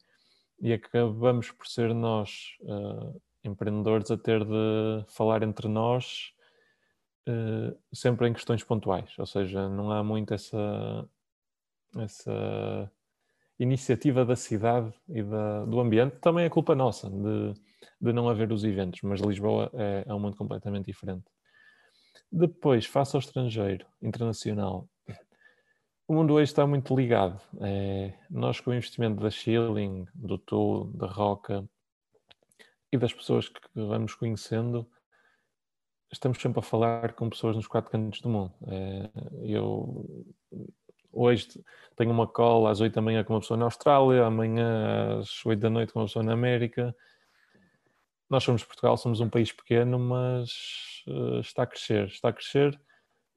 E 0.60 0.74
acabamos 0.74 1.50
por 1.50 1.66
ser 1.66 1.94
nós, 1.94 2.58
uh, 2.60 3.22
empreendedores, 3.42 4.12
a 4.12 4.18
ter 4.18 4.44
de 4.44 5.06
falar 5.08 5.44
entre 5.44 5.70
nós 5.70 6.34
uh, 7.26 7.74
sempre 7.94 8.28
em 8.28 8.34
questões 8.34 8.62
pontuais, 8.66 9.18
ou 9.18 9.26
seja, 9.26 9.70
não 9.70 9.94
há 9.94 10.04
muito 10.04 10.34
essa, 10.34 11.10
essa 11.96 12.92
iniciativa 13.58 14.26
da 14.26 14.36
cidade 14.36 14.94
e 15.08 15.24
da, 15.24 15.64
do 15.64 15.80
ambiente. 15.80 16.18
Também 16.18 16.44
é 16.44 16.50
culpa 16.50 16.76
nossa 16.76 17.10
de, 17.10 17.54
de 18.02 18.12
não 18.12 18.28
haver 18.28 18.52
os 18.52 18.66
eventos, 18.66 19.02
mas 19.04 19.22
Lisboa 19.22 19.72
é, 19.74 20.04
é 20.06 20.14
um 20.14 20.20
mundo 20.20 20.36
completamente 20.36 20.88
diferente. 20.88 21.32
Depois, 22.30 22.86
face 22.86 23.16
ao 23.16 23.22
estrangeiro, 23.22 23.86
internacional, 24.02 24.86
o 26.10 26.14
mundo 26.16 26.34
hoje 26.34 26.46
está 26.46 26.66
muito 26.66 26.96
ligado. 26.96 27.40
É, 27.62 28.14
nós, 28.32 28.60
com 28.60 28.72
o 28.72 28.74
investimento 28.74 29.22
da 29.22 29.30
Shilling, 29.30 30.08
do 30.12 30.40
Tu, 30.40 30.86
da 30.96 31.06
Roca 31.06 31.70
e 32.92 32.98
das 32.98 33.14
pessoas 33.14 33.48
que 33.48 33.60
vamos 33.76 34.16
conhecendo, 34.16 34.90
estamos 36.12 36.42
sempre 36.42 36.58
a 36.62 36.64
falar 36.64 37.14
com 37.14 37.30
pessoas 37.30 37.56
nos 37.56 37.68
quatro 37.68 37.92
cantos 37.92 38.22
do 38.22 38.30
mundo. 38.30 38.52
É, 38.66 39.08
eu 39.44 40.04
hoje 41.14 41.64
tenho 41.96 42.10
uma 42.10 42.26
call 42.26 42.66
às 42.66 42.82
oito 42.82 42.96
da 42.96 43.04
manhã 43.04 43.24
com 43.24 43.34
uma 43.36 43.40
pessoa 43.42 43.58
na 43.60 43.66
Austrália, 43.66 44.26
amanhã 44.26 45.20
às 45.20 45.46
oito 45.46 45.60
da 45.60 45.70
noite 45.70 45.94
com 45.94 46.00
uma 46.00 46.08
pessoa 46.08 46.26
na 46.26 46.34
América. 46.34 46.96
Nós 48.28 48.44
somos 48.44 48.64
Portugal, 48.64 48.98
somos 48.98 49.20
um 49.20 49.30
país 49.30 49.52
pequeno, 49.52 50.00
mas 50.00 51.04
uh, 51.08 51.40
está 51.40 51.62
a 51.62 51.68
crescer, 51.68 52.08
está 52.08 52.30
a 52.30 52.34
crescer. 52.34 52.82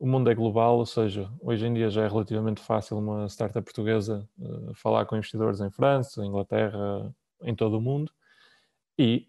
O 0.03 0.07
mundo 0.09 0.29
é 0.29 0.35
global, 0.35 0.79
ou 0.79 0.85
seja, 0.85 1.31
hoje 1.41 1.65
em 1.65 1.73
dia 1.73 1.89
já 1.89 2.03
é 2.03 2.09
relativamente 2.09 2.61
fácil 2.61 2.99
uma 2.99 3.29
startup 3.29 3.65
portuguesa 3.65 4.29
uh, 4.37 4.75
falar 4.75 5.07
com 5.07 5.15
investidores 5.15 5.61
em 5.61 5.71
França, 5.71 6.27
Inglaterra, 6.27 7.15
em 7.45 7.55
todo 7.55 7.79
o 7.79 7.81
mundo. 7.81 8.11
E 8.99 9.29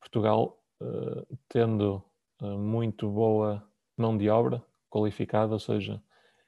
Portugal, 0.00 0.58
uh, 0.80 1.36
tendo 1.50 2.02
eh, 2.40 2.46
muito 2.46 3.10
boa 3.10 3.62
mão 3.94 4.16
de 4.16 4.30
obra 4.30 4.64
qualificada, 4.88 5.52
ou 5.52 5.58
seja, 5.58 6.02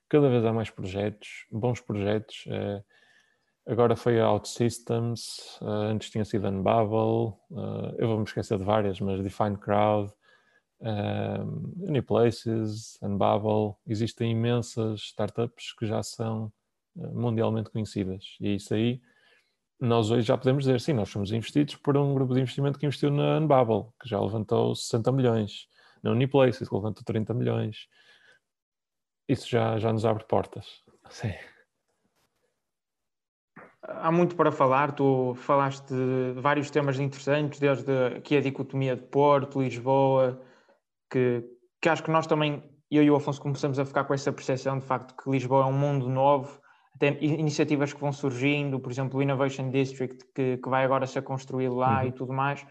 cada 0.09 0.31
vez 0.31 0.47
há 0.47 0.53
mais 0.53 0.71
projetos, 0.71 1.45
bons 1.53 1.79
projetos. 1.79 2.49
Agora 3.67 3.95
foi 3.97 4.19
a 4.19 4.31
OutSystems, 4.31 5.59
antes 5.61 6.09
tinha 6.09 6.25
sido 6.25 6.47
a 6.47 6.51
eu 7.99 8.09
vou 8.09 8.17
me 8.17 8.25
esquecer 8.25 8.57
de 8.57 8.65
várias, 8.65 8.99
mas 8.99 9.23
Define 9.23 9.59
Crowd, 9.59 10.11
uh, 10.81 11.89
Uniplaces, 11.89 12.99
Unbubble, 13.03 13.77
existem 13.87 14.33
imensas 14.33 15.01
startups 15.01 15.73
que 15.73 15.87
já 15.87 16.03
são 16.03 16.53
mundialmente 16.95 17.71
conhecidas 17.71 18.37
e 18.41 18.57
isso 18.57 18.75
aí 18.75 19.01
nós 19.81 20.11
hoje 20.11 20.27
já 20.27 20.37
podemos 20.37 20.65
dizer, 20.65 20.81
sim, 20.81 20.93
nós 20.93 21.09
somos 21.09 21.31
investidos 21.31 21.77
por 21.77 21.97
um 21.97 22.13
grupo 22.13 22.35
de 22.35 22.41
investimento 22.41 22.79
que 22.79 22.87
investiu 22.87 23.11
na 23.11 23.39
Unbubble, 23.39 23.93
que 24.01 24.09
já 24.09 24.21
levantou 24.21 24.75
60 24.75 25.13
milhões 25.13 25.69
na 26.03 26.11
Uniplaces, 26.11 26.69
que 26.69 26.75
levantou 26.75 27.05
30 27.05 27.33
milhões. 27.33 27.89
Isso 29.29 29.49
já, 29.49 29.79
já 29.79 29.93
nos 29.93 30.05
abre 30.05 30.25
portas. 30.25 30.83
Sim. 31.11 31.33
Há 33.83 34.11
muito 34.11 34.35
para 34.35 34.51
falar, 34.51 34.93
tu 34.93 35.35
falaste 35.37 35.87
de 35.95 36.41
vários 36.41 36.71
temas 36.71 36.99
interessantes, 36.99 37.61
desde 37.61 37.91
aqui 38.17 38.37
a 38.37 38.41
dicotomia 38.41 38.97
de 38.97 39.03
Porto, 39.03 39.63
Lisboa, 39.63 40.43
que, 41.11 41.45
que 41.81 41.89
acho 41.89 42.03
que 42.03 42.11
nós 42.11 42.27
também, 42.27 42.63
eu 42.91 43.03
e 43.03 43.11
o 43.11 43.17
Afonso, 43.17 43.41
começamos 43.41 43.79
a 43.79 43.85
ficar 43.85 44.05
com 44.05 44.15
essa 44.15 44.33
percepção 44.33 44.79
de 44.79 44.85
facto 44.85 45.15
que 45.17 45.31
Lisboa 45.31 45.63
é 45.63 45.67
um 45.67 45.73
mundo 45.73 46.09
novo, 46.09 46.61
até 46.95 47.17
iniciativas 47.23 47.93
que 47.93 48.01
vão 48.01 48.13
surgindo, 48.13 48.81
por 48.81 48.91
exemplo, 48.91 49.19
o 49.19 49.23
Innovation 49.23 49.71
District, 49.71 50.25
que, 50.35 50.57
que 50.57 50.69
vai 50.69 50.85
agora 50.85 51.07
ser 51.07 51.23
construído 51.23 51.77
lá 51.77 52.01
uhum. 52.01 52.09
e 52.09 52.13
tudo 52.13 52.33
mais. 52.33 52.67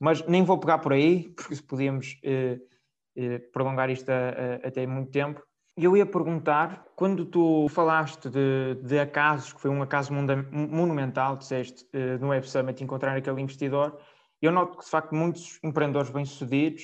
Mas 0.00 0.26
nem 0.26 0.42
vou 0.42 0.58
pegar 0.58 0.78
por 0.78 0.92
aí, 0.92 1.28
porque 1.36 1.56
podíamos 1.62 2.18
eh, 2.24 2.58
eh, 3.16 3.38
prolongar 3.52 3.90
isto 3.90 4.10
a, 4.10 4.14
a, 4.64 4.68
até 4.68 4.86
muito 4.86 5.10
tempo. 5.10 5.42
Eu 5.76 5.96
ia 5.96 6.04
perguntar, 6.04 6.84
quando 6.96 7.24
tu 7.24 7.66
falaste 7.68 8.28
de, 8.28 8.74
de 8.82 8.98
acasos, 8.98 9.52
que 9.52 9.60
foi 9.60 9.70
um 9.70 9.82
acaso 9.82 10.12
monumental, 10.12 11.36
disseste, 11.36 11.86
eh, 11.92 12.18
no 12.18 12.28
Web 12.28 12.48
Summit, 12.48 12.82
encontrar 12.82 13.16
aquele 13.16 13.40
investidor, 13.40 13.98
eu 14.40 14.50
noto 14.50 14.78
que, 14.78 14.84
de 14.84 14.90
facto, 14.90 15.14
muitos 15.14 15.58
empreendedores 15.62 16.10
bem-sucedidos 16.10 16.82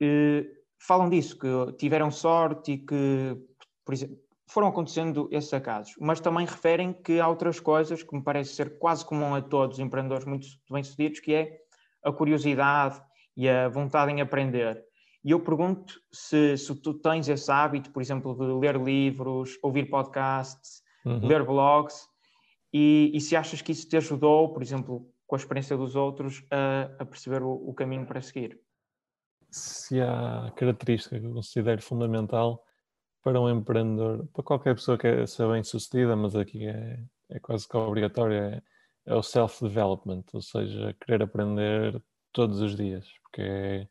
eh, 0.00 0.46
falam 0.78 1.08
disso, 1.08 1.38
que 1.38 1.72
tiveram 1.78 2.10
sorte 2.10 2.72
e 2.72 2.78
que, 2.78 3.36
por 3.84 3.94
exemplo, 3.94 4.16
foram 4.48 4.68
acontecendo 4.68 5.28
esses 5.30 5.52
acasos, 5.52 5.94
mas 6.00 6.20
também 6.20 6.46
referem 6.46 6.92
que 6.92 7.20
há 7.20 7.28
outras 7.28 7.60
coisas 7.60 8.02
que 8.02 8.16
me 8.16 8.22
parece 8.22 8.54
ser 8.54 8.78
quase 8.78 9.04
comum 9.04 9.34
a 9.34 9.42
todos 9.42 9.76
os 9.76 9.84
empreendedores 9.84 10.24
muito 10.24 10.46
bem-sucedidos, 10.70 11.20
que 11.20 11.34
é 11.34 11.58
a 12.02 12.10
curiosidade 12.10 13.00
e 13.36 13.48
a 13.48 13.68
vontade 13.68 14.10
em 14.10 14.20
aprender. 14.20 14.82
E 15.24 15.32
eu 15.32 15.40
pergunto 15.40 16.00
se, 16.10 16.56
se 16.56 16.74
tu 16.76 16.94
tens 16.94 17.28
esse 17.28 17.50
hábito, 17.50 17.90
por 17.90 18.00
exemplo, 18.00 18.34
de 18.34 18.44
ler 18.58 18.80
livros, 18.80 19.58
ouvir 19.62 19.90
podcasts, 19.90 20.82
uhum. 21.04 21.26
ler 21.26 21.44
blogs, 21.44 22.08
e, 22.72 23.10
e, 23.14 23.20
se 23.20 23.34
achas 23.34 23.62
que 23.62 23.72
isso 23.72 23.88
te 23.88 23.96
ajudou, 23.96 24.52
por 24.52 24.62
exemplo, 24.62 25.06
com 25.26 25.36
a 25.36 25.38
experiência 25.38 25.76
dos 25.76 25.96
outros, 25.96 26.44
a, 26.50 27.02
a 27.02 27.04
perceber 27.04 27.42
o, 27.42 27.52
o, 27.52 27.74
caminho 27.74 28.06
para 28.06 28.20
seguir. 28.20 28.58
Se 29.50 30.00
há 30.00 30.52
característica 30.56 31.18
que 31.18 31.26
eu 31.26 31.32
considero 31.32 31.82
fundamental 31.82 32.64
para 33.22 33.40
um 33.40 33.50
empreendedor, 33.50 34.26
para 34.32 34.42
qualquer 34.42 34.74
pessoa 34.74 34.96
que 34.96 35.02
quer 35.02 35.28
ser 35.28 35.48
bem 35.50 35.62
sucedida, 35.62 36.14
mas 36.16 36.36
aqui 36.36 36.66
é, 36.66 37.02
é 37.30 37.40
quase 37.40 37.68
que 37.68 37.76
obrigatório, 37.76 38.36
é, 38.36 38.62
é 39.06 39.14
o 39.14 39.22
self-development, 39.22 40.24
ou 40.32 40.42
seja, 40.42 40.94
querer 41.00 41.22
aprender 41.22 42.02
todos 42.32 42.60
os 42.60 42.76
dias, 42.76 43.08
porque 43.22 43.42
é, 43.42 43.88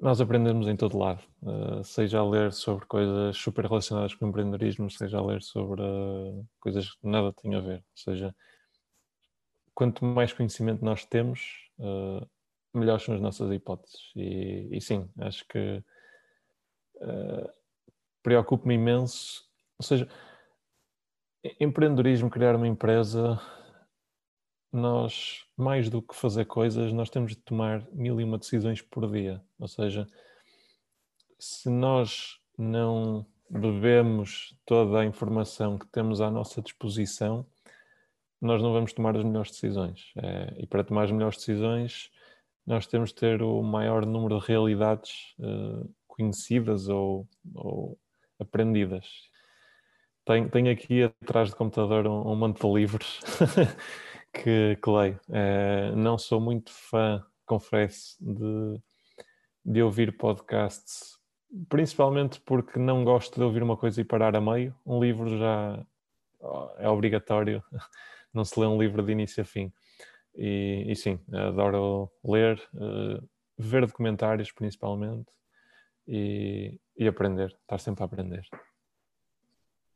nós 0.00 0.20
aprendemos 0.20 0.66
em 0.66 0.76
todo 0.76 0.96
lado, 0.96 1.22
uh, 1.42 1.84
seja 1.84 2.20
a 2.20 2.24
ler 2.28 2.52
sobre 2.52 2.86
coisas 2.86 3.36
super 3.36 3.66
relacionadas 3.66 4.14
com 4.14 4.24
o 4.24 4.28
empreendedorismo, 4.28 4.90
seja 4.90 5.18
a 5.18 5.22
ler 5.24 5.42
sobre 5.42 5.82
uh, 5.82 6.48
coisas 6.58 6.94
que 6.94 7.06
nada 7.06 7.32
têm 7.34 7.54
a 7.54 7.60
ver. 7.60 7.78
Ou 7.78 7.96
seja, 7.96 8.34
quanto 9.74 10.04
mais 10.04 10.32
conhecimento 10.32 10.82
nós 10.82 11.04
temos, 11.04 11.70
uh, 11.78 12.26
melhores 12.72 13.02
são 13.02 13.14
as 13.14 13.20
nossas 13.20 13.50
hipóteses. 13.50 14.12
E, 14.16 14.68
e 14.70 14.80
sim, 14.80 15.08
acho 15.18 15.46
que 15.48 15.82
preocupa-me 18.22 18.74
imenso. 18.74 19.44
Ou 19.78 19.84
seja, 19.84 20.08
empreendedorismo, 21.58 22.30
criar 22.30 22.54
uma 22.54 22.68
empresa 22.68 23.40
nós, 24.72 25.44
mais 25.56 25.88
do 25.88 26.00
que 26.00 26.14
fazer 26.14 26.44
coisas, 26.44 26.92
nós 26.92 27.10
temos 27.10 27.32
de 27.32 27.38
tomar 27.38 27.84
mil 27.92 28.20
e 28.20 28.24
uma 28.24 28.38
decisões 28.38 28.80
por 28.80 29.10
dia. 29.10 29.42
Ou 29.58 29.66
seja, 29.66 30.06
se 31.38 31.68
nós 31.68 32.38
não 32.56 33.26
bebemos 33.48 34.56
toda 34.64 35.00
a 35.00 35.04
informação 35.04 35.76
que 35.76 35.86
temos 35.86 36.20
à 36.20 36.30
nossa 36.30 36.62
disposição, 36.62 37.44
nós 38.40 38.62
não 38.62 38.72
vamos 38.72 38.92
tomar 38.92 39.16
as 39.16 39.24
melhores 39.24 39.50
decisões. 39.50 40.12
É, 40.16 40.54
e 40.58 40.66
para 40.66 40.84
tomar 40.84 41.04
as 41.04 41.10
melhores 41.10 41.36
decisões, 41.36 42.10
nós 42.66 42.86
temos 42.86 43.10
de 43.10 43.16
ter 43.16 43.42
o 43.42 43.62
maior 43.62 44.06
número 44.06 44.38
de 44.38 44.46
realidades 44.46 45.34
uh, 45.38 45.88
conhecidas 46.06 46.88
ou, 46.88 47.28
ou, 47.54 47.98
aprendidas. 48.38 49.06
Tenho, 50.24 50.48
tenho, 50.50 50.70
aqui 50.70 51.02
atrás 51.02 51.50
do 51.50 51.56
computador 51.56 52.06
um, 52.06 52.30
um 52.30 52.36
monte 52.36 52.60
de 52.60 52.72
livros 52.72 53.20
que, 54.32 54.76
que 54.82 54.90
leio. 54.90 55.18
É, 55.30 55.92
não 55.96 56.18
sou 56.18 56.40
muito 56.40 56.70
fã, 56.70 57.24
confesso, 57.46 58.16
de, 58.20 58.80
de 59.64 59.82
ouvir 59.82 60.16
podcasts, 60.16 61.18
principalmente 61.68 62.40
porque 62.40 62.78
não 62.78 63.04
gosto 63.04 63.34
de 63.36 63.42
ouvir 63.42 63.62
uma 63.62 63.76
coisa 63.76 64.00
e 64.00 64.04
parar 64.04 64.36
a 64.36 64.40
meio. 64.40 64.74
Um 64.86 65.00
livro 65.00 65.36
já 65.36 65.84
é 66.78 66.88
obrigatório, 66.88 67.62
não 68.32 68.44
se 68.44 68.58
lê 68.58 68.66
um 68.66 68.80
livro 68.80 69.02
de 69.02 69.12
início 69.12 69.42
a 69.42 69.46
fim. 69.46 69.72
E, 70.34 70.84
e 70.88 70.96
sim, 70.96 71.18
adoro 71.32 72.10
ler, 72.24 72.60
uh, 72.74 73.28
ver 73.58 73.86
documentários 73.86 74.52
principalmente 74.52 75.30
e, 76.06 76.80
e 76.96 77.06
aprender, 77.06 77.56
estar 77.62 77.78
sempre 77.78 78.02
a 78.02 78.06
aprender. 78.06 78.42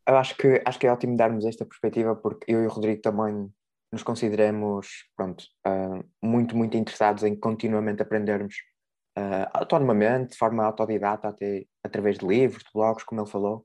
Eu 0.07 0.17
acho 0.17 0.37
que, 0.37 0.63
acho 0.65 0.79
que 0.79 0.87
é 0.87 0.93
ótimo 0.93 1.17
darmos 1.17 1.47
esta 1.47 1.65
perspectiva 1.65 2.15
porque 2.15 2.53
eu 2.53 2.63
e 2.63 2.67
o 2.67 2.71
Rodrigo 2.71 3.01
também 3.01 3.51
nos 3.91 4.03
consideramos 4.03 4.89
pronto, 5.17 5.45
uh, 5.67 6.05
muito, 6.23 6.57
muito 6.57 6.77
interessados 6.77 7.23
em 7.23 7.35
continuamente 7.35 8.03
aprendermos 8.03 8.57
uh, 9.19 9.49
autonomamente, 9.55 10.33
de 10.33 10.37
forma 10.37 10.65
autodidata, 10.65 11.29
até 11.29 11.65
através 11.83 12.19
de 12.19 12.27
livros, 12.27 12.65
de 12.65 12.71
blogs, 12.75 13.05
como 13.05 13.21
ele 13.21 13.31
falou. 13.31 13.65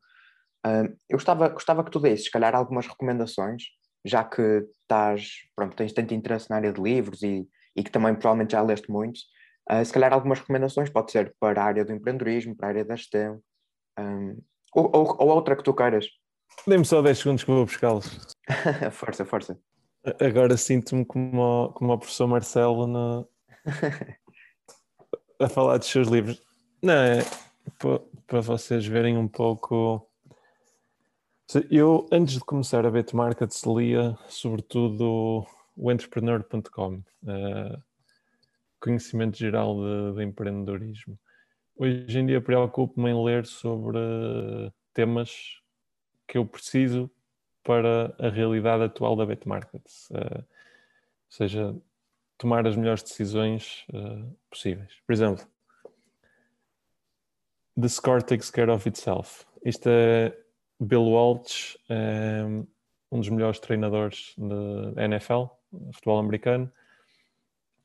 Uh, 0.65 0.95
eu 1.09 1.17
gostava, 1.17 1.49
gostava 1.49 1.83
que 1.83 1.91
tu 1.91 1.99
desses, 1.99 2.25
se 2.25 2.31
calhar, 2.31 2.55
algumas 2.55 2.87
recomendações, 2.87 3.63
já 4.05 4.23
que 4.23 4.65
estás, 4.81 5.31
pronto, 5.55 5.75
tens 5.75 5.93
tanto 5.93 6.13
interesse 6.13 6.49
na 6.49 6.57
área 6.57 6.71
de 6.71 6.81
livros 6.81 7.21
e, 7.23 7.47
e 7.75 7.83
que 7.83 7.91
também 7.91 8.13
provavelmente 8.15 8.51
já 8.51 8.61
leste 8.61 8.89
muitos, 8.91 9.23
uh, 9.71 9.83
se 9.83 9.91
calhar 9.91 10.13
algumas 10.13 10.39
recomendações, 10.39 10.89
pode 10.89 11.11
ser 11.11 11.35
para 11.39 11.61
a 11.61 11.65
área 11.65 11.85
do 11.85 11.93
empreendedorismo, 11.93 12.55
para 12.55 12.67
a 12.67 12.69
área 12.69 12.85
da 12.85 12.95
gestão, 12.95 13.41
um, 13.99 14.37
ou, 14.73 14.91
ou, 14.93 15.17
ou, 15.19 15.27
outra 15.29 15.55
que 15.55 15.63
tu 15.63 15.73
queiras. 15.73 16.05
Dê-me 16.67 16.85
só 16.85 17.01
10 17.01 17.17
segundos 17.17 17.43
que 17.43 17.51
vou 17.51 17.65
buscá-los. 17.65 18.35
força, 18.91 19.25
força. 19.25 19.59
Agora 20.19 20.55
sinto-me 20.55 21.05
como, 21.05 21.73
como 21.73 21.93
o 21.93 21.97
professor 21.97 22.27
Marcelo 22.27 22.87
no... 22.87 23.27
a 25.39 25.49
falar 25.49 25.77
dos 25.77 25.87
seus 25.87 26.07
livros. 26.07 26.41
Não, 26.81 26.93
é 26.93 27.19
para 28.27 28.41
vocês 28.41 28.85
verem 28.85 29.17
um 29.17 29.27
pouco. 29.27 30.08
Eu, 31.71 32.07
antes 32.11 32.35
de 32.35 32.41
começar 32.41 32.85
a 32.85 32.91
Bet 32.91 33.15
Markets, 33.15 33.63
lia 33.63 34.15
sobretudo 34.27 35.47
o 35.75 35.91
entrepreneur.com, 35.91 36.97
uh, 36.97 37.03
eh, 37.27 37.79
conhecimento 38.79 39.35
geral 39.35 39.75
de, 39.75 40.17
de, 40.17 40.23
empreendedorismo. 40.25 41.17
Hoje 41.75 42.19
em 42.19 42.27
dia 42.27 42.39
preocupo-me 42.39 43.09
em 43.09 43.25
ler 43.25 43.47
sobre 43.47 43.97
temas 44.93 45.59
que 46.27 46.37
eu 46.37 46.45
preciso 46.45 47.09
para 47.63 48.13
a 48.19 48.29
realidade 48.29 48.83
atual 48.83 49.15
da 49.15 49.25
Bet 49.25 49.47
Markets. 49.47 50.07
Uh, 50.11 50.37
ou 50.37 51.31
seja, 51.31 51.75
tomar 52.37 52.67
as 52.67 52.75
melhores 52.75 53.01
decisões 53.01 53.87
uh, 53.91 54.37
possíveis. 54.51 55.01
Por 55.03 55.13
exemplo, 55.13 55.43
The 57.81 57.87
Score 57.87 58.23
Takes 58.23 58.51
Care 58.51 58.69
of 58.69 58.87
Itself. 58.87 59.47
Isto 59.65 59.89
é 59.89 60.37
Bill 60.79 61.03
Walsh, 61.03 61.77
é 61.89 62.43
um 63.11 63.19
dos 63.19 63.29
melhores 63.29 63.59
treinadores 63.59 64.33
da 64.95 65.03
NFL, 65.03 65.45
futebol 65.93 66.19
americano. 66.19 66.71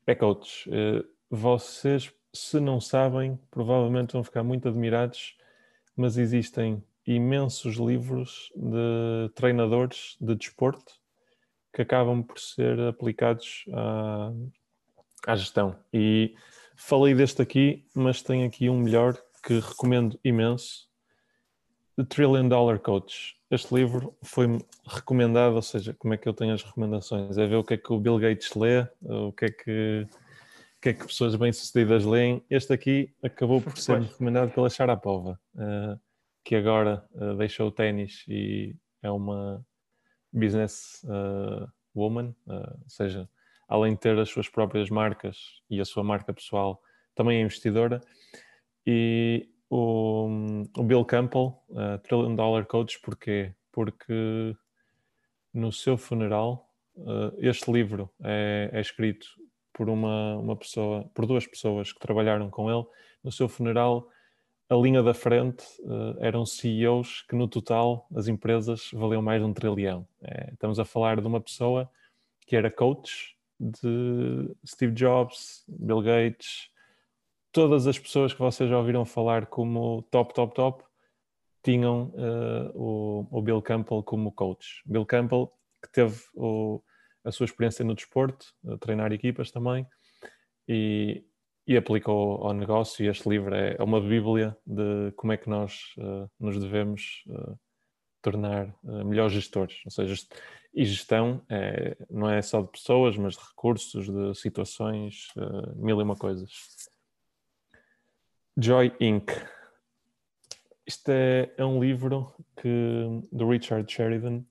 É 0.07 0.14
coach. 0.14 0.68
Uh, 0.68 1.05
vocês, 1.30 2.12
se 2.32 2.61
não 2.61 2.80
sabem, 2.80 3.38
provavelmente 3.51 4.12
vão 4.12 4.22
ficar 4.22 4.42
muito 4.42 4.68
admirados, 4.68 5.36
mas 5.97 6.16
existem 6.16 6.82
imensos 7.07 7.76
livros 7.76 8.53
de 8.55 9.32
treinadores 9.34 10.16
de 10.20 10.34
desporto 10.34 10.95
que 11.72 11.82
acabam 11.82 12.22
por 12.22 12.38
ser 12.38 12.78
aplicados 12.80 13.64
à, 13.72 14.32
à 15.26 15.36
gestão. 15.36 15.76
E 15.92 16.34
falei 16.76 17.14
deste 17.14 17.42
aqui, 17.42 17.84
mas 17.95 18.22
tem 18.22 18.45
aqui 18.45 18.70
um 18.70 18.78
melhor 18.78 19.16
que 19.42 19.59
recomendo 19.59 20.18
imenso, 20.24 20.88
The 21.97 22.05
Trillion 22.05 22.49
Dollar 22.49 22.78
Coach. 22.78 23.36
Este 23.51 23.74
livro 23.74 24.16
foi 24.22 24.59
recomendado, 24.86 25.55
ou 25.55 25.62
seja, 25.62 25.95
como 25.95 26.14
é 26.14 26.16
que 26.16 26.28
eu 26.28 26.32
tenho 26.32 26.55
as 26.55 26.62
recomendações? 26.62 27.38
É 27.38 27.47
ver 27.47 27.57
o 27.57 27.64
que 27.64 27.74
é 27.74 27.76
que 27.76 27.92
o 27.92 28.01
Bill 28.01 28.18
Gates 28.18 28.55
lê, 28.55 28.86
o 29.03 29.32
que 29.32 29.45
é 29.45 29.51
que, 29.51 30.07
o 30.76 30.80
que, 30.80 30.88
é 30.88 30.92
que 30.92 31.07
pessoas 31.07 31.36
bem-sucedidas 31.36 32.05
leem. 32.05 32.42
Este 32.51 32.72
aqui 32.72 33.14
acabou 33.22 33.61
por 33.61 33.76
ser 33.78 34.01
recomendado 34.01 34.51
pela 34.51 34.68
Sharapova. 34.68 35.38
Uh, 35.55 35.99
que 36.45 36.55
agora 36.55 37.05
uh, 37.12 37.34
deixou 37.36 37.68
o 37.68 37.72
ténis 37.72 38.24
e 38.28 38.76
é 39.03 39.11
uma 39.11 39.64
business 40.32 41.03
uh, 41.05 41.66
woman, 41.95 42.34
uh, 42.47 42.78
ou 42.82 42.88
seja, 42.88 43.28
além 43.66 43.95
de 43.95 44.01
ter 44.01 44.18
as 44.18 44.28
suas 44.28 44.49
próprias 44.49 44.90
marcas 44.90 45.62
e 45.70 45.80
a 45.80 45.84
sua 45.84 46.05
marca 46.05 46.34
pessoal, 46.34 46.82
também 47.14 47.38
é 47.38 47.40
investidora. 47.40 48.01
E 48.86 49.49
o, 49.77 50.29
o 50.77 50.83
Bill 50.83 51.05
Campbell, 51.05 51.59
uh, 51.70 51.99
Trillion 52.03 52.35
Dollar 52.35 52.64
Coach, 52.66 53.01
porquê? 53.01 53.55
Porque 53.72 54.57
no 55.53 55.72
seu 55.72 55.97
funeral, 55.97 56.68
este 57.39 57.72
livro 57.72 58.09
é, 58.22 58.70
é 58.72 58.81
escrito 58.81 59.27
por 59.72 59.91
uma, 59.91 60.37
uma 60.37 60.57
pessoa, 60.57 61.11
por 61.12 61.27
duas 61.27 61.47
pessoas 61.47 61.93
que 61.93 61.99
trabalharam 61.99 62.49
com 62.49 62.70
ele. 62.70 62.87
No 63.22 63.33
seu 63.33 63.49
funeral, 63.49 64.09
a 64.68 64.75
linha 64.77 65.03
da 65.03 65.12
frente 65.12 65.64
uh, 65.81 66.16
eram 66.20 66.47
CEOs 66.47 67.22
que 67.29 67.35
no 67.35 67.49
total 67.49 68.07
as 68.14 68.29
empresas 68.29 68.91
valiam 68.93 69.20
mais 69.20 69.41
de 69.41 69.47
um 69.47 69.53
trilhão. 69.53 70.07
É, 70.22 70.51
estamos 70.53 70.79
a 70.79 70.85
falar 70.85 71.20
de 71.20 71.27
uma 71.27 71.41
pessoa 71.41 71.91
que 72.47 72.57
era 72.57 72.70
coach 72.70 73.37
de 73.59 74.55
Steve 74.66 74.93
Jobs, 74.93 75.64
Bill 75.68 76.01
Gates, 76.01 76.70
todas 77.55 77.86
as 77.86 77.96
pessoas 77.96 78.34
que 78.34 78.40
vocês 78.40 78.68
já 78.68 78.76
ouviram 78.76 79.05
falar 79.05 79.46
como 79.46 80.02
top, 80.11 80.34
top, 80.34 80.55
top, 80.55 80.84
tinham 81.62 82.12
uh, 82.14 82.70
o, 82.74 83.28
o, 83.30 83.40
Bill 83.40 83.62
Campbell 83.62 84.02
como 84.02 84.32
coach. 84.32 84.82
Bill 84.84 85.07
Campbell, 85.07 85.50
que 85.80 85.90
teve 85.92 86.20
o, 86.34 86.82
a 87.24 87.30
sua 87.30 87.44
experiência 87.44 87.84
no 87.84 87.94
desporto, 87.94 88.46
treinar 88.80 89.12
equipas 89.12 89.50
também, 89.50 89.86
e 90.68 91.24
e 91.66 91.78
aplicou 91.78 92.46
ao 92.46 92.52
negócio. 92.52 93.02
E 93.02 93.09
este 93.09 93.26
livro 93.26 93.55
é, 93.55 93.76
é 93.78 93.82
uma 93.82 93.98
bíblia 93.98 94.55
de 94.66 95.12
como 95.16 95.32
é 95.32 95.36
que 95.38 95.48
nós 95.48 95.94
uh, 95.96 96.30
nos 96.38 96.61
devemos 96.61 97.24
uh, 97.28 97.59
tornar 98.20 98.74
melhores 98.82 99.32
gestores. 99.32 99.80
Ou 99.86 99.90
seja, 99.90 100.14
e 100.74 100.84
gestão 100.84 101.42
é, 101.48 101.96
não 102.11 102.28
é 102.28 102.42
só 102.42 102.61
de 102.61 102.68
pessoas, 102.68 103.16
mas 103.16 103.34
de 103.34 103.40
recursos, 103.40 104.07
de 104.07 104.34
situações, 104.34 105.28
mil 105.76 106.00
e 106.00 106.02
uma 106.02 106.16
coisas. 106.16 106.50
Joy 108.57 108.92
Inc. 109.00 109.30
Isto 110.86 111.11
é, 111.11 111.52
é 111.57 111.64
um 111.64 111.82
livro 111.82 112.34
que, 112.61 112.68
do 113.32 113.48
Richard 113.48 113.90
Sheridan. 113.90 114.44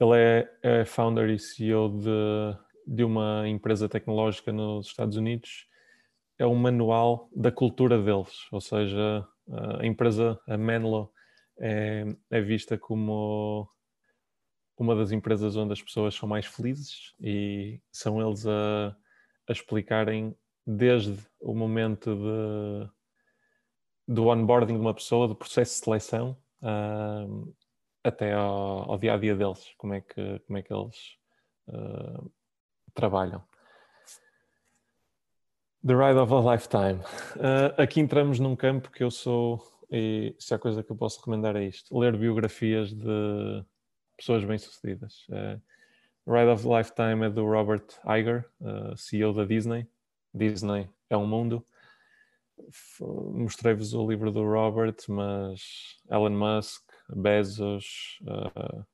Ele 0.00 0.16
é, 0.16 0.58
é 0.62 0.84
founder 0.84 1.30
e 1.30 1.38
CEO 1.38 2.00
de 2.00 2.64
de 2.86 3.02
uma 3.02 3.48
empresa 3.48 3.88
tecnológica 3.88 4.52
nos 4.52 4.86
Estados 4.86 5.16
Unidos 5.16 5.66
é 6.38 6.46
um 6.46 6.54
manual 6.54 7.28
da 7.34 7.50
cultura 7.50 8.00
deles, 8.00 8.46
ou 8.50 8.60
seja, 8.60 9.26
a 9.80 9.86
empresa, 9.86 10.38
a 10.48 10.56
Menlo, 10.56 11.12
é, 11.58 12.04
é 12.30 12.40
vista 12.40 12.76
como 12.76 13.68
uma 14.76 14.96
das 14.96 15.12
empresas 15.12 15.56
onde 15.56 15.72
as 15.72 15.80
pessoas 15.80 16.14
são 16.14 16.28
mais 16.28 16.46
felizes 16.46 17.14
e 17.20 17.80
são 17.92 18.20
eles 18.20 18.44
a, 18.46 18.96
a 19.48 19.52
explicarem 19.52 20.36
desde 20.66 21.18
o 21.40 21.54
momento 21.54 22.14
de, 22.16 22.90
do 24.08 24.28
onboarding 24.28 24.74
de 24.74 24.80
uma 24.80 24.94
pessoa, 24.94 25.28
do 25.28 25.34
processo 25.34 25.78
de 25.78 25.84
seleção, 25.84 26.36
uh, 26.62 27.54
até 28.02 28.32
ao, 28.32 28.98
dia 28.98 29.14
a 29.14 29.18
dia 29.18 29.34
deles, 29.34 29.74
como 29.78 29.94
é 29.94 30.00
que, 30.00 30.38
como 30.40 30.58
é 30.58 30.62
que 30.62 30.72
eles 30.72 31.16
uh, 31.68 32.30
trabalham. 32.94 33.42
The 35.86 35.94
Ride 35.94 36.18
of 36.18 36.32
a 36.32 36.52
Lifetime. 36.52 37.00
Uh, 37.36 37.82
aqui 37.82 38.00
entramos 38.00 38.38
num 38.38 38.56
campo 38.56 38.90
que 38.90 39.04
eu 39.04 39.10
sou, 39.10 39.62
e 39.90 40.34
se 40.38 40.54
há 40.54 40.58
coisa 40.58 40.82
que 40.82 40.90
eu 40.90 40.96
posso 40.96 41.18
recomendar 41.18 41.56
é 41.56 41.64
isto: 41.64 41.96
ler 41.98 42.16
biografias 42.16 42.92
de 42.92 43.64
pessoas 44.16 44.44
bem-sucedidas. 44.44 45.26
Uh, 45.28 45.60
Ride 46.26 46.48
of 46.48 46.66
a 46.66 46.78
Lifetime 46.78 47.26
é 47.26 47.30
do 47.30 47.44
Robert 47.44 47.84
Iger, 48.06 48.46
CEO 48.96 49.34
da 49.34 49.44
Disney. 49.44 49.86
Disney 50.34 50.90
é 51.08 51.16
um 51.16 51.26
mundo. 51.26 51.64
mostrei-vos 53.00 53.94
o 53.94 54.08
livro 54.08 54.30
do 54.30 54.42
Robert, 54.44 54.96
mas 55.08 55.96
Elon 56.10 56.30
Musk, 56.30 56.82
Bezos, 57.08 58.18
uh, 58.22 58.84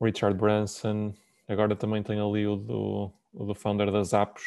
Richard 0.00 0.38
Branson, 0.38 1.14
agora 1.46 1.76
também 1.76 2.02
tem 2.02 2.20
ali 2.20 2.46
o 2.46 2.56
do, 2.56 3.12
o 3.32 3.44
do 3.44 3.54
founder 3.54 3.90
das 3.90 4.12
apps, 4.12 4.44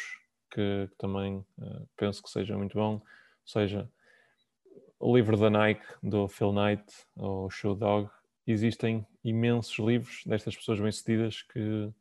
que, 0.50 0.88
que 0.90 0.96
também 0.96 1.44
uh, 1.58 1.88
penso 1.96 2.22
que 2.22 2.30
seja 2.30 2.56
muito 2.56 2.76
bom. 2.76 2.94
Ou 2.94 3.02
seja, 3.46 3.88
o 4.98 5.14
livro 5.16 5.36
da 5.36 5.50
Nike, 5.50 5.84
do 6.02 6.28
Phil 6.28 6.52
Knight, 6.52 6.84
ou 7.16 7.50
Shoe 7.50 7.76
Dog, 7.76 8.08
existem 8.46 9.06
imensos 9.22 9.78
livros 9.78 10.22
destas 10.26 10.56
pessoas 10.56 10.80
bem-sucedidas 10.80 11.42
que 11.42 11.92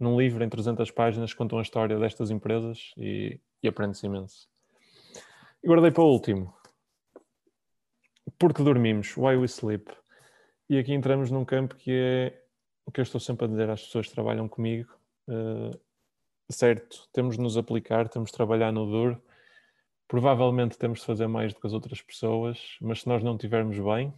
num 0.00 0.18
livro 0.18 0.42
em 0.42 0.48
300 0.48 0.90
páginas 0.90 1.34
contam 1.34 1.58
a 1.58 1.62
história 1.62 1.98
destas 1.98 2.30
empresas 2.30 2.92
e, 2.96 3.38
e 3.62 3.68
aprende-se 3.68 4.06
imenso. 4.06 4.48
E 5.62 5.68
guardei 5.68 5.90
para 5.90 6.02
o 6.02 6.10
último. 6.10 6.54
Porque 8.38 8.62
dormimos? 8.62 9.14
Why 9.16 9.36
we 9.36 9.46
sleep? 9.46 9.92
E 10.70 10.78
aqui 10.78 10.94
entramos 10.94 11.30
num 11.30 11.44
campo 11.44 11.74
que 11.74 11.92
é 11.92 12.42
o 12.86 12.90
que 12.90 13.00
eu 13.00 13.02
estou 13.02 13.20
sempre 13.20 13.44
a 13.44 13.48
dizer 13.48 13.68
às 13.68 13.82
pessoas 13.82 14.08
que 14.08 14.14
trabalham 14.14 14.48
comigo. 14.48 14.90
Uh, 15.28 15.78
certo, 16.50 17.06
temos 17.12 17.36
de 17.36 17.42
nos 17.42 17.58
aplicar, 17.58 18.08
temos 18.08 18.30
de 18.30 18.36
trabalhar 18.36 18.72
no 18.72 18.86
duro. 18.86 19.22
Provavelmente 20.08 20.78
temos 20.78 21.00
de 21.00 21.06
fazer 21.06 21.26
mais 21.26 21.52
do 21.52 21.60
que 21.60 21.66
as 21.66 21.72
outras 21.74 22.00
pessoas, 22.00 22.78
mas 22.80 23.02
se 23.02 23.08
nós 23.08 23.22
não 23.22 23.34
estivermos 23.34 23.78
bem, 23.78 24.14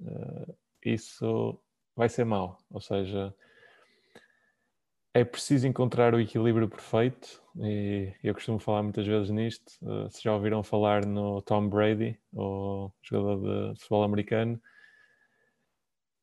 uh, 0.00 0.56
isso 0.82 1.60
vai 1.94 2.08
ser 2.08 2.24
mau. 2.24 2.58
Ou 2.70 2.80
seja, 2.80 3.34
é 5.16 5.24
preciso 5.24 5.66
encontrar 5.66 6.14
o 6.14 6.20
equilíbrio 6.20 6.68
perfeito 6.68 7.42
e 7.58 8.12
eu 8.22 8.34
costumo 8.34 8.58
falar 8.58 8.82
muitas 8.82 9.06
vezes 9.06 9.30
nisto. 9.30 9.72
Uh, 9.80 10.10
se 10.10 10.22
já 10.22 10.34
ouviram 10.34 10.62
falar 10.62 11.06
no 11.06 11.40
Tom 11.40 11.70
Brady, 11.70 12.18
o 12.34 12.90
jogador 13.02 13.72
de 13.72 13.80
futebol 13.80 14.02
americano, 14.02 14.60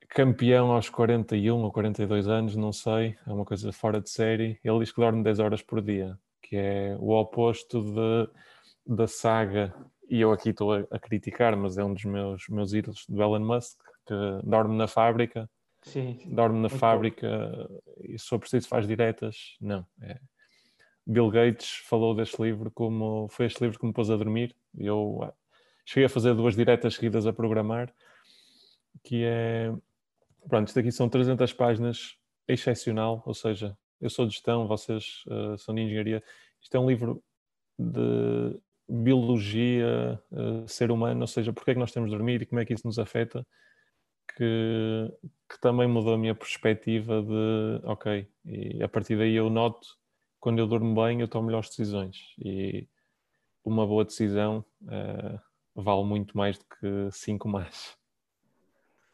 campeão 0.10 0.72
aos 0.72 0.90
41 0.90 1.58
ou 1.58 1.72
42 1.72 2.28
anos, 2.28 2.56
não 2.56 2.72
sei, 2.72 3.18
é 3.26 3.34
uma 3.34 3.44
coisa 3.44 3.72
fora 3.72 4.00
de 4.00 4.12
série. 4.12 4.60
Ele 4.64 4.80
diz 4.80 4.92
que 4.92 5.02
dorme 5.02 5.24
10 5.24 5.40
horas 5.40 5.64
por 5.64 5.82
dia, 5.82 6.16
que 6.40 6.56
é 6.56 6.96
o 7.00 7.20
oposto 7.20 7.82
de, 7.82 8.30
da 8.86 9.08
saga. 9.08 9.74
E 10.08 10.22
eu 10.22 10.32
aqui 10.32 10.50
estou 10.50 10.72
a, 10.72 10.86
a 10.92 11.00
criticar, 11.00 11.58
mas 11.58 11.80
é 11.80 11.84
um 11.84 11.96
dos 11.96 12.06
meus, 12.06 12.48
meus 12.48 12.74
ídolos 12.74 13.06
do 13.10 13.24
Elon 13.24 13.40
Musk, 13.40 13.80
que 14.06 14.14
dorme 14.44 14.78
na 14.78 14.88
fábrica 14.88 15.50
Sim, 15.84 16.20
dorme 16.26 16.60
na 16.60 16.70
fábrica 16.70 17.28
bom. 17.28 17.80
e 18.04 18.18
se 18.18 18.28
for 18.28 18.40
preciso 18.40 18.68
faz 18.68 18.88
diretas. 18.88 19.58
Não. 19.60 19.86
É. 20.02 20.20
Bill 21.06 21.30
Gates 21.30 21.82
falou 21.86 22.16
deste 22.16 22.42
livro 22.42 22.72
como 22.72 23.28
foi 23.30 23.46
este 23.46 23.62
livro 23.62 23.78
que 23.78 23.86
me 23.86 23.94
pôs 23.94 24.10
a 24.10 24.16
dormir. 24.16 24.56
Eu 24.78 25.20
ah, 25.22 25.34
cheguei 25.86 26.06
a 26.06 26.10
fazer 26.10 26.34
duas 26.34 26.56
diretas 26.56 26.96
seguidas 26.96 27.28
a 27.28 27.34
programar, 27.34 27.94
que 29.04 29.24
é 29.26 29.74
pronto, 30.48 30.68
isto 30.68 30.80
aqui 30.80 30.92
são 30.92 31.10
300 31.10 31.52
páginas, 31.54 32.18
excepcional, 32.48 33.22
ou 33.26 33.34
seja, 33.34 33.78
eu 34.00 34.10
sou 34.10 34.26
de 34.26 34.34
gestão, 34.34 34.68
vocês 34.68 35.24
uh, 35.28 35.58
são 35.58 35.76
de 35.76 35.82
engenharia. 35.82 36.24
Isto 36.62 36.76
é 36.76 36.80
um 36.80 36.90
livro 36.90 37.24
de 37.78 38.60
biologia, 38.88 40.22
uh, 40.32 40.68
ser 40.68 40.92
humano, 40.92 41.22
ou 41.22 41.28
seja, 41.28 41.54
porque 41.54 41.72
é 41.72 41.74
que 41.74 41.80
nós 41.80 41.92
temos 41.92 42.10
de 42.10 42.16
dormir 42.16 42.42
e 42.42 42.46
como 42.46 42.60
é 42.60 42.66
que 42.66 42.74
isso 42.74 42.86
nos 42.86 43.00
afeta 43.00 43.46
que, 44.36 45.12
que 45.50 45.60
também 45.60 45.88
mudou 45.88 46.14
a 46.14 46.18
minha 46.18 46.36
perspectiva 46.36 47.22
de, 47.22 47.86
ok, 47.86 48.28
e 48.46 48.84
a 48.84 48.88
partir 48.88 49.18
daí 49.18 49.36
eu 49.36 49.50
noto, 49.50 49.88
quando 50.40 50.60
eu 50.60 50.68
durmo 50.68 51.02
bem, 51.02 51.22
eu 51.22 51.28
tomo 51.28 51.48
melhores 51.48 51.70
decisões. 51.70 52.18
E 52.44 52.88
uma 53.64 53.88
boa 53.88 54.04
decisão 54.04 54.66
uh, 54.82 55.40
vale 55.76 56.04
muito 56.04 56.38
mais 56.38 56.58
do 56.58 56.66
que 56.66 57.12
cinco 57.12 57.48
más. 57.48 57.98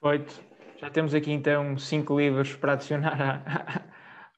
Perfeito. 0.01 0.41
Já 0.77 0.89
temos 0.89 1.13
aqui 1.13 1.31
então 1.31 1.77
cinco 1.77 2.17
livros 2.17 2.55
para 2.55 2.73
adicionar 2.73 3.43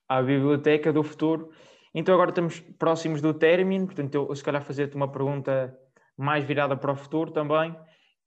à, 0.08 0.18
à 0.18 0.22
biblioteca 0.22 0.92
do 0.92 1.04
futuro. 1.04 1.52
Então 1.94 2.14
agora 2.14 2.32
estamos 2.32 2.60
próximos 2.60 3.22
do 3.22 3.34
término, 3.34 3.86
portanto 3.86 4.16
eu 4.16 4.36
se 4.36 4.44
calhar 4.44 4.64
fazer-te 4.64 4.96
uma 4.96 5.12
pergunta 5.12 5.78
mais 6.18 6.44
virada 6.44 6.76
para 6.76 6.92
o 6.92 6.96
futuro 6.96 7.32
também 7.32 7.76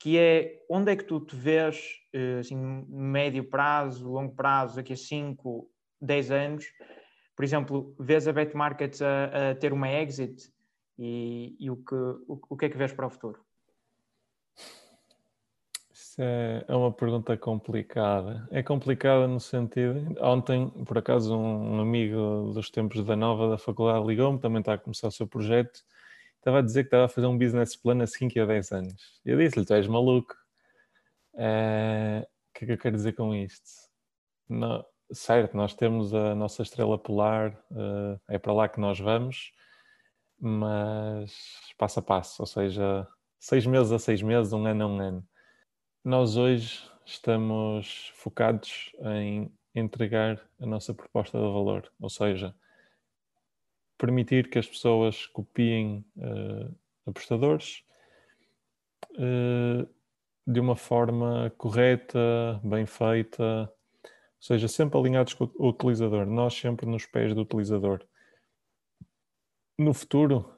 que 0.05 0.19
é 0.19 0.63
onde 0.69 0.93
é 0.93 0.97
que 0.97 1.05
tu 1.05 1.19
te 1.19 1.35
vês, 1.35 2.03
eh, 2.13 2.41
assim, 2.41 2.57
médio 2.91 3.43
prazo, 3.43 4.07
longo 4.07 4.35
prazo, 4.35 4.77
daqui 4.77 4.93
a 4.93 4.97
5, 4.99 5.67
10 5.99 6.31
anos? 6.31 6.67
Por 7.35 7.43
exemplo, 7.43 7.97
vês 7.99 8.29
a 8.29 8.33
Bet 8.35 8.55
Markets 8.55 9.01
a, 9.01 9.53
a 9.53 9.55
ter 9.55 9.73
uma 9.73 9.91
exit 9.91 10.53
e, 10.99 11.57
e, 11.59 11.71
o, 11.71 11.77
que, 11.77 11.95
o, 11.95 12.39
o 12.51 12.55
que 12.55 12.67
é 12.67 12.69
que 12.69 12.77
vês 12.77 12.93
para 12.93 13.07
o 13.07 13.11
futuro? 13.11 13.41
Isso 15.91 16.21
é, 16.21 16.67
é 16.69 16.75
uma 16.77 16.93
pergunta 16.93 17.35
complicada. 17.39 18.47
É 18.51 18.63
complicada 18.63 19.27
no 19.27 19.41
sentido. 19.41 20.15
Ontem, 20.21 20.69
por 20.85 20.99
acaso, 20.99 21.35
um 21.35 21.81
amigo 21.81 22.53
dos 22.53 22.69
tempos 22.69 23.03
da 23.07 23.17
Nova 23.17 23.49
da 23.49 23.57
faculdade 23.57 24.07
ligou-me, 24.07 24.39
também 24.39 24.61
está 24.61 24.75
a 24.75 24.79
começar 24.79 25.09
o 25.09 25.13
seu 25.13 25.27
projeto 25.27 25.83
estava 26.45 26.59
a 26.59 26.63
dizer 26.63 26.83
que 26.85 26.89
estava 26.89 27.07
a 27.07 27.09
fazer 27.09 27.27
um 27.27 27.39
business 27.39 27.75
plan 27.75 28.03
a 28.03 28.07
5 28.07 28.39
a 28.39 28.45
10 28.45 28.73
anos. 28.73 29.21
Eu 29.25 29.39
disse-lhe, 29.39 29.65
tu 29.65 29.73
és 29.73 29.87
maluco. 29.87 30.35
Uh, 31.33 32.21
o 32.21 32.59
que 32.59 32.65
é 32.65 32.67
que 32.67 32.73
eu 32.73 32.79
quero 32.79 32.97
dizer 32.97 33.15
com 33.15 33.35
isto? 33.35 33.65
No, 34.47 34.85
certo, 35.11 35.57
nós 35.57 35.75
temos 35.75 36.13
a 36.13 36.35
nossa 36.35 36.63
estrela 36.63 36.99
polar, 36.99 37.53
uh, 37.71 38.21
é 38.29 38.39
para 38.39 38.53
lá 38.53 38.69
que 38.69 38.79
nós 38.79 39.01
vamos, 39.01 39.53
mas 40.39 41.35
passo 41.79 42.01
a 42.01 42.03
passo, 42.03 42.43
ou 42.43 42.47
seja, 42.47 43.09
seis 43.41 43.65
meses 43.67 43.91
a 43.91 43.99
seis 43.99 44.21
meses, 44.21 44.53
um 44.53 44.67
ano 44.67 44.85
a 44.85 44.87
um 44.87 45.01
ano. 45.01 45.29
Nós 46.05 46.37
hoje 46.37 46.79
estamos 47.07 48.13
focados 48.17 48.93
em 49.01 49.51
entregar 49.75 50.41
a 50.61 50.67
nossa 50.67 50.93
proposta 50.93 51.39
de 51.39 51.45
valor, 51.45 51.91
ou 51.99 52.11
seja, 52.11 52.55
permitir 53.99 54.51
que 54.51 54.59
as 54.59 54.67
pessoas 54.67 55.27
copiem 55.27 56.05
uh, 56.17 56.75
apostadores 57.07 57.85
uh, 59.13 59.89
de 60.47 60.61
uma 60.61 60.77
forma 60.77 61.53
correta, 61.57 62.61
bem 62.63 62.87
feita, 62.87 63.71
ou 64.03 64.11
seja, 64.41 64.69
sempre 64.69 64.99
alinhados 64.99 65.33
com 65.35 65.51
o 65.57 65.69
utilizador, 65.69 66.27
nós 66.27 66.55
sempre 66.55 66.87
nos 66.87 67.07
pés 67.07 67.35
do 67.35 67.43
utilizador. 67.43 68.05
No 69.79 69.95
futuro, 69.95 70.53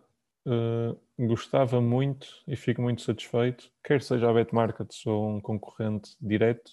uh, 0.46 0.98
gostava 1.18 1.80
muito 1.80 2.28
e 2.46 2.56
fico 2.56 2.82
muito 2.82 3.02
satisfeito, 3.02 3.70
quer 3.82 4.02
seja 4.02 4.28
a 4.28 4.32
BetMarkets 4.32 5.06
ou 5.06 5.36
um 5.36 5.40
concorrente 5.40 6.16
direto, 6.20 6.72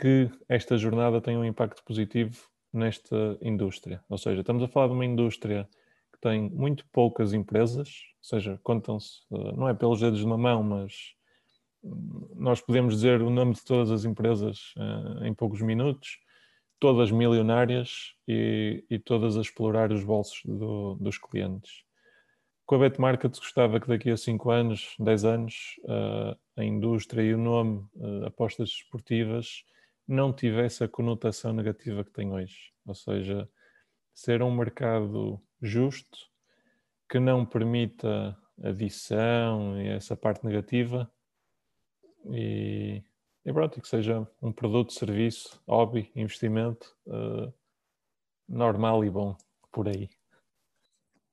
que 0.00 0.30
esta 0.48 0.78
jornada 0.78 1.20
tenha 1.20 1.38
um 1.38 1.44
impacto 1.44 1.82
positivo 1.84 2.49
nesta 2.72 3.38
indústria. 3.42 4.02
Ou 4.08 4.18
seja, 4.18 4.40
estamos 4.40 4.62
a 4.62 4.68
falar 4.68 4.88
de 4.88 4.94
uma 4.94 5.04
indústria 5.04 5.68
que 6.12 6.20
tem 6.20 6.48
muito 6.50 6.84
poucas 6.92 7.32
empresas, 7.32 7.88
ou 8.18 8.24
seja, 8.24 8.60
contam-se, 8.62 9.22
eh, 9.32 9.52
não 9.56 9.68
é 9.68 9.74
pelos 9.74 10.00
dedos 10.00 10.20
de 10.20 10.24
uma 10.24 10.38
mão, 10.38 10.62
mas 10.62 11.14
hum, 11.82 12.28
nós 12.36 12.60
podemos 12.60 12.94
dizer 12.94 13.22
o 13.22 13.30
nome 13.30 13.54
de 13.54 13.64
todas 13.64 13.90
as 13.90 14.04
empresas 14.04 14.74
uh, 14.76 15.24
em 15.24 15.34
poucos 15.34 15.60
minutos, 15.62 16.18
todas 16.78 17.10
milionárias 17.10 18.14
e, 18.26 18.84
e, 18.88 18.98
todas 18.98 19.36
a 19.36 19.40
explorar 19.40 19.92
os 19.92 20.02
bolsos 20.02 20.40
do, 20.44 20.94
dos 20.94 21.18
clientes. 21.18 21.84
Com 22.64 22.76
a 22.76 22.78
BetMarket 22.78 23.36
gostava 23.36 23.80
que 23.80 23.88
daqui 23.88 24.10
a 24.10 24.16
5 24.16 24.50
anos, 24.50 24.94
10 24.98 25.24
anos, 25.24 25.54
uh, 25.84 26.38
a 26.56 26.64
indústria 26.64 27.22
e 27.22 27.34
o 27.34 27.38
nome 27.38 27.86
apostas 28.24 28.68
esportivas 28.70 29.64
não 30.10 30.32
tivesse 30.32 30.82
a 30.82 30.88
conotação 30.88 31.52
negativa 31.52 32.04
que 32.04 32.10
tem 32.10 32.32
hoje. 32.32 32.72
Ou 32.84 32.94
seja, 32.94 33.48
ser 34.12 34.42
um 34.42 34.54
mercado 34.54 35.40
justo 35.62 36.18
que 37.08 37.20
não 37.20 37.46
permita 37.46 38.36
adição 38.62 39.80
e 39.80 39.88
essa 39.88 40.16
parte 40.16 40.44
negativa 40.44 41.10
e, 42.26 43.02
e 43.44 43.52
pronto, 43.52 43.80
que 43.80 43.88
seja 43.88 44.26
um 44.42 44.52
produto, 44.52 44.92
serviço, 44.92 45.62
hobby, 45.66 46.10
investimento 46.14 46.94
uh, 47.06 47.52
normal 48.48 49.04
e 49.04 49.10
bom 49.10 49.36
por 49.72 49.88
aí. 49.88 50.10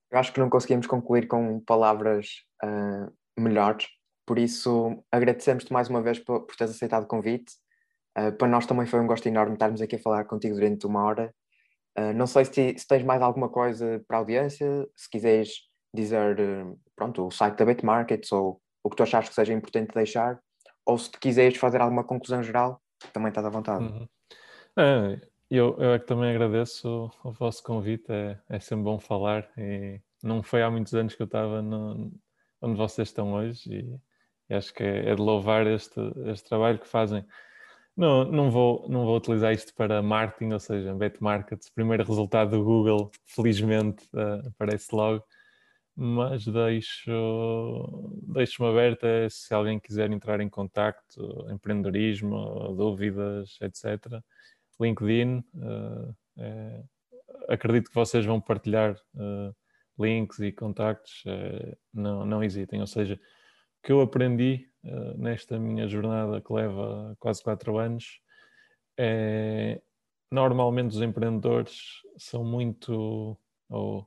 Eu 0.10 0.20
acho 0.20 0.32
que 0.32 0.40
não 0.40 0.50
conseguimos 0.50 0.88
concluir 0.88 1.28
com 1.28 1.60
palavras 1.60 2.46
uh, 2.64 3.12
melhores, 3.38 3.88
por 4.26 4.38
isso 4.38 5.04
agradecemos-te 5.12 5.74
mais 5.74 5.90
uma 5.90 6.02
vez 6.02 6.20
por, 6.20 6.46
por 6.46 6.56
teres 6.56 6.76
aceitado 6.76 7.04
o 7.04 7.08
convite 7.08 7.54
Uh, 8.18 8.32
para 8.32 8.48
nós 8.48 8.66
também 8.66 8.86
foi 8.86 9.00
um 9.00 9.08
gosto 9.08 9.28
enorme 9.28 9.54
estarmos 9.54 9.82
aqui 9.82 9.96
a 9.96 10.00
falar 10.00 10.26
contigo 10.26 10.56
durante 10.56 10.86
uma 10.86 11.04
hora. 11.04 11.34
Uh, 11.98 12.14
não 12.14 12.28
sei 12.28 12.46
se, 12.46 12.78
se, 12.78 12.88
tens 12.88 13.04
mais 13.04 13.22
alguma 13.22 13.50
coisa 13.50 14.04
para 14.08 14.18
a 14.18 14.20
audiência, 14.20 14.88
se 14.96 15.10
quiseres 15.10 15.52
dizer 15.94 16.40
uh, 16.40 16.80
pronto, 16.96 17.28
o 17.28 17.32
site 17.32 17.58
da 17.58 17.66
Betmarkets 17.66 18.32
ou 18.32 18.62
o 18.84 18.90
que 18.90 18.96
tu 18.96 19.04
achas 19.04 19.30
que 19.30 19.36
seja 19.36 19.54
importante 19.54 19.94
deixar, 19.94 20.40
ou 20.86 20.98
se 20.98 21.12
te 21.12 21.20
quiseres 21.20 21.58
fazer 21.58 21.82
alguma 21.82 22.04
conclusão 22.04 22.42
geral, 22.42 22.82
também 23.12 23.30
estás 23.30 23.46
à 23.46 23.50
vontade. 23.50 23.84
Uhum. 23.84 24.08
É, 24.78 25.22
eu, 25.50 25.76
eu 25.80 25.94
é 25.94 26.00
que 26.00 26.06
também 26.06 26.30
agradeço 26.30 27.12
o, 27.24 27.30
o 27.30 27.32
vosso 27.34 27.64
convite, 27.64 28.06
é, 28.10 28.40
é 28.50 28.60
sempre 28.60 28.84
bom 28.84 29.00
falar 29.00 29.50
e 29.58 30.00
não 30.24 30.44
foi 30.44 30.62
há 30.62 30.70
muitos 30.70 30.94
anos 30.94 31.16
que 31.16 31.22
eu 31.22 31.26
estava 31.26 31.62
no, 31.62 32.12
onde 32.62 32.78
vocês 32.78 33.08
estão 33.08 33.34
hoje 33.34 33.70
e, 33.70 34.00
e 34.50 34.56
acho 34.56 34.74
que 34.74 34.84
é, 34.84 35.10
é, 35.10 35.16
de 35.16 35.22
louvar 35.22 35.68
este, 35.68 36.00
este 36.26 36.48
trabalho 36.48 36.80
que 36.80 36.88
fazem. 36.88 37.26
Não, 37.98 38.24
não, 38.26 38.52
vou, 38.52 38.88
não 38.88 39.06
vou 39.06 39.18
utilizar 39.18 39.52
isto 39.52 39.74
para 39.74 40.04
marketing, 40.04 40.54
ou 40.54 40.60
seja, 40.60 40.94
bet 40.94 41.18
markets, 41.20 41.68
primeiro 41.72 42.04
resultado 42.04 42.52
do 42.52 42.64
Google, 42.64 43.10
felizmente 43.26 44.06
uh, 44.14 44.48
aparece 44.48 44.94
logo, 44.94 45.26
mas 45.96 46.46
deixo, 46.46 47.12
deixo-me 48.36 48.70
aberta 48.70 49.28
se 49.32 49.52
alguém 49.52 49.80
quiser 49.80 50.12
entrar 50.12 50.40
em 50.42 50.48
contacto, 50.48 51.48
empreendedorismo, 51.50 52.76
dúvidas, 52.78 53.58
etc. 53.62 54.22
LinkedIn, 54.80 55.44
uh, 55.56 56.16
é, 56.38 56.84
acredito 57.50 57.90
que 57.90 57.96
vocês 57.96 58.24
vão 58.24 58.40
partilhar 58.40 58.94
uh, 59.16 59.56
links 60.00 60.38
e 60.38 60.52
contactos, 60.52 61.24
não, 61.92 62.24
não 62.28 62.44
hesitem. 62.44 62.80
Ou 62.80 62.86
seja, 62.86 63.20
que 63.88 63.94
eu 63.94 64.02
aprendi 64.02 64.70
nesta 65.16 65.58
minha 65.58 65.88
jornada 65.88 66.42
que 66.42 66.52
leva 66.52 67.16
quase 67.22 67.42
quatro 67.42 67.78
anos 67.78 68.20
é 69.00 69.82
normalmente 70.30 70.92
os 70.92 71.02
empreendedores 71.02 72.02
são 72.18 72.44
muito 72.44 73.38
ou 73.70 74.06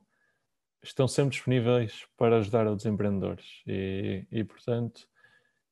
estão 0.83 1.07
sempre 1.07 1.31
disponíveis 1.31 2.05
para 2.15 2.37
ajudar 2.37 2.67
outros 2.67 2.85
empreendedores. 2.85 3.63
E, 3.65 4.27
e 4.31 4.43
portanto 4.43 5.07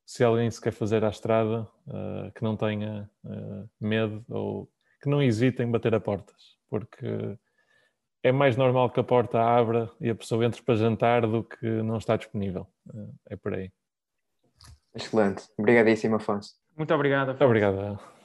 se 0.03 0.23
alguém 0.23 0.49
se 0.49 0.59
quer 0.59 0.71
fazer 0.71 1.05
à 1.05 1.09
estrada 1.09 1.67
uh, 1.85 2.31
que 2.33 2.43
não 2.43 2.57
tenha 2.57 3.07
uh, 3.23 3.69
medo 3.79 4.25
ou 4.27 4.67
que 4.99 5.07
não 5.07 5.21
hesitem 5.21 5.67
em 5.67 5.71
bater 5.71 5.93
a 5.93 5.99
portas 5.99 6.57
porque 6.67 7.37
é 8.23 8.31
mais 8.31 8.57
normal 8.57 8.89
que 8.89 8.99
a 8.99 9.03
porta 9.03 9.39
abra 9.39 9.87
e 10.01 10.09
a 10.09 10.15
pessoa 10.15 10.43
entre 10.43 10.63
para 10.63 10.73
jantar 10.73 11.27
do 11.27 11.43
que 11.43 11.67
não 11.83 11.97
está 11.97 12.17
disponível. 12.17 12.67
Uh, 12.91 13.13
é 13.27 13.35
por 13.35 13.53
aí 13.53 13.71
Excelente, 14.93 15.43
obrigadíssimo 15.57 16.15
Afonso. 16.17 16.53
Muito 16.75 16.93
obrigado 16.93 17.31
Afonso. 17.31 17.45
Muito 17.45 17.45
obrigado 17.45 18.18